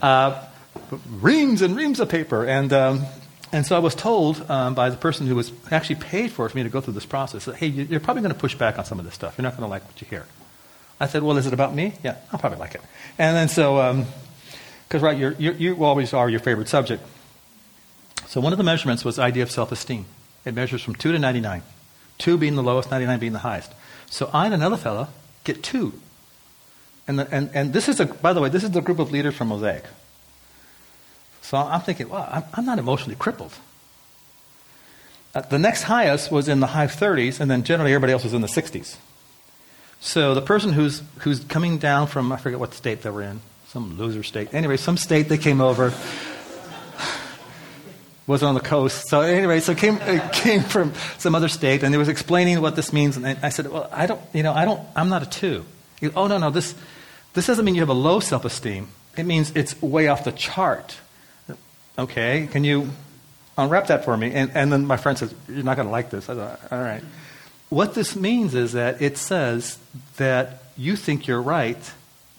Uh, 0.02 0.46
reams 1.20 1.62
and 1.62 1.76
reams 1.76 2.00
of 2.00 2.10
paper. 2.10 2.46
And, 2.46 2.72
um, 2.72 3.06
and 3.52 3.66
so 3.66 3.76
I 3.76 3.80
was 3.80 3.96
told 3.96 4.50
um, 4.50 4.74
by 4.74 4.90
the 4.90 4.98
person 4.98 5.28
who 5.28 5.36
was 5.36 5.52
actually 5.72 5.96
paid 5.96 6.32
for, 6.32 6.46
it, 6.46 6.50
for 6.50 6.58
me 6.58 6.64
to 6.64 6.70
go 6.70 6.82
through 6.82 6.94
this 6.94 7.06
process 7.06 7.46
that, 7.46 7.56
hey, 7.56 7.68
you're 7.68 8.00
probably 8.00 8.22
going 8.22 8.34
to 8.34 8.40
push 8.40 8.56
back 8.56 8.80
on 8.80 8.86
some 8.86 9.00
of 9.00 9.06
this 9.06 9.14
stuff. 9.14 9.38
You're 9.38 9.44
not 9.44 9.58
going 9.58 9.64
to 9.64 9.70
like 9.70 9.86
what 9.86 10.00
you 10.02 10.08
hear. 10.10 10.26
I 11.00 11.08
said, 11.08 11.24
well, 11.24 11.38
is 11.38 11.46
it 11.46 11.54
about 11.54 11.76
me? 11.76 11.94
Yeah, 12.04 12.18
I'll 12.32 12.40
probably 12.40 12.60
like 12.60 12.76
it. 12.76 12.82
And 13.18 13.36
then 13.36 13.50
so, 13.50 13.80
because, 14.88 15.02
right, 15.02 15.18
you're, 15.18 15.34
you 15.34 15.84
always 15.84 16.14
are 16.14 16.30
your 16.30 16.40
favorite 16.40 16.70
subject. 16.70 17.04
So 18.28 18.40
one 18.40 18.54
of 18.54 18.58
the 18.58 18.64
measurements 18.64 19.04
was 19.04 19.20
idea 19.20 19.44
of 19.44 19.52
self-esteem. 19.52 20.06
It 20.46 20.54
measures 20.54 20.82
from 20.82 20.96
2 20.96 21.12
to 21.12 21.20
99. 21.20 21.62
2 22.20 22.38
being 22.38 22.56
the 22.56 22.64
lowest, 22.64 22.90
99 22.90 23.20
being 23.20 23.34
the 23.34 23.40
highest. 23.40 23.74
So 24.10 24.30
I 24.34 24.46
and 24.46 24.54
another 24.54 24.78
fellow 24.78 25.08
get 25.44 25.64
two. 25.64 25.94
And, 27.08 27.20
the, 27.20 27.28
and, 27.34 27.50
and 27.54 27.74
this 27.74 27.88
is, 27.88 28.00
a, 28.00 28.06
by 28.06 28.34
the 28.34 28.42
way, 28.42 28.50
this 28.50 28.64
is 28.64 28.72
the 28.72 28.82
group 28.82 29.00
of 29.00 29.12
leaders 29.12 29.36
from 29.36 29.50
Mosaic. 29.50 29.84
So 31.42 31.58
I'm 31.58 31.82
thinking, 31.82 32.10
well, 32.10 32.28
I'm, 32.30 32.44
I'm 32.54 32.66
not 32.66 32.80
emotionally 32.80 33.16
crippled. 33.16 33.54
Uh, 35.34 35.42
the 35.42 35.60
next 35.60 35.84
highest 35.84 36.32
was 36.32 36.48
in 36.48 36.60
the 36.60 36.68
high 36.68 36.88
30s, 36.88 37.40
and 37.40 37.50
then 37.50 37.64
generally 37.64 37.94
everybody 37.94 38.14
else 38.14 38.24
was 38.24 38.34
in 38.34 38.42
the 38.42 38.48
60s. 38.48 38.98
So 40.00 40.34
the 40.34 40.42
person 40.42 40.74
who's, 40.74 41.02
who's 41.20 41.40
coming 41.42 41.78
down 41.78 42.08
from, 42.08 42.32
I 42.32 42.38
forget 42.38 42.60
what 42.60 42.74
state 42.74 43.02
they 43.02 43.10
were 43.10 43.24
in, 43.24 43.42
some 43.70 43.98
loser 43.98 44.24
state. 44.24 44.54
Anyway, 44.54 44.78
some 44.78 44.98
state 44.98 45.30
they 45.30 45.38
came 45.38 45.62
over, 45.62 45.94
was 48.26 48.44
on 48.44 48.56
the 48.56 48.60
coast. 48.60 49.08
So 49.08 49.22
anyway, 49.22 49.62
so 49.62 49.74
came, 49.74 50.00
came 50.34 50.62
from 50.62 50.94
some 51.18 51.34
other 51.34 51.48
state, 51.48 51.84
and 51.84 51.94
he 51.94 51.98
was 51.98 52.10
explaining 52.10 52.62
what 52.62 52.76
this 52.76 52.92
means. 52.92 53.16
And 53.18 53.26
I 53.26 53.50
said, 53.50 53.72
well, 53.72 53.90
I 53.92 54.06
don't, 54.06 54.22
you 54.34 54.44
know, 54.44 54.54
I 54.54 54.66
don't, 54.66 54.82
I'm 54.96 55.10
not 55.10 55.24
a 55.24 55.30
two. 55.30 55.64
He, 56.00 56.10
oh, 56.10 56.28
no, 56.28 56.38
no, 56.38 56.50
this, 56.50 56.76
this 57.34 57.48
doesn't 57.48 57.64
mean 57.64 57.76
you 57.76 57.82
have 57.82 57.90
a 57.90 57.94
low 57.94 58.20
self-esteem. 58.20 58.90
It 59.18 59.26
means 59.26 59.52
it's 59.56 59.82
way 59.82 60.10
off 60.10 60.26
the 60.26 60.34
chart. 60.34 60.98
Okay, 61.98 62.48
can 62.52 62.64
you 62.64 62.90
unwrap 63.58 63.88
that 63.88 64.06
for 64.06 64.16
me? 64.16 64.32
And, 64.34 64.52
and 64.54 64.72
then 64.72 64.86
my 64.86 64.98
friend 64.98 65.18
says, 65.18 65.34
you're 65.48 65.64
not 65.64 65.78
going 65.78 65.88
to 65.88 65.92
like 65.92 66.10
this. 66.10 66.30
I 66.30 66.36
thought, 66.36 66.60
all 66.72 66.82
right. 66.82 67.04
What 67.70 67.96
this 67.96 68.16
means 68.16 68.56
is 68.56 68.74
that 68.74 69.02
it 69.02 69.18
says 69.18 69.78
that 70.18 70.64
you 70.78 70.96
think 70.96 71.28
you're 71.28 71.42
right 71.42 71.94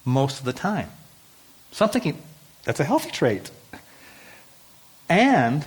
most 0.04 0.38
of 0.38 0.44
the 0.44 0.52
time. 0.52 0.90
So 1.72 1.84
I'm 1.84 1.90
thinking, 1.90 2.22
that's 2.64 2.80
a 2.80 2.84
healthy 2.84 3.10
trait. 3.10 3.50
And, 5.08 5.64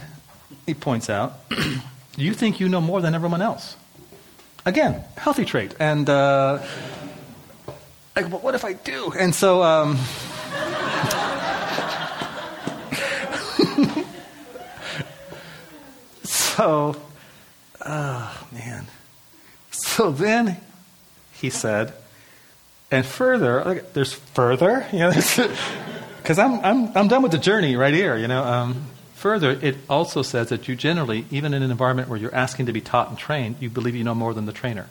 he 0.65 0.73
points 0.73 1.09
out, 1.09 1.39
you 2.17 2.33
think 2.33 2.59
you 2.59 2.69
know 2.69 2.81
more 2.81 3.01
than 3.01 3.15
everyone 3.15 3.41
else. 3.41 3.75
Again, 4.65 5.03
healthy 5.17 5.45
trait. 5.45 5.73
And, 5.79 6.09
uh, 6.09 6.59
like, 8.15 8.29
well, 8.29 8.39
what 8.39 8.55
if 8.55 8.63
I 8.65 8.73
do? 8.73 9.11
And 9.17 9.33
so, 9.33 9.63
um, 9.63 9.97
so, 16.23 16.95
oh, 17.85 18.47
man. 18.51 18.87
So 19.71 20.11
then 20.11 20.57
he 21.33 21.49
said, 21.49 21.93
and 22.91 23.05
further, 23.05 23.63
like, 23.63 23.93
there's 23.93 24.13
further, 24.13 24.85
you 24.91 24.99
know, 24.99 25.11
because 26.17 26.37
I'm, 26.37 26.59
I'm, 26.63 26.97
I'm 26.97 27.07
done 27.07 27.23
with 27.23 27.31
the 27.31 27.37
journey 27.37 27.77
right 27.77 27.93
here, 27.93 28.17
you 28.17 28.27
know. 28.27 28.43
Um, 28.43 28.87
further, 29.15 29.51
it 29.51 29.77
also 29.89 30.21
says 30.21 30.49
that 30.49 30.67
you 30.67 30.75
generally, 30.75 31.25
even 31.31 31.53
in 31.53 31.63
an 31.63 31.71
environment 31.71 32.09
where 32.09 32.19
you're 32.19 32.35
asking 32.35 32.65
to 32.65 32.73
be 32.73 32.81
taught 32.81 33.09
and 33.09 33.17
trained, 33.17 33.55
you 33.61 33.69
believe 33.69 33.95
you 33.95 34.03
know 34.03 34.13
more 34.13 34.33
than 34.33 34.45
the 34.45 34.51
trainer. 34.51 34.89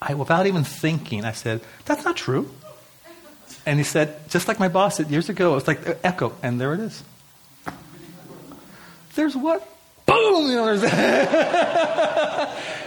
I, 0.00 0.14
without 0.14 0.46
even 0.46 0.64
thinking, 0.64 1.24
I 1.24 1.32
said, 1.32 1.60
that's 1.84 2.04
not 2.04 2.16
true. 2.16 2.48
And 3.66 3.78
he 3.78 3.84
said, 3.84 4.30
just 4.30 4.48
like 4.48 4.58
my 4.58 4.68
boss 4.68 4.96
said 4.96 5.10
years 5.10 5.28
ago, 5.28 5.56
it's 5.56 5.68
like 5.68 5.98
echo, 6.04 6.34
and 6.42 6.60
there 6.60 6.72
it 6.74 6.80
is. 6.80 7.02
There's 9.14 9.36
what? 9.36 9.68
Boom! 10.06 10.48
You 10.48 10.54
know, 10.56 10.76
there's 10.76 10.90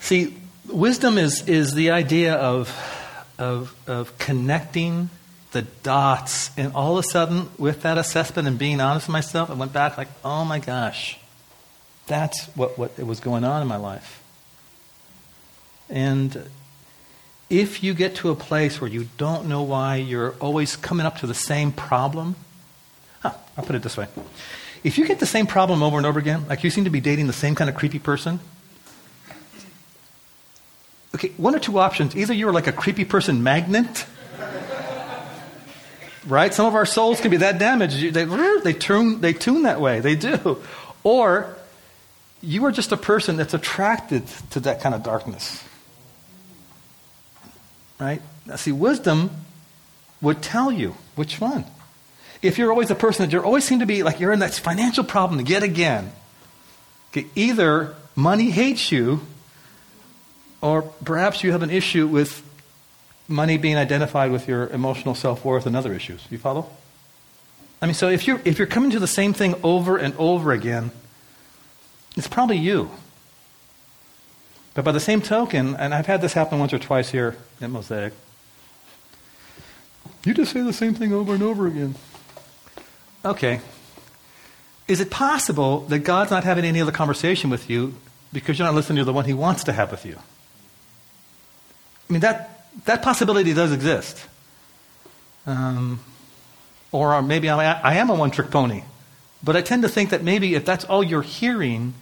See, 0.00 0.36
wisdom 0.72 1.18
is, 1.18 1.48
is 1.48 1.74
the 1.74 1.90
idea 1.90 2.34
of, 2.34 2.74
of, 3.38 3.74
of 3.86 4.16
connecting 4.18 5.10
the 5.52 5.62
dots. 5.82 6.50
And 6.56 6.72
all 6.74 6.98
of 6.98 7.04
a 7.04 7.08
sudden, 7.08 7.50
with 7.58 7.82
that 7.82 7.98
assessment 7.98 8.46
and 8.48 8.58
being 8.58 8.80
honest 8.80 9.08
with 9.08 9.12
myself, 9.12 9.50
I 9.50 9.54
went 9.54 9.72
back 9.72 9.98
like, 9.98 10.08
oh 10.24 10.44
my 10.44 10.58
gosh, 10.58 11.18
that's 12.06 12.46
what, 12.56 12.78
what 12.78 12.98
was 12.98 13.20
going 13.20 13.44
on 13.44 13.62
in 13.62 13.68
my 13.68 13.76
life. 13.76 14.22
And 15.88 16.48
if 17.48 17.82
you 17.82 17.94
get 17.94 18.14
to 18.16 18.30
a 18.30 18.36
place 18.36 18.80
where 18.80 18.88
you 18.88 19.08
don't 19.18 19.48
know 19.48 19.62
why 19.62 19.96
you're 19.96 20.34
always 20.40 20.76
coming 20.76 21.04
up 21.04 21.18
to 21.18 21.26
the 21.26 21.34
same 21.34 21.72
problem, 21.72 22.36
huh, 23.22 23.32
I'll 23.56 23.64
put 23.64 23.74
it 23.74 23.82
this 23.82 23.96
way. 23.96 24.06
If 24.84 24.96
you 24.96 25.06
get 25.06 25.18
the 25.18 25.26
same 25.26 25.46
problem 25.46 25.82
over 25.82 25.96
and 25.96 26.06
over 26.06 26.18
again, 26.18 26.46
like 26.48 26.64
you 26.64 26.70
seem 26.70 26.84
to 26.84 26.90
be 26.90 27.00
dating 27.00 27.26
the 27.26 27.32
same 27.32 27.54
kind 27.54 27.68
of 27.68 27.76
creepy 27.76 27.98
person, 27.98 28.40
okay, 31.14 31.28
one 31.36 31.54
or 31.54 31.58
two 31.58 31.78
options. 31.78 32.16
Either 32.16 32.34
you're 32.34 32.52
like 32.52 32.66
a 32.66 32.72
creepy 32.72 33.04
person 33.04 33.42
magnet, 33.42 34.06
right? 36.26 36.52
Some 36.52 36.66
of 36.66 36.74
our 36.74 36.86
souls 36.86 37.20
can 37.20 37.30
be 37.30 37.38
that 37.38 37.58
damaged. 37.58 38.14
They, 38.14 38.24
they, 38.24 38.72
tune, 38.72 39.20
they 39.20 39.32
tune 39.32 39.62
that 39.62 39.80
way. 39.80 40.00
They 40.00 40.16
do. 40.16 40.62
Or 41.02 41.56
you 42.42 42.64
are 42.64 42.72
just 42.72 42.92
a 42.92 42.96
person 42.96 43.36
that's 43.36 43.54
attracted 43.54 44.26
to 44.50 44.60
that 44.60 44.80
kind 44.80 44.94
of 44.94 45.02
darkness. 45.02 45.62
Right? 47.98 48.22
Now, 48.46 48.56
see, 48.56 48.72
wisdom 48.72 49.30
would 50.20 50.42
tell 50.42 50.72
you 50.72 50.96
which 51.16 51.40
one. 51.40 51.64
If 52.42 52.56
you're 52.56 52.70
always 52.70 52.90
a 52.90 52.94
person 52.94 53.26
that 53.26 53.32
you 53.32 53.42
always 53.42 53.64
seem 53.64 53.80
to 53.80 53.86
be 53.86 54.02
like 54.02 54.20
you're 54.20 54.32
in 54.32 54.38
that 54.38 54.54
financial 54.54 55.04
problem 55.04 55.40
yet 55.46 55.62
again, 55.62 56.12
okay, 57.10 57.26
either 57.34 57.94
money 58.16 58.50
hates 58.50 58.90
you, 58.90 59.20
or 60.60 60.82
perhaps 60.82 61.42
you 61.42 61.52
have 61.52 61.62
an 61.62 61.70
issue 61.70 62.06
with 62.06 62.42
money 63.28 63.56
being 63.56 63.76
identified 63.76 64.30
with 64.30 64.48
your 64.48 64.68
emotional 64.68 65.14
self 65.14 65.44
worth 65.44 65.66
and 65.66 65.76
other 65.76 65.92
issues. 65.92 66.26
You 66.30 66.38
follow? 66.38 66.68
I 67.80 67.86
mean, 67.86 67.94
so 67.94 68.08
if 68.08 68.26
you're, 68.26 68.40
if 68.44 68.58
you're 68.58 68.66
coming 68.66 68.90
to 68.90 68.98
the 68.98 69.06
same 69.06 69.32
thing 69.32 69.54
over 69.62 69.96
and 69.96 70.14
over 70.18 70.52
again, 70.52 70.90
it's 72.16 72.28
probably 72.28 72.58
you. 72.58 72.90
But 74.74 74.84
by 74.84 74.92
the 74.92 75.00
same 75.00 75.22
token, 75.22 75.76
and 75.76 75.94
I've 75.94 76.06
had 76.06 76.20
this 76.20 76.34
happen 76.34 76.58
once 76.58 76.72
or 76.72 76.78
twice 76.78 77.10
here 77.10 77.36
at 77.60 77.70
Mosaic, 77.70 78.12
you 80.24 80.34
just 80.34 80.52
say 80.52 80.60
the 80.60 80.72
same 80.72 80.94
thing 80.94 81.12
over 81.12 81.32
and 81.32 81.42
over 81.42 81.66
again. 81.66 81.94
Okay. 83.24 83.60
Is 84.86 85.00
it 85.00 85.10
possible 85.10 85.80
that 85.82 86.00
God's 86.00 86.30
not 86.30 86.44
having 86.44 86.64
any 86.64 86.80
other 86.80 86.92
conversation 86.92 87.48
with 87.48 87.70
you 87.70 87.94
because 88.32 88.58
you're 88.58 88.66
not 88.66 88.74
listening 88.74 88.98
to 88.98 89.04
the 89.04 89.12
one 89.12 89.24
He 89.24 89.32
wants 89.32 89.64
to 89.64 89.72
have 89.72 89.90
with 89.90 90.04
you? 90.04 90.18
I 92.10 92.12
mean, 92.12 92.20
that, 92.20 92.66
that 92.86 93.02
possibility 93.02 93.54
does 93.54 93.72
exist. 93.72 94.26
Um, 95.46 96.00
or 96.90 97.22
maybe 97.22 97.48
I, 97.48 97.80
I 97.80 97.94
am 97.94 98.10
a 98.10 98.14
one 98.14 98.32
trick 98.32 98.50
pony. 98.50 98.82
But 99.44 99.56
I 99.56 99.62
tend 99.62 99.82
to 99.82 99.88
think 99.88 100.10
that 100.10 100.24
maybe 100.24 100.56
if 100.56 100.64
that's 100.64 100.84
all 100.84 101.04
you're 101.04 101.22
hearing, 101.22 101.94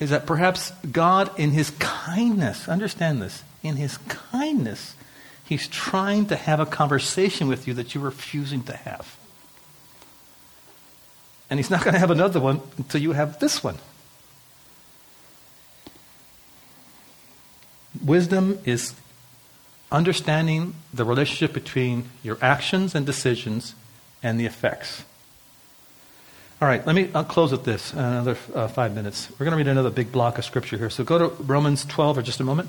is 0.00 0.10
that 0.10 0.24
perhaps 0.24 0.72
God, 0.90 1.30
in 1.38 1.50
His 1.50 1.70
kindness, 1.78 2.68
understand 2.68 3.20
this, 3.20 3.42
in 3.62 3.76
His 3.76 3.98
kindness, 4.08 4.94
He's 5.44 5.68
trying 5.68 6.26
to 6.26 6.36
have 6.36 6.58
a 6.58 6.66
conversation 6.66 7.48
with 7.48 7.68
you 7.68 7.74
that 7.74 7.94
you're 7.94 8.04
refusing 8.04 8.62
to 8.64 8.76
have. 8.76 9.18
And 11.50 11.60
He's 11.60 11.70
not 11.70 11.84
going 11.84 11.94
to 11.94 12.00
have 12.00 12.10
another 12.10 12.40
one 12.40 12.62
until 12.78 13.02
you 13.02 13.12
have 13.12 13.38
this 13.40 13.62
one. 13.62 13.76
Wisdom 18.02 18.58
is 18.64 18.94
understanding 19.90 20.74
the 20.92 21.04
relationship 21.04 21.52
between 21.52 22.04
your 22.22 22.38
actions 22.42 22.94
and 22.94 23.06
decisions 23.06 23.74
and 24.22 24.38
the 24.38 24.46
effects. 24.46 25.04
All 26.60 26.66
right, 26.66 26.84
let 26.86 26.96
me 26.96 27.08
I'll 27.14 27.24
close 27.24 27.52
with 27.52 27.64
this 27.64 27.92
another 27.92 28.36
uh, 28.54 28.66
five 28.68 28.94
minutes. 28.94 29.30
We're 29.32 29.44
going 29.44 29.52
to 29.52 29.56
read 29.56 29.68
another 29.68 29.90
big 29.90 30.10
block 30.10 30.38
of 30.38 30.44
scripture 30.44 30.76
here. 30.76 30.90
So 30.90 31.04
go 31.04 31.18
to 31.18 31.42
Romans 31.42 31.84
12 31.84 32.16
for 32.16 32.22
just 32.22 32.40
a 32.40 32.44
moment. 32.44 32.68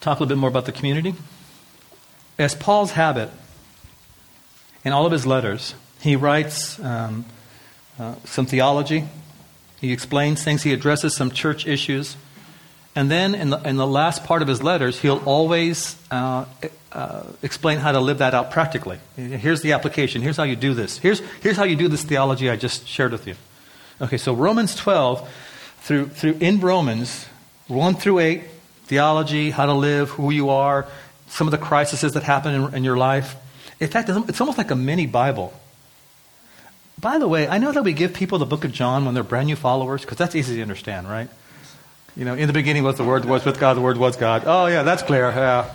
Talk 0.00 0.18
a 0.18 0.22
little 0.22 0.34
bit 0.34 0.40
more 0.40 0.50
about 0.50 0.64
the 0.64 0.72
community. 0.72 1.14
As 2.38 2.54
Paul's 2.54 2.92
habit, 2.92 3.30
in 4.84 4.92
all 4.92 5.06
of 5.06 5.12
his 5.12 5.26
letters, 5.26 5.74
he 6.00 6.16
writes 6.16 6.80
um, 6.80 7.26
uh, 7.98 8.14
some 8.24 8.46
theology. 8.46 9.04
He 9.80 9.92
explains 9.92 10.42
things. 10.42 10.62
He 10.62 10.72
addresses 10.72 11.14
some 11.14 11.30
church 11.30 11.66
issues. 11.66 12.16
And 12.96 13.10
then 13.10 13.34
in 13.34 13.50
the, 13.50 13.58
in 13.68 13.76
the 13.76 13.86
last 13.86 14.24
part 14.24 14.42
of 14.42 14.48
his 14.48 14.62
letters, 14.62 15.00
he'll 15.00 15.22
always 15.24 15.96
uh, 16.10 16.44
uh, 16.92 17.22
explain 17.42 17.78
how 17.78 17.92
to 17.92 18.00
live 18.00 18.18
that 18.18 18.34
out 18.34 18.50
practically. 18.50 18.98
Here's 19.16 19.62
the 19.62 19.72
application. 19.72 20.22
Here's 20.22 20.36
how 20.36 20.42
you 20.42 20.56
do 20.56 20.74
this. 20.74 20.98
Here's, 20.98 21.20
here's 21.40 21.56
how 21.56 21.64
you 21.64 21.76
do 21.76 21.88
this 21.88 22.02
theology 22.02 22.50
I 22.50 22.56
just 22.56 22.88
shared 22.88 23.12
with 23.12 23.28
you. 23.28 23.36
Okay, 24.00 24.16
so 24.16 24.34
Romans 24.34 24.74
12, 24.74 25.28
through, 25.80 26.08
through 26.08 26.38
in 26.40 26.60
Romans 26.60 27.26
1 27.68 27.94
through 27.94 28.18
8, 28.18 28.42
theology, 28.86 29.50
how 29.50 29.66
to 29.66 29.74
live, 29.74 30.10
who 30.10 30.30
you 30.32 30.50
are, 30.50 30.86
some 31.28 31.46
of 31.46 31.52
the 31.52 31.58
crises 31.58 32.12
that 32.12 32.24
happen 32.24 32.54
in, 32.54 32.74
in 32.74 32.84
your 32.84 32.96
life. 32.96 33.36
In 33.78 33.88
fact, 33.88 34.08
it's 34.08 34.40
almost 34.40 34.58
like 34.58 34.72
a 34.72 34.76
mini 34.76 35.06
Bible. 35.06 35.52
By 37.00 37.18
the 37.18 37.28
way, 37.28 37.46
I 37.46 37.58
know 37.58 37.70
that 37.72 37.84
we 37.84 37.92
give 37.92 38.12
people 38.14 38.38
the 38.38 38.46
book 38.46 38.64
of 38.64 38.72
John 38.72 39.04
when 39.04 39.14
they're 39.14 39.22
brand 39.22 39.46
new 39.46 39.56
followers, 39.56 40.00
because 40.02 40.18
that's 40.18 40.34
easy 40.34 40.56
to 40.56 40.62
understand, 40.62 41.08
right? 41.08 41.30
You 42.16 42.24
know, 42.24 42.34
in 42.34 42.46
the 42.46 42.52
beginning 42.52 42.82
was 42.82 42.96
the 42.96 43.04
Word, 43.04 43.24
was 43.24 43.44
with 43.44 43.58
God, 43.60 43.74
the 43.74 43.80
Word 43.80 43.96
was 43.96 44.16
God. 44.16 44.42
Oh, 44.46 44.66
yeah, 44.66 44.82
that's 44.82 45.02
clear. 45.02 45.30
Yeah. 45.30 45.72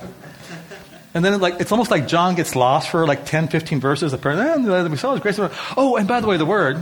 And 1.14 1.24
then 1.24 1.40
like, 1.40 1.62
it's 1.62 1.72
almost 1.72 1.92
like 1.92 2.08
John 2.08 2.36
gets 2.36 2.56
lost 2.56 2.90
for 2.90 3.08
like 3.08 3.26
10, 3.26 3.48
15 3.48 3.80
verses. 3.80 4.12
Apparently, 4.12 4.74
eh, 4.74 4.88
we 4.88 4.98
saw 4.98 5.14
his 5.14 5.22
grace. 5.22 5.40
Oh, 5.78 5.96
and 5.96 6.08
by 6.08 6.20
the 6.20 6.28
way, 6.28 6.38
the 6.38 6.46
Word, 6.46 6.78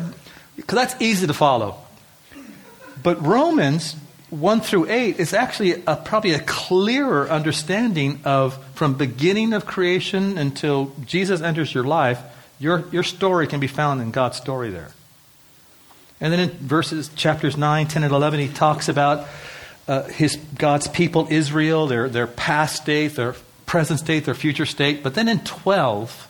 because 0.56 0.76
that's 0.76 1.02
easy 1.02 1.28
to 1.28 1.34
follow. 1.34 1.78
But 3.04 3.22
Romans 3.22 3.96
1 4.32 4.62
through 4.62 4.90
8 4.90 5.20
is 5.20 5.34
actually 5.34 5.84
a, 5.86 5.96
probably 5.96 6.34
a 6.34 6.40
clearer 6.40 7.30
understanding 7.30 8.22
of 8.26 8.58
from 8.74 8.96
beginning 8.96 9.54
of 9.54 9.68
creation 9.68 10.38
until 10.40 10.94
Jesus 11.06 11.42
enters 11.42 11.74
your 11.74 11.84
life, 11.84 12.20
Your, 12.60 12.86
your 12.92 13.04
story 13.04 13.46
can 13.46 13.60
be 13.60 13.68
found 13.68 14.02
in 14.02 14.10
God's 14.12 14.38
story 14.38 14.72
there. 14.72 14.92
And 16.24 16.32
then 16.32 16.40
in 16.40 16.50
verses, 16.52 17.10
chapters 17.18 17.58
9, 17.58 17.86
10, 17.86 18.04
and 18.04 18.14
11, 18.14 18.40
he 18.40 18.48
talks 18.48 18.88
about 18.88 19.28
uh, 19.90 20.04
his, 20.04 20.38
God's 20.58 20.88
people, 20.88 21.28
Israel, 21.30 21.86
their, 21.86 22.08
their 22.08 22.28
past 22.28 22.82
state, 22.82 23.10
their 23.18 23.36
present 23.66 24.00
state, 24.00 24.24
their 24.24 24.34
future 24.34 24.66
state. 24.66 25.04
But 25.04 25.16
then 25.16 25.28
in 25.28 25.42
12, 25.42 26.30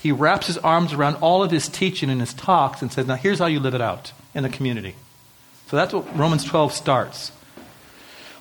he 0.00 0.12
wraps 0.12 0.46
his 0.46 0.58
arms 0.58 0.92
around 0.92 1.16
all 1.16 1.42
of 1.42 1.50
his 1.50 1.68
teaching 1.68 2.08
and 2.08 2.20
his 2.20 2.32
talks 2.32 2.82
and 2.82 2.92
says, 2.92 3.08
Now 3.08 3.16
here's 3.16 3.40
how 3.40 3.46
you 3.46 3.58
live 3.58 3.74
it 3.74 3.80
out 3.80 4.12
in 4.32 4.44
the 4.44 4.48
community. 4.48 4.94
So 5.66 5.76
that's 5.76 5.92
what 5.92 6.16
Romans 6.16 6.44
12 6.44 6.72
starts. 6.72 7.32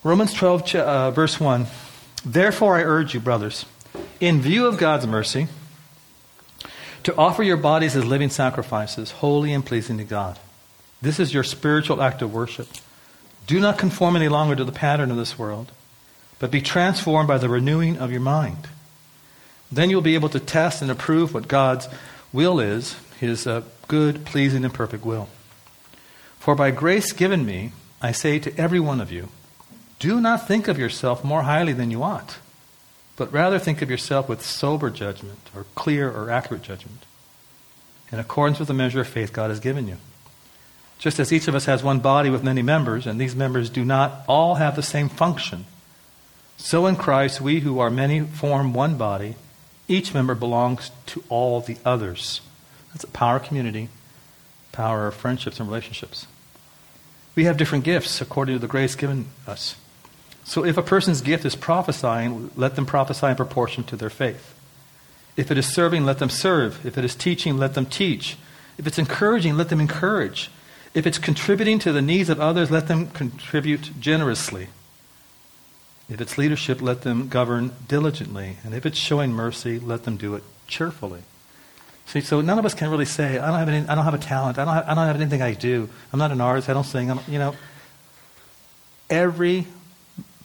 Romans 0.03 0.33
12, 0.35 0.75
uh, 0.75 1.09
verse 1.09 1.39
1. 1.39 1.65
Therefore, 2.23 2.77
I 2.77 2.83
urge 2.83 3.15
you, 3.15 3.19
brothers, 3.19 3.65
in 4.19 4.39
view 4.39 4.67
of 4.67 4.77
God's 4.77 5.07
mercy, 5.07 5.47
to 7.01 7.15
offer 7.15 7.41
your 7.41 7.57
bodies 7.57 7.95
as 7.95 8.05
living 8.05 8.29
sacrifices, 8.29 9.09
holy 9.09 9.51
and 9.51 9.65
pleasing 9.65 9.97
to 9.97 10.03
God. 10.03 10.37
This 11.01 11.19
is 11.19 11.33
your 11.33 11.43
spiritual 11.43 12.01
act 12.01 12.21
of 12.21 12.33
worship. 12.33 12.67
Do 13.47 13.59
not 13.59 13.77
conform 13.77 14.15
any 14.15 14.29
longer 14.29 14.55
to 14.55 14.63
the 14.63 14.71
pattern 14.71 15.11
of 15.11 15.17
this 15.17 15.37
world, 15.37 15.71
but 16.39 16.51
be 16.51 16.61
transformed 16.61 17.27
by 17.27 17.37
the 17.37 17.49
renewing 17.49 17.97
of 17.97 18.11
your 18.11 18.21
mind. 18.21 18.67
Then 19.71 19.89
you'll 19.89 20.01
be 20.01 20.15
able 20.15 20.29
to 20.29 20.39
test 20.39 20.81
and 20.81 20.91
approve 20.91 21.33
what 21.33 21.47
God's 21.47 21.87
will 22.31 22.59
is, 22.59 22.95
his 23.19 23.47
uh, 23.47 23.63
good, 23.87 24.25
pleasing, 24.25 24.63
and 24.63 24.73
perfect 24.73 25.05
will. 25.05 25.29
For 26.39 26.55
by 26.55 26.71
grace 26.71 27.13
given 27.13 27.45
me, 27.45 27.71
I 28.01 28.11
say 28.11 28.39
to 28.39 28.57
every 28.57 28.79
one 28.79 29.01
of 29.01 29.11
you, 29.11 29.29
do 29.99 30.19
not 30.19 30.47
think 30.47 30.67
of 30.67 30.79
yourself 30.79 31.23
more 31.23 31.43
highly 31.43 31.73
than 31.73 31.91
you 31.91 32.03
ought 32.03 32.37
but 33.21 33.31
rather 33.31 33.59
think 33.59 33.83
of 33.83 33.89
yourself 33.91 34.27
with 34.27 34.43
sober 34.43 34.89
judgment 34.89 35.51
or 35.55 35.67
clear 35.75 36.09
or 36.09 36.31
accurate 36.31 36.63
judgment 36.63 37.05
in 38.11 38.17
accordance 38.17 38.57
with 38.57 38.67
the 38.67 38.73
measure 38.73 39.01
of 39.01 39.07
faith 39.07 39.31
God 39.31 39.51
has 39.51 39.59
given 39.59 39.87
you. 39.87 39.97
Just 41.01 41.19
as 41.19 41.33
each 41.33 41.47
of 41.47 41.55
us 41.55 41.65
has 41.65 41.81
one 41.81 41.99
body 41.99 42.29
with 42.29 42.43
many 42.43 42.61
members, 42.61 43.07
and 43.07 43.19
these 43.19 43.35
members 43.35 43.71
do 43.71 43.83
not 43.83 44.23
all 44.27 44.55
have 44.55 44.75
the 44.75 44.83
same 44.83 45.09
function, 45.09 45.65
so 46.57 46.85
in 46.85 46.95
Christ 46.95 47.41
we 47.41 47.61
who 47.61 47.79
are 47.79 47.89
many 47.89 48.21
form 48.21 48.71
one 48.71 48.97
body. 48.97 49.35
Each 49.87 50.13
member 50.13 50.35
belongs 50.35 50.91
to 51.07 51.23
all 51.27 51.59
the 51.59 51.77
others. 51.83 52.39
That's 52.93 53.03
a 53.03 53.07
power 53.07 53.37
of 53.37 53.43
community, 53.43 53.89
power 54.71 55.07
of 55.07 55.15
friendships 55.15 55.59
and 55.59 55.67
relationships. 55.67 56.27
We 57.33 57.45
have 57.45 57.57
different 57.57 57.83
gifts 57.83 58.21
according 58.21 58.55
to 58.55 58.59
the 58.59 58.67
grace 58.67 58.93
given 58.93 59.25
us. 59.47 59.75
So 60.43 60.63
if 60.63 60.77
a 60.77 60.83
person's 60.83 61.21
gift 61.21 61.45
is 61.45 61.55
prophesying, 61.55 62.51
let 62.55 62.75
them 62.75 62.85
prophesy 62.85 63.25
in 63.25 63.35
proportion 63.35 63.83
to 63.85 63.95
their 63.95 64.11
faith. 64.11 64.53
If 65.35 65.49
it 65.49 65.57
is 65.57 65.65
serving, 65.65 66.05
let 66.05 66.19
them 66.19 66.29
serve. 66.29 66.85
If 66.85 66.95
it 66.95 67.03
is 67.03 67.15
teaching, 67.15 67.57
let 67.57 67.73
them 67.73 67.87
teach. 67.87 68.37
If 68.77 68.85
it's 68.85 68.99
encouraging, 68.99 69.57
let 69.57 69.69
them 69.69 69.79
encourage. 69.79 70.51
If 70.93 71.07
it's 71.07 71.17
contributing 71.17 71.79
to 71.79 71.91
the 71.91 72.01
needs 72.01 72.29
of 72.29 72.39
others, 72.39 72.69
let 72.69 72.87
them 72.87 73.07
contribute 73.07 73.99
generously. 73.99 74.67
If 76.09 76.19
it's 76.19 76.37
leadership, 76.37 76.81
let 76.81 77.03
them 77.03 77.29
govern 77.29 77.71
diligently. 77.87 78.57
And 78.65 78.73
if 78.73 78.85
it's 78.85 78.97
showing 78.97 79.31
mercy, 79.31 79.79
let 79.79 80.03
them 80.03 80.17
do 80.17 80.35
it 80.35 80.43
cheerfully. 80.67 81.21
See, 82.07 82.19
so 82.19 82.41
none 82.41 82.59
of 82.59 82.65
us 82.65 82.73
can 82.73 82.89
really 82.89 83.05
say, 83.05 83.37
I 83.39 83.47
don't 83.47 83.59
have, 83.59 83.69
any, 83.69 83.87
I 83.87 83.95
don't 83.95 84.03
have 84.03 84.13
a 84.13 84.17
talent. 84.17 84.57
I 84.57 84.65
don't 84.65 84.73
have, 84.73 84.83
I 84.89 84.93
don't 84.95 85.07
have 85.07 85.15
anything 85.15 85.41
I 85.41 85.53
do. 85.53 85.87
I'm 86.11 86.19
not 86.19 86.31
an 86.31 86.41
artist. 86.41 86.67
I 86.67 86.73
don't 86.73 86.83
sing. 86.83 87.09
I'm, 87.09 87.21
you 87.29 87.39
know, 87.39 87.55
every 89.09 89.67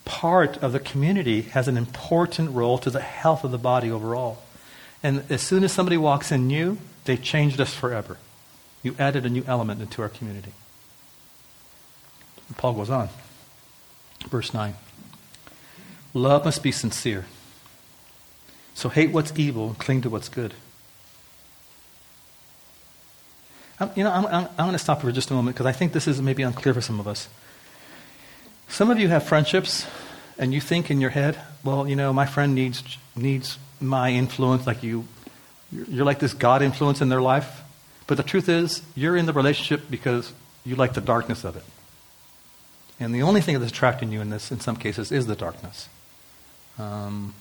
part 0.04 0.58
of 0.58 0.72
the 0.72 0.78
community 0.78 1.42
has 1.42 1.66
an 1.66 1.76
important 1.76 2.52
role 2.52 2.78
to 2.78 2.90
the 2.90 3.00
health 3.00 3.42
of 3.42 3.50
the 3.50 3.58
body 3.58 3.90
overall. 3.90 4.38
And 5.02 5.24
as 5.28 5.42
soon 5.42 5.64
as 5.64 5.72
somebody 5.72 5.96
walks 5.96 6.30
in 6.30 6.46
new, 6.46 6.78
they've 7.04 7.20
changed 7.20 7.60
us 7.60 7.74
forever. 7.74 8.18
You 8.86 8.94
added 9.00 9.26
a 9.26 9.28
new 9.28 9.42
element 9.48 9.80
into 9.80 10.00
our 10.00 10.08
community. 10.08 10.52
Paul 12.56 12.74
goes 12.74 12.88
on. 12.88 13.08
Verse 14.28 14.54
9. 14.54 14.74
Love 16.14 16.44
must 16.44 16.62
be 16.62 16.70
sincere. 16.70 17.24
So 18.74 18.88
hate 18.88 19.10
what's 19.10 19.36
evil 19.36 19.70
and 19.70 19.76
cling 19.76 20.02
to 20.02 20.08
what's 20.08 20.28
good. 20.28 20.54
I'm, 23.80 23.90
you 23.96 24.04
know, 24.04 24.12
I'm, 24.12 24.24
I'm, 24.26 24.48
I'm 24.56 24.66
going 24.66 24.72
to 24.74 24.78
stop 24.78 25.00
for 25.00 25.10
just 25.10 25.32
a 25.32 25.34
moment 25.34 25.56
because 25.56 25.66
I 25.66 25.72
think 25.72 25.92
this 25.92 26.06
is 26.06 26.22
maybe 26.22 26.44
unclear 26.44 26.72
for 26.72 26.80
some 26.80 27.00
of 27.00 27.08
us. 27.08 27.28
Some 28.68 28.88
of 28.88 29.00
you 29.00 29.08
have 29.08 29.24
friendships 29.24 29.84
and 30.38 30.54
you 30.54 30.60
think 30.60 30.92
in 30.92 31.00
your 31.00 31.10
head, 31.10 31.36
well, 31.64 31.88
you 31.88 31.96
know, 31.96 32.12
my 32.12 32.26
friend 32.26 32.54
needs, 32.54 32.84
needs 33.16 33.58
my 33.80 34.10
influence, 34.10 34.64
like 34.64 34.84
you, 34.84 35.08
you're 35.72 36.04
like 36.04 36.20
this 36.20 36.34
God 36.34 36.62
influence 36.62 37.00
in 37.00 37.08
their 37.08 37.20
life. 37.20 37.62
But 38.06 38.16
the 38.16 38.22
truth 38.22 38.48
is, 38.48 38.82
you're 38.94 39.16
in 39.16 39.26
the 39.26 39.32
relationship 39.32 39.90
because 39.90 40.32
you 40.64 40.76
like 40.76 40.94
the 40.94 41.00
darkness 41.00 41.44
of 41.44 41.56
it. 41.56 41.64
And 42.98 43.14
the 43.14 43.22
only 43.22 43.40
thing 43.40 43.58
that's 43.58 43.72
attracting 43.72 44.12
you 44.12 44.20
in 44.20 44.30
this, 44.30 44.50
in 44.50 44.60
some 44.60 44.76
cases, 44.76 45.12
is 45.12 45.26
the 45.26 45.36
darkness. 45.36 45.88
Um, 46.78 47.34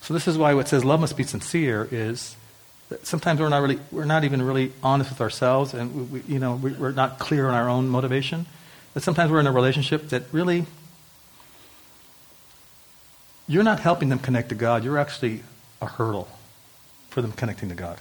so 0.00 0.14
this 0.14 0.26
is 0.26 0.38
why 0.38 0.54
what 0.54 0.68
says 0.68 0.84
love 0.84 1.00
must 1.00 1.16
be 1.16 1.24
sincere 1.24 1.88
is 1.90 2.36
that 2.88 3.06
sometimes 3.06 3.40
we're 3.40 3.48
not 3.48 3.62
really, 3.62 3.78
we're 3.90 4.04
not 4.04 4.24
even 4.24 4.42
really 4.42 4.72
honest 4.82 5.10
with 5.10 5.20
ourselves, 5.20 5.74
and 5.74 5.94
we, 5.94 6.20
we, 6.20 6.34
you 6.34 6.38
know, 6.38 6.54
we, 6.54 6.72
we're 6.72 6.92
not 6.92 7.18
clear 7.18 7.48
on 7.48 7.54
our 7.54 7.68
own 7.68 7.88
motivation. 7.88 8.46
That 8.94 9.02
sometimes 9.02 9.30
we're 9.30 9.40
in 9.40 9.46
a 9.46 9.52
relationship 9.52 10.08
that 10.10 10.24
really 10.32 10.66
you're 13.48 13.62
not 13.62 13.80
helping 13.80 14.08
them 14.08 14.18
connect 14.18 14.50
to 14.50 14.54
God. 14.54 14.84
You're 14.84 14.98
actually 14.98 15.42
a 15.80 15.86
hurdle 15.86 16.28
for 17.10 17.22
them 17.22 17.32
connecting 17.32 17.68
to 17.68 17.74
God. 17.74 17.98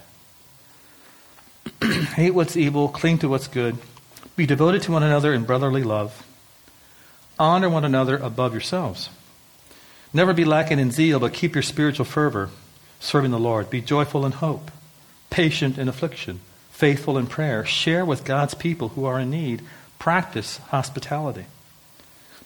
Hate 2.15 2.33
what's 2.33 2.57
evil, 2.57 2.89
cling 2.89 3.19
to 3.19 3.29
what's 3.29 3.47
good. 3.47 3.77
Be 4.35 4.45
devoted 4.45 4.81
to 4.83 4.91
one 4.91 5.03
another 5.03 5.33
in 5.33 5.43
brotherly 5.43 5.83
love. 5.83 6.25
Honor 7.37 7.69
one 7.69 7.85
another 7.85 8.17
above 8.17 8.53
yourselves. 8.53 9.09
Never 10.13 10.33
be 10.33 10.45
lacking 10.45 10.79
in 10.79 10.91
zeal, 10.91 11.19
but 11.19 11.33
keep 11.33 11.55
your 11.55 11.61
spiritual 11.61 12.05
fervor, 12.05 12.49
serving 12.99 13.31
the 13.31 13.39
Lord. 13.39 13.69
Be 13.69 13.81
joyful 13.81 14.25
in 14.25 14.33
hope, 14.33 14.71
patient 15.29 15.77
in 15.77 15.87
affliction, 15.87 16.41
faithful 16.71 17.17
in 17.17 17.27
prayer. 17.27 17.65
Share 17.65 18.05
with 18.05 18.25
God's 18.25 18.53
people 18.53 18.89
who 18.89 19.05
are 19.05 19.19
in 19.19 19.29
need. 19.29 19.61
Practice 19.99 20.57
hospitality. 20.57 21.45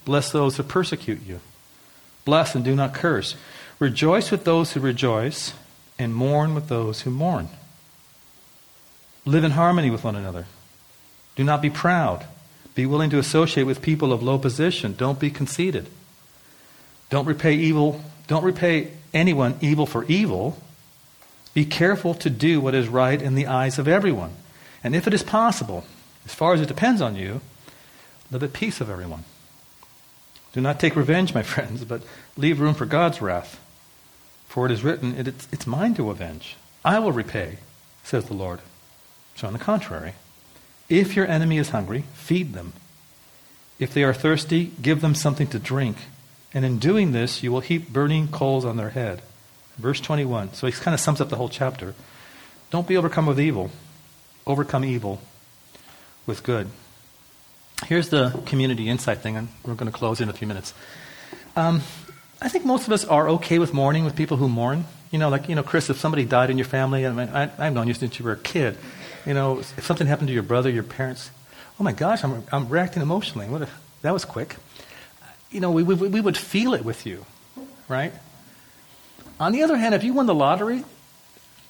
Bless 0.03 0.31
those 0.31 0.57
who 0.57 0.63
persecute 0.63 1.25
you. 1.25 1.39
Bless 2.25 2.55
and 2.55 2.63
do 2.63 2.75
not 2.75 2.93
curse. 2.93 3.35
Rejoice 3.79 4.31
with 4.31 4.43
those 4.45 4.73
who 4.73 4.79
rejoice, 4.79 5.53
and 5.97 6.13
mourn 6.13 6.53
with 6.53 6.67
those 6.67 7.01
who 7.01 7.09
mourn. 7.09 7.49
Live 9.25 9.43
in 9.43 9.51
harmony 9.51 9.89
with 9.89 10.03
one 10.03 10.15
another. 10.15 10.45
Do 11.35 11.43
not 11.43 11.61
be 11.61 11.69
proud. 11.69 12.25
Be 12.75 12.85
willing 12.85 13.09
to 13.09 13.19
associate 13.19 13.63
with 13.63 13.81
people 13.81 14.13
of 14.13 14.21
low 14.21 14.37
position. 14.37 14.93
Don't 14.95 15.19
be 15.19 15.31
conceited. 15.31 15.87
Don't 17.09 17.25
repay 17.25 17.55
evil. 17.55 18.01
Don't 18.27 18.43
repay 18.43 18.91
anyone 19.13 19.57
evil 19.61 19.85
for 19.85 20.03
evil. 20.05 20.57
Be 21.53 21.65
careful 21.65 22.13
to 22.15 22.29
do 22.29 22.59
what 22.59 22.75
is 22.75 22.87
right 22.87 23.21
in 23.21 23.35
the 23.35 23.47
eyes 23.47 23.79
of 23.79 23.87
everyone. 23.87 24.33
And 24.83 24.95
if 24.95 25.07
it 25.07 25.13
is 25.13 25.23
possible, 25.23 25.85
as 26.25 26.33
far 26.33 26.53
as 26.53 26.61
it 26.61 26.67
depends 26.67 27.01
on 27.01 27.15
you, 27.15 27.41
live 28.29 28.43
at 28.43 28.53
peace 28.53 28.79
with 28.79 28.89
everyone. 28.89 29.23
Do 30.53 30.61
not 30.61 30.79
take 30.79 30.95
revenge, 30.95 31.33
my 31.33 31.43
friends, 31.53 31.85
but 31.85 32.01
leave 32.37 32.59
room 32.59 32.73
for 32.73 32.85
God's 32.85 33.21
wrath. 33.21 33.59
For 34.47 34.65
it 34.65 34.71
is 34.71 34.83
written, 34.83 35.15
it, 35.15 35.27
it's, 35.27 35.47
it's 35.51 35.67
mine 35.67 35.95
to 35.95 36.09
avenge. 36.09 36.55
I 36.83 36.99
will 36.99 37.11
repay, 37.11 37.57
says 38.03 38.25
the 38.25 38.33
Lord. 38.33 38.59
So, 39.35 39.47
on 39.47 39.53
the 39.53 39.59
contrary, 39.59 40.13
if 40.87 41.15
your 41.15 41.27
enemy 41.27 41.57
is 41.57 41.69
hungry, 41.69 42.05
feed 42.13 42.53
them. 42.53 42.73
If 43.79 43.93
they 43.93 44.03
are 44.03 44.13
thirsty, 44.13 44.71
give 44.81 45.01
them 45.01 45.15
something 45.15 45.47
to 45.47 45.59
drink. 45.59 45.97
And 46.53 46.63
in 46.63 46.79
doing 46.79 47.11
this, 47.11 47.43
you 47.43 47.51
will 47.51 47.59
heap 47.59 47.89
burning 47.89 48.29
coals 48.29 48.63
on 48.63 48.77
their 48.77 48.91
head. 48.91 49.21
Verse 49.77 49.99
21. 49.99 50.53
So 50.53 50.67
he 50.67 50.73
kind 50.73 50.93
of 50.93 51.01
sums 51.01 51.19
up 51.19 51.29
the 51.29 51.35
whole 51.35 51.49
chapter. 51.49 51.93
Don't 52.71 52.87
be 52.87 52.95
overcome 52.95 53.25
with 53.25 53.39
evil, 53.39 53.71
overcome 54.47 54.85
evil 54.85 55.19
with 56.25 56.43
good. 56.43 56.69
Here's 57.85 58.09
the 58.09 58.41
community 58.45 58.87
insight 58.87 59.19
thing, 59.19 59.35
and 59.35 59.49
we're 59.65 59.75
going 59.75 59.91
to 59.91 59.97
close 59.97 60.21
in 60.21 60.29
a 60.29 60.33
few 60.33 60.47
minutes. 60.47 60.73
Um, 61.57 61.81
I 62.41 62.47
think 62.47 62.65
most 62.65 62.87
of 62.87 62.93
us 62.93 63.03
are 63.05 63.27
okay 63.29 63.59
with 63.59 63.73
mourning 63.73 64.05
with 64.05 64.15
people 64.15 64.37
who 64.37 64.47
mourn. 64.47 64.85
You 65.11 65.19
know, 65.19 65.29
like, 65.29 65.49
you 65.49 65.55
know, 65.55 65.63
Chris, 65.63 65.89
if 65.89 65.97
somebody 65.97 66.25
died 66.25 66.49
in 66.49 66.57
your 66.57 66.65
family, 66.65 67.05
I 67.05 67.11
mean, 67.11 67.29
I, 67.29 67.49
I've 67.57 67.73
known 67.73 67.87
you 67.87 67.93
since 67.93 68.17
you 68.17 68.25
were 68.25 68.33
a 68.33 68.37
kid. 68.37 68.77
You 69.25 69.33
know, 69.33 69.59
if 69.59 69.85
something 69.85 70.07
happened 70.07 70.27
to 70.27 70.33
your 70.33 70.43
brother, 70.43 70.69
your 70.69 70.83
parents, 70.83 71.31
oh 71.79 71.83
my 71.83 71.91
gosh, 71.91 72.23
I'm, 72.23 72.43
I'm 72.51 72.69
reacting 72.69 73.01
emotionally. 73.01 73.47
What 73.47 73.63
if, 73.63 73.73
that 74.01 74.13
was 74.13 74.25
quick. 74.25 74.57
You 75.49 75.59
know, 75.59 75.71
we, 75.71 75.83
we, 75.83 75.95
we 75.95 76.21
would 76.21 76.37
feel 76.37 76.73
it 76.73 76.85
with 76.85 77.05
you, 77.05 77.25
right? 77.87 78.13
On 79.39 79.51
the 79.51 79.63
other 79.63 79.77
hand, 79.77 79.95
if 79.95 80.03
you 80.03 80.13
won 80.13 80.27
the 80.27 80.35
lottery, 80.35 80.83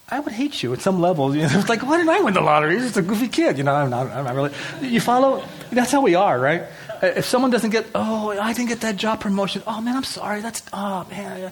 I 0.09 0.19
would 0.19 0.33
hate 0.33 0.61
you 0.61 0.73
at 0.73 0.81
some 0.81 0.99
level. 0.99 1.35
You 1.35 1.43
know, 1.43 1.59
it's 1.59 1.69
like, 1.69 1.81
why 1.81 1.97
didn't 1.97 2.09
I 2.09 2.19
win 2.19 2.33
the 2.33 2.41
lottery? 2.41 2.73
You're 2.73 2.83
just 2.83 2.97
a 2.97 3.01
goofy 3.01 3.27
kid. 3.27 3.57
You 3.57 3.63
know, 3.63 3.73
I'm 3.73 3.89
not, 3.89 4.07
I'm 4.07 4.25
not 4.25 4.35
really. 4.35 4.51
You 4.81 4.99
follow? 4.99 5.43
That's 5.71 5.91
how 5.91 6.01
we 6.01 6.15
are, 6.15 6.37
right? 6.37 6.63
If 7.01 7.25
someone 7.25 7.51
doesn't 7.51 7.71
get, 7.71 7.85
oh, 7.95 8.37
I 8.37 8.53
didn't 8.53 8.69
get 8.69 8.81
that 8.81 8.97
job 8.97 9.19
promotion. 9.19 9.63
Oh 9.65 9.81
man, 9.81 9.95
I'm 9.95 10.03
sorry. 10.03 10.41
That's, 10.41 10.61
oh 10.73 11.07
man. 11.09 11.51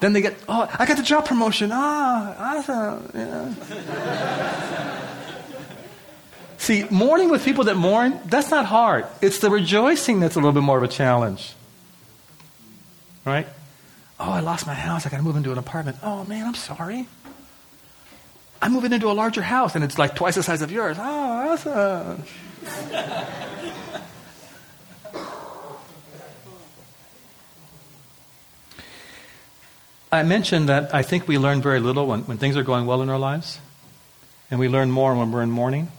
Then 0.00 0.12
they 0.12 0.22
get, 0.22 0.34
oh, 0.48 0.68
I 0.78 0.86
got 0.86 0.96
the 0.96 1.02
job 1.02 1.26
promotion. 1.26 1.70
Ah, 1.72 2.56
awesome. 2.56 3.10
Yeah. 3.14 5.16
See, 6.70 6.86
mourning 6.88 7.30
with 7.30 7.44
people 7.44 7.64
that 7.64 7.74
mourn, 7.74 8.20
that's 8.26 8.52
not 8.52 8.64
hard. 8.64 9.04
It's 9.20 9.40
the 9.40 9.50
rejoicing 9.50 10.20
that's 10.20 10.36
a 10.36 10.38
little 10.38 10.52
bit 10.52 10.62
more 10.62 10.76
of 10.76 10.84
a 10.84 10.88
challenge. 10.88 11.52
Right? 13.24 13.48
Oh, 14.20 14.30
I 14.30 14.38
lost 14.38 14.68
my 14.68 14.74
house. 14.74 15.04
I 15.04 15.10
got 15.10 15.16
to 15.16 15.24
move 15.24 15.34
into 15.34 15.50
an 15.50 15.58
apartment. 15.58 15.96
Oh, 16.00 16.22
man, 16.26 16.46
I'm 16.46 16.54
sorry. 16.54 17.08
I'm 18.62 18.72
moving 18.72 18.92
into 18.92 19.10
a 19.10 19.14
larger 19.14 19.42
house, 19.42 19.74
and 19.74 19.82
it's 19.82 19.98
like 19.98 20.14
twice 20.14 20.36
the 20.36 20.44
size 20.44 20.62
of 20.62 20.70
yours. 20.70 20.96
Oh, 20.96 21.02
awesome. 21.02 22.22
I 30.12 30.22
mentioned 30.22 30.68
that 30.68 30.94
I 30.94 31.02
think 31.02 31.26
we 31.26 31.36
learn 31.36 31.62
very 31.62 31.80
little 31.80 32.06
when, 32.06 32.20
when 32.26 32.38
things 32.38 32.56
are 32.56 32.62
going 32.62 32.86
well 32.86 33.02
in 33.02 33.08
our 33.08 33.18
lives, 33.18 33.58
and 34.52 34.60
we 34.60 34.68
learn 34.68 34.92
more 34.92 35.16
when 35.16 35.32
we're 35.32 35.42
in 35.42 35.50
mourning. 35.50 35.90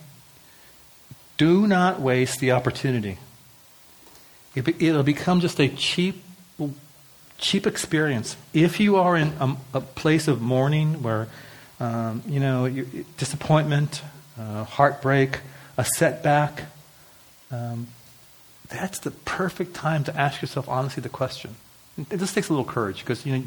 Do 1.41 1.65
not 1.65 1.99
waste 1.99 2.39
the 2.39 2.51
opportunity. 2.51 3.17
It, 4.53 4.79
will 4.79 5.01
become 5.01 5.39
just 5.39 5.59
a 5.59 5.69
cheap, 5.69 6.23
cheap 7.39 7.65
experience. 7.65 8.37
If 8.53 8.79
you 8.79 8.97
are 8.97 9.17
in 9.17 9.29
a, 9.39 9.57
a 9.73 9.81
place 9.81 10.27
of 10.27 10.39
mourning 10.39 11.01
where, 11.01 11.29
um, 11.79 12.21
you 12.27 12.39
know, 12.39 12.69
disappointment, 13.17 14.03
uh, 14.39 14.65
heartbreak, 14.65 15.39
a 15.79 15.83
setback, 15.83 16.65
um, 17.49 17.87
that's 18.69 18.99
the 18.99 19.09
perfect 19.09 19.73
time 19.73 20.03
to 20.03 20.15
ask 20.15 20.43
yourself 20.43 20.69
honestly 20.69 21.01
the 21.01 21.09
question 21.09 21.55
it 21.97 22.17
just 22.17 22.35
takes 22.35 22.49
a 22.49 22.53
little 22.53 22.65
courage 22.65 22.99
because 22.99 23.25
you 23.25 23.37
know, 23.37 23.43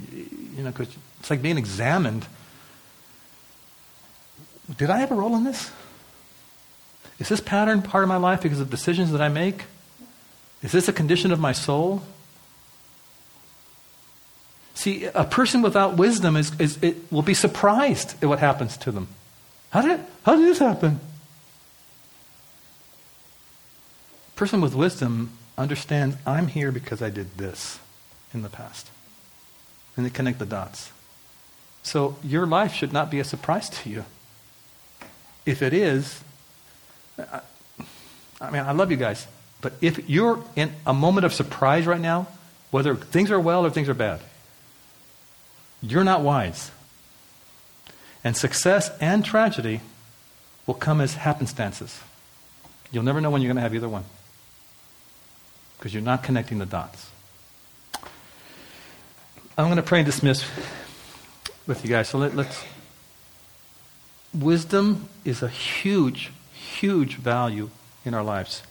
you 0.57 0.63
know, 0.65 0.73
cause 0.73 0.89
it's 1.21 1.31
like 1.31 1.41
being 1.41 1.59
examined. 1.59 2.27
Did 4.77 4.91
I 4.91 4.99
have 4.99 5.13
a 5.13 5.15
role 5.15 5.37
in 5.37 5.45
this? 5.45 5.71
Is 7.19 7.29
this 7.29 7.41
pattern 7.41 7.83
part 7.83 8.03
of 8.03 8.09
my 8.09 8.17
life 8.17 8.43
because 8.43 8.61
of 8.61 8.71
decisions 8.71 9.13
that 9.13 9.21
I 9.21 9.29
make? 9.29 9.65
Is 10.63 10.73
this 10.73 10.89
a 10.89 10.93
condition 10.93 11.31
of 11.31 11.39
my 11.39 11.53
soul? 11.53 12.03
See, 14.75 15.05
a 15.05 15.25
person 15.25 15.63
without 15.63 15.97
wisdom 15.97 16.37
is, 16.37 16.59
is 16.59 16.83
it 16.83 16.97
will 17.13 17.23
be 17.23 17.35
surprised 17.35 18.23
at 18.23 18.29
what 18.29 18.41
happens 18.41 18.77
to 18.79 18.91
them. 18.91 19.09
How 19.71 19.83
did, 19.83 20.01
how 20.25 20.37
did 20.37 20.47
this 20.47 20.59
happen? 20.59 21.01
A 24.35 24.37
person 24.37 24.61
with 24.61 24.75
wisdom 24.75 25.31
understands 25.57 26.17
I'm 26.27 26.49
here 26.49 26.73
because 26.73 27.01
I 27.01 27.11
did 27.11 27.39
this 27.39 27.79
in 28.33 28.43
the 28.43 28.49
past. 28.49 28.91
And 29.97 30.05
they 30.05 30.11
connect 30.11 30.41
the 30.41 30.47
dots. 30.47 30.91
So 31.85 32.17
your 32.25 32.47
life 32.47 32.75
should 32.75 32.93
not 32.93 33.11
be 33.11 33.21
a 33.21 33.25
surprise 33.25 33.71
to 33.71 33.91
you. 33.91 34.05
If 35.47 35.63
it 35.63 35.73
is, 35.73 36.24
I, 37.19 37.41
I 38.41 38.51
mean, 38.51 38.63
I 38.63 38.73
love 38.73 38.91
you 38.91 38.97
guys, 38.97 39.27
but 39.61 39.73
if 39.81 40.09
you're 40.09 40.43
in 40.57 40.73
a 40.87 40.95
moment 40.95 41.25
of 41.25 41.33
surprise 41.33 41.87
right 41.87 42.01
now, 42.01 42.27
whether 42.71 42.95
things 42.95 43.31
are 43.31 43.41
well 43.41 43.65
or 43.65 43.71
things 43.71 43.89
are 43.89 43.95
bad, 43.95 44.21
you're 45.83 46.05
not 46.05 46.23
wise. 46.23 46.71
And 48.23 48.37
success 48.37 48.91
and 49.01 49.25
tragedy 49.25 49.81
will 50.67 50.75
come 50.75 51.01
as 51.01 51.15
happenstances. 51.15 52.01
You'll 52.91 53.05
never 53.05 53.21
know 53.21 53.31
when 53.31 53.43
you're 53.43 53.49
going 53.49 53.57
to 53.57 53.63
have 53.63 53.75
either 53.75 53.89
one 53.89 54.05
because 55.79 55.93
you're 55.93 56.03
not 56.03 56.23
connecting 56.23 56.59
the 56.59 56.67
dots. 56.67 57.11
I'm 59.57 59.67
going 59.67 59.77
to 59.77 59.83
pray 59.83 60.01
and 60.01 60.07
dismiss 60.07 60.45
with 61.67 61.85
you 61.85 61.91
guys. 61.91 62.09
So 62.09 62.19
let, 62.19 62.35
let's. 62.35 62.65
Wisdom 64.33 65.09
is 65.25 65.43
a 65.43 65.49
huge, 65.49 66.33
huge 66.75 67.17
value 67.17 67.71
in 68.05 68.15
our 68.15 68.23
lives. 68.23 68.63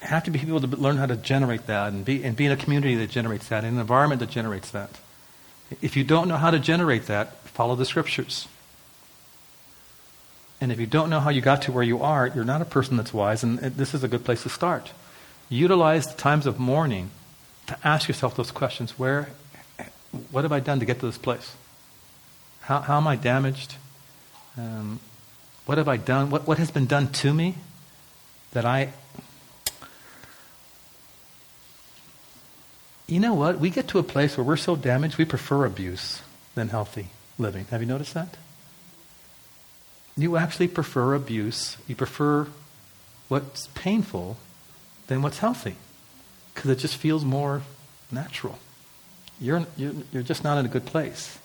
We 0.00 0.06
have 0.08 0.24
to 0.24 0.30
be 0.30 0.38
people 0.38 0.60
to 0.60 0.66
learn 0.66 0.96
how 0.96 1.06
to 1.06 1.16
generate 1.16 1.66
that 1.66 1.92
and 1.92 2.04
be, 2.04 2.24
and 2.24 2.36
be 2.36 2.46
in 2.46 2.52
a 2.52 2.56
community 2.56 2.94
that 2.96 3.10
generates 3.10 3.48
that, 3.48 3.64
in 3.64 3.74
an 3.74 3.80
environment 3.80 4.20
that 4.20 4.30
generates 4.30 4.70
that. 4.70 4.90
If 5.80 5.96
you 5.96 6.04
don't 6.04 6.28
know 6.28 6.36
how 6.36 6.50
to 6.50 6.58
generate 6.58 7.06
that, 7.06 7.36
follow 7.48 7.76
the 7.76 7.84
scriptures. 7.84 8.48
And 10.60 10.72
if 10.72 10.80
you 10.80 10.86
don't 10.86 11.10
know 11.10 11.20
how 11.20 11.30
you 11.30 11.40
got 11.40 11.62
to 11.62 11.72
where 11.72 11.84
you 11.84 12.02
are, 12.02 12.26
you're 12.26 12.44
not 12.44 12.60
a 12.60 12.66
person 12.66 12.96
that's 12.96 13.14
wise, 13.14 13.42
and 13.42 13.58
this 13.58 13.94
is 13.94 14.04
a 14.04 14.08
good 14.08 14.24
place 14.24 14.42
to 14.42 14.48
start. 14.48 14.92
Utilize 15.48 16.06
the 16.06 16.16
times 16.18 16.46
of 16.46 16.58
mourning 16.58 17.10
to 17.66 17.78
ask 17.84 18.08
yourself 18.08 18.36
those 18.36 18.50
questions 18.50 18.98
Where 18.98 19.28
what 20.30 20.44
have 20.44 20.52
I 20.52 20.60
done 20.60 20.80
to 20.80 20.86
get 20.86 21.00
to 21.00 21.06
this 21.06 21.18
place? 21.18 21.54
How, 22.62 22.80
how 22.80 22.96
am 22.96 23.06
I 23.06 23.16
damaged? 23.16 23.76
Um, 24.58 25.00
what 25.70 25.78
have 25.78 25.86
I 25.86 25.96
done? 25.96 26.30
What, 26.30 26.48
what 26.48 26.58
has 26.58 26.72
been 26.72 26.86
done 26.86 27.12
to 27.12 27.32
me 27.32 27.54
that 28.54 28.64
I. 28.64 28.92
You 33.06 33.20
know 33.20 33.34
what? 33.34 33.60
We 33.60 33.70
get 33.70 33.86
to 33.88 34.00
a 34.00 34.02
place 34.02 34.36
where 34.36 34.42
we're 34.42 34.56
so 34.56 34.74
damaged, 34.74 35.16
we 35.16 35.24
prefer 35.24 35.64
abuse 35.64 36.22
than 36.56 36.70
healthy 36.70 37.10
living. 37.38 37.66
Have 37.70 37.80
you 37.80 37.86
noticed 37.86 38.14
that? 38.14 38.36
You 40.16 40.36
actually 40.36 40.66
prefer 40.66 41.14
abuse. 41.14 41.76
You 41.86 41.94
prefer 41.94 42.48
what's 43.28 43.68
painful 43.68 44.38
than 45.06 45.22
what's 45.22 45.38
healthy 45.38 45.76
because 46.52 46.68
it 46.68 46.78
just 46.80 46.96
feels 46.96 47.24
more 47.24 47.62
natural 48.10 48.58
you're, 49.40 49.64
you're, 49.76 49.92
you're 50.12 50.24
just 50.24 50.42
not 50.42 50.58
in 50.58 50.66
a 50.66 50.68
good 50.68 50.84
place. 50.84 51.38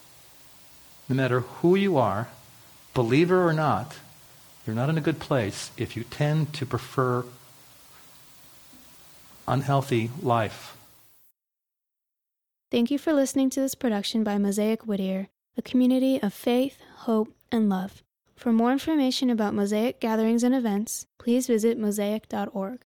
No 1.07 1.15
matter 1.15 1.41
who 1.41 1.76
you 1.76 1.97
are, 1.97 2.28
believer 2.95 3.47
or 3.47 3.53
not, 3.53 3.95
you're 4.66 4.76
not 4.76 4.89
in 4.89 4.97
a 4.97 5.01
good 5.01 5.20
place 5.20 5.72
if 5.78 5.95
you 5.95 6.03
tend 6.03 6.53
to 6.53 6.66
prefer 6.66 7.26
unhealthy 9.47 10.09
life. 10.22 10.76
Thank 12.72 12.91
you 12.91 12.97
for 12.97 13.13
listening 13.13 13.49
to 13.51 13.59
this 13.61 13.76
production 13.76 14.24
by 14.24 14.38
Mosaic 14.38 14.86
Whittier, 14.86 15.28
a 15.55 15.61
community 15.61 16.22
of 16.22 16.34
faith, 16.34 16.82
hope, 16.97 17.34
and 17.51 17.70
love. 17.70 18.03
For 18.36 18.51
more 18.51 18.72
information 18.72 19.30
about 19.30 19.53
Mosaic 19.53 19.99
gatherings 19.99 20.43
and 20.43 20.53
events, 20.53 21.05
please 21.18 21.47
visit 21.47 21.80
mosaic.org. 21.80 22.82